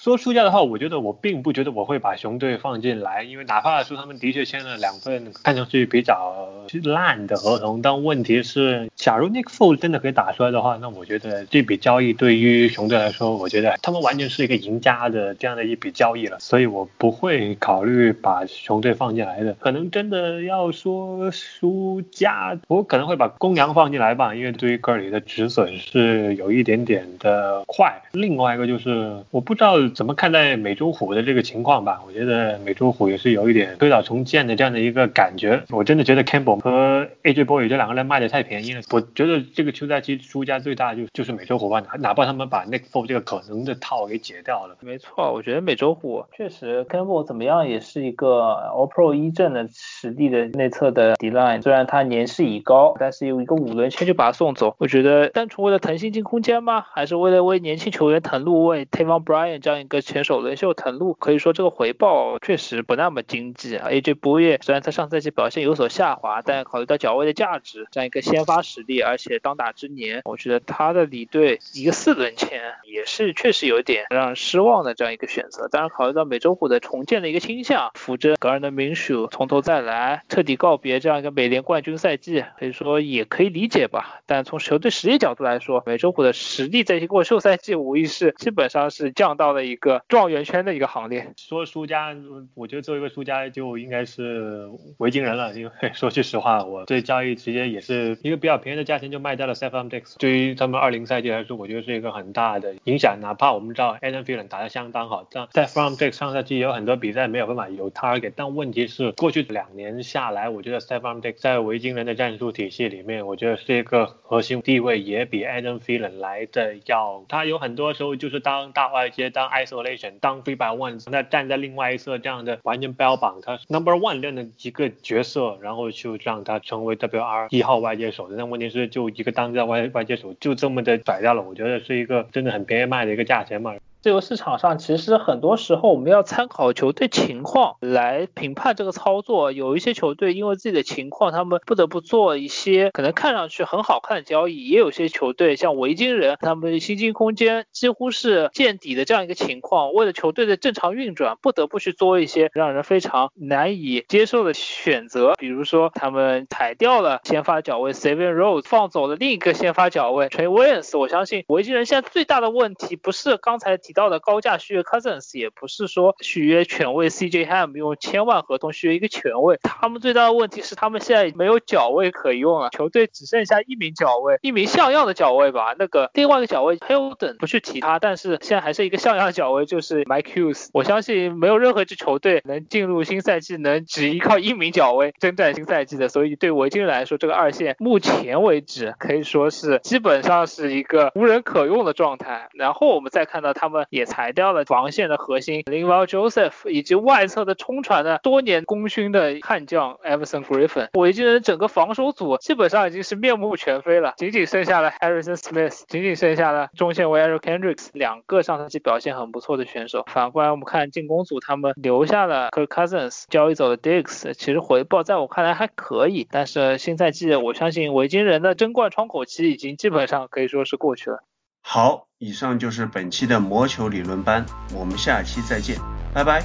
[0.07, 6.47] 说输家的话，我觉得我并不觉得我会把熊队放进来，因为哪怕说他们的确签了两份看上去比较
[6.85, 19.57] 烂的合同，但问题是，假如 Nick Foles 真的可以打出来的话，那我觉得这笔交易对于熊队来说，我觉得他们完全是一个赢家的这样的一笔交易了，所以我不会考虑把熊队放进来的。
[19.59, 28.01] 可能真的要说输家，我可能会把公羊放进来吧，因为对于科里的止损是有一点点的快。
[28.13, 29.75] 另外一个就是我不知道。
[29.97, 32.03] 怎么看待美洲虎的这个情况吧？
[32.05, 35.63] 我觉得美洲虎也是有一点推倒重建的这样的一个感觉。
[35.71, 38.81] 我真的觉得 Campbell 和 AJ Boy 这两个人卖的太便宜了。
[38.91, 44.77] 我觉得这个休赛期输家最大就就是美洲虎吧，哪怕他们把 Nick Fole 这个可能的套给解掉了。
[44.81, 56.85] 没错，我觉得美洲虎确实 Campbell 怎么样也是一个 All Pro 一阵的实力的内侧的 D line，虽然他年事已高，但是有一个五轮签就把他送走，我觉得单纯为了腾新进空间吗？
[56.93, 63.87] 还是为了为年轻球员腾路，为 Tavon Bryan 这样一个前首轮秀腾路，可以说这个回报确实不那么经济啊。
[63.87, 75.69] AJ 波耶虽然他上赛季表现有所下滑，但考虑到脚位的价值，这样一个先发实力，而且当打之年，我觉得他的离队一个四轮签也是确实有点让人失望的这样一个选择。
[75.69, 84.19] 当然，考虑到美洲虎的重建的一个倾向，扶着格尔的名属从头再来，彻底告别这样一个美联冠军赛季，可以说也可以理解吧。
[84.25, 90.03] 但从球队实力角度来说，美洲虎的实力在经过秀赛季无疑是基本上是降到了一一个。
[90.09, 91.33] 状元圈的一个行列。
[91.37, 92.15] 说输家，
[92.55, 94.67] 我觉得作为一个输家就应该是
[94.97, 95.53] 维京人了。
[95.53, 100.17] 因为 说句实话，我这交易直接也是一个比较便宜的价钱就卖掉了 Stephon Dix。
[100.17, 103.19] 对于他们二零赛季来说，我觉得是一个很大的影响。
[103.21, 108.33] 哪怕我们知道 Adam Thielen 打得相当好，但 Stephon Diggs 上赛季有很多比赛没有办法有 target。
[108.35, 117.23] 但问题是，过去两年下来，我觉得 Stephon Dix 在维京人的战术体系里面，我觉得是一个核心地位也比 Adam Thielen 来的要。
[117.27, 120.13] 他有很多时候就是当大外接，当 isolation。
[120.19, 128.29] 当 free by one，那站在另外一侧这样的完全标榜他 number one 这样的一个角色，然后就让他成为 WR 一号外接手。
[128.29, 133.75] 那问题是就一个当家外外接手就这么的甩掉了，我觉得是一个真的很便宜卖的一个价钱嘛。
[134.07, 139.51] 自由市场上，其实很多时候我们要参考球队情况来评判这个操作。
[139.51, 155.33] 有一些球队因为自己的情况，他们不得不做一些可能看上去很好看的交易；也有些球队像维京人，他们薪金空间几乎是见底的这样一个情况，为了球队的正常运转，不得不去做一些让人非常难以接受的选择。
[155.37, 160.97] 比如说，他们裁掉了先发角位 Seven Rose，放走了另一个先发角位 Trey Williams。
[160.97, 163.96] 我相信维京人现在最大的问题不是刚才提。
[163.97, 175.73] 到的高价续约 Cousins 也不是说续约权位 CJ Ham 用千万合同续约一个权位，他们最大的问题是他们现在没有脚位可用了，球队只剩下一名脚位，一名像样的脚位吧。
[175.79, 180.67] 那个另外一个脚位 Hilton 不去提他，但是现在还是一个像样的脚位，就是 Mike Hughes。
[180.73, 192.49] 我相信没有任何一支球队能进入新赛季能只依靠一名脚位征战新赛季的，所以对维京人来说，这个二线目前为止可以说是基本上是一个无人可用的状态。
[192.53, 193.76] 然后我们再看到他们。
[193.89, 200.89] 也裁掉了防线的核心 Linval Joseph，以及外侧的冲传的多年功勋的悍将 Everson Griffin。
[200.93, 210.05] 维京人整个防守组基本上已经是面目全非了，仅仅剩下了 Harrison Smith，仅仅剩下了中线为 Eric Kendricks 两个上赛季表现很不错的选手。
[210.07, 221.23] 反过来我们看进攻组，他们留下了 Kirk Cousins，交易走了 Diggs，其实回报在我看来还可以，但是新赛季我相信维京人的争冠窗口期已经基本上可以说是过去了。
[221.69, 225.77] 好，以上就是本期的魔球理论班，我们下期再见，
[226.13, 226.41] 拜拜。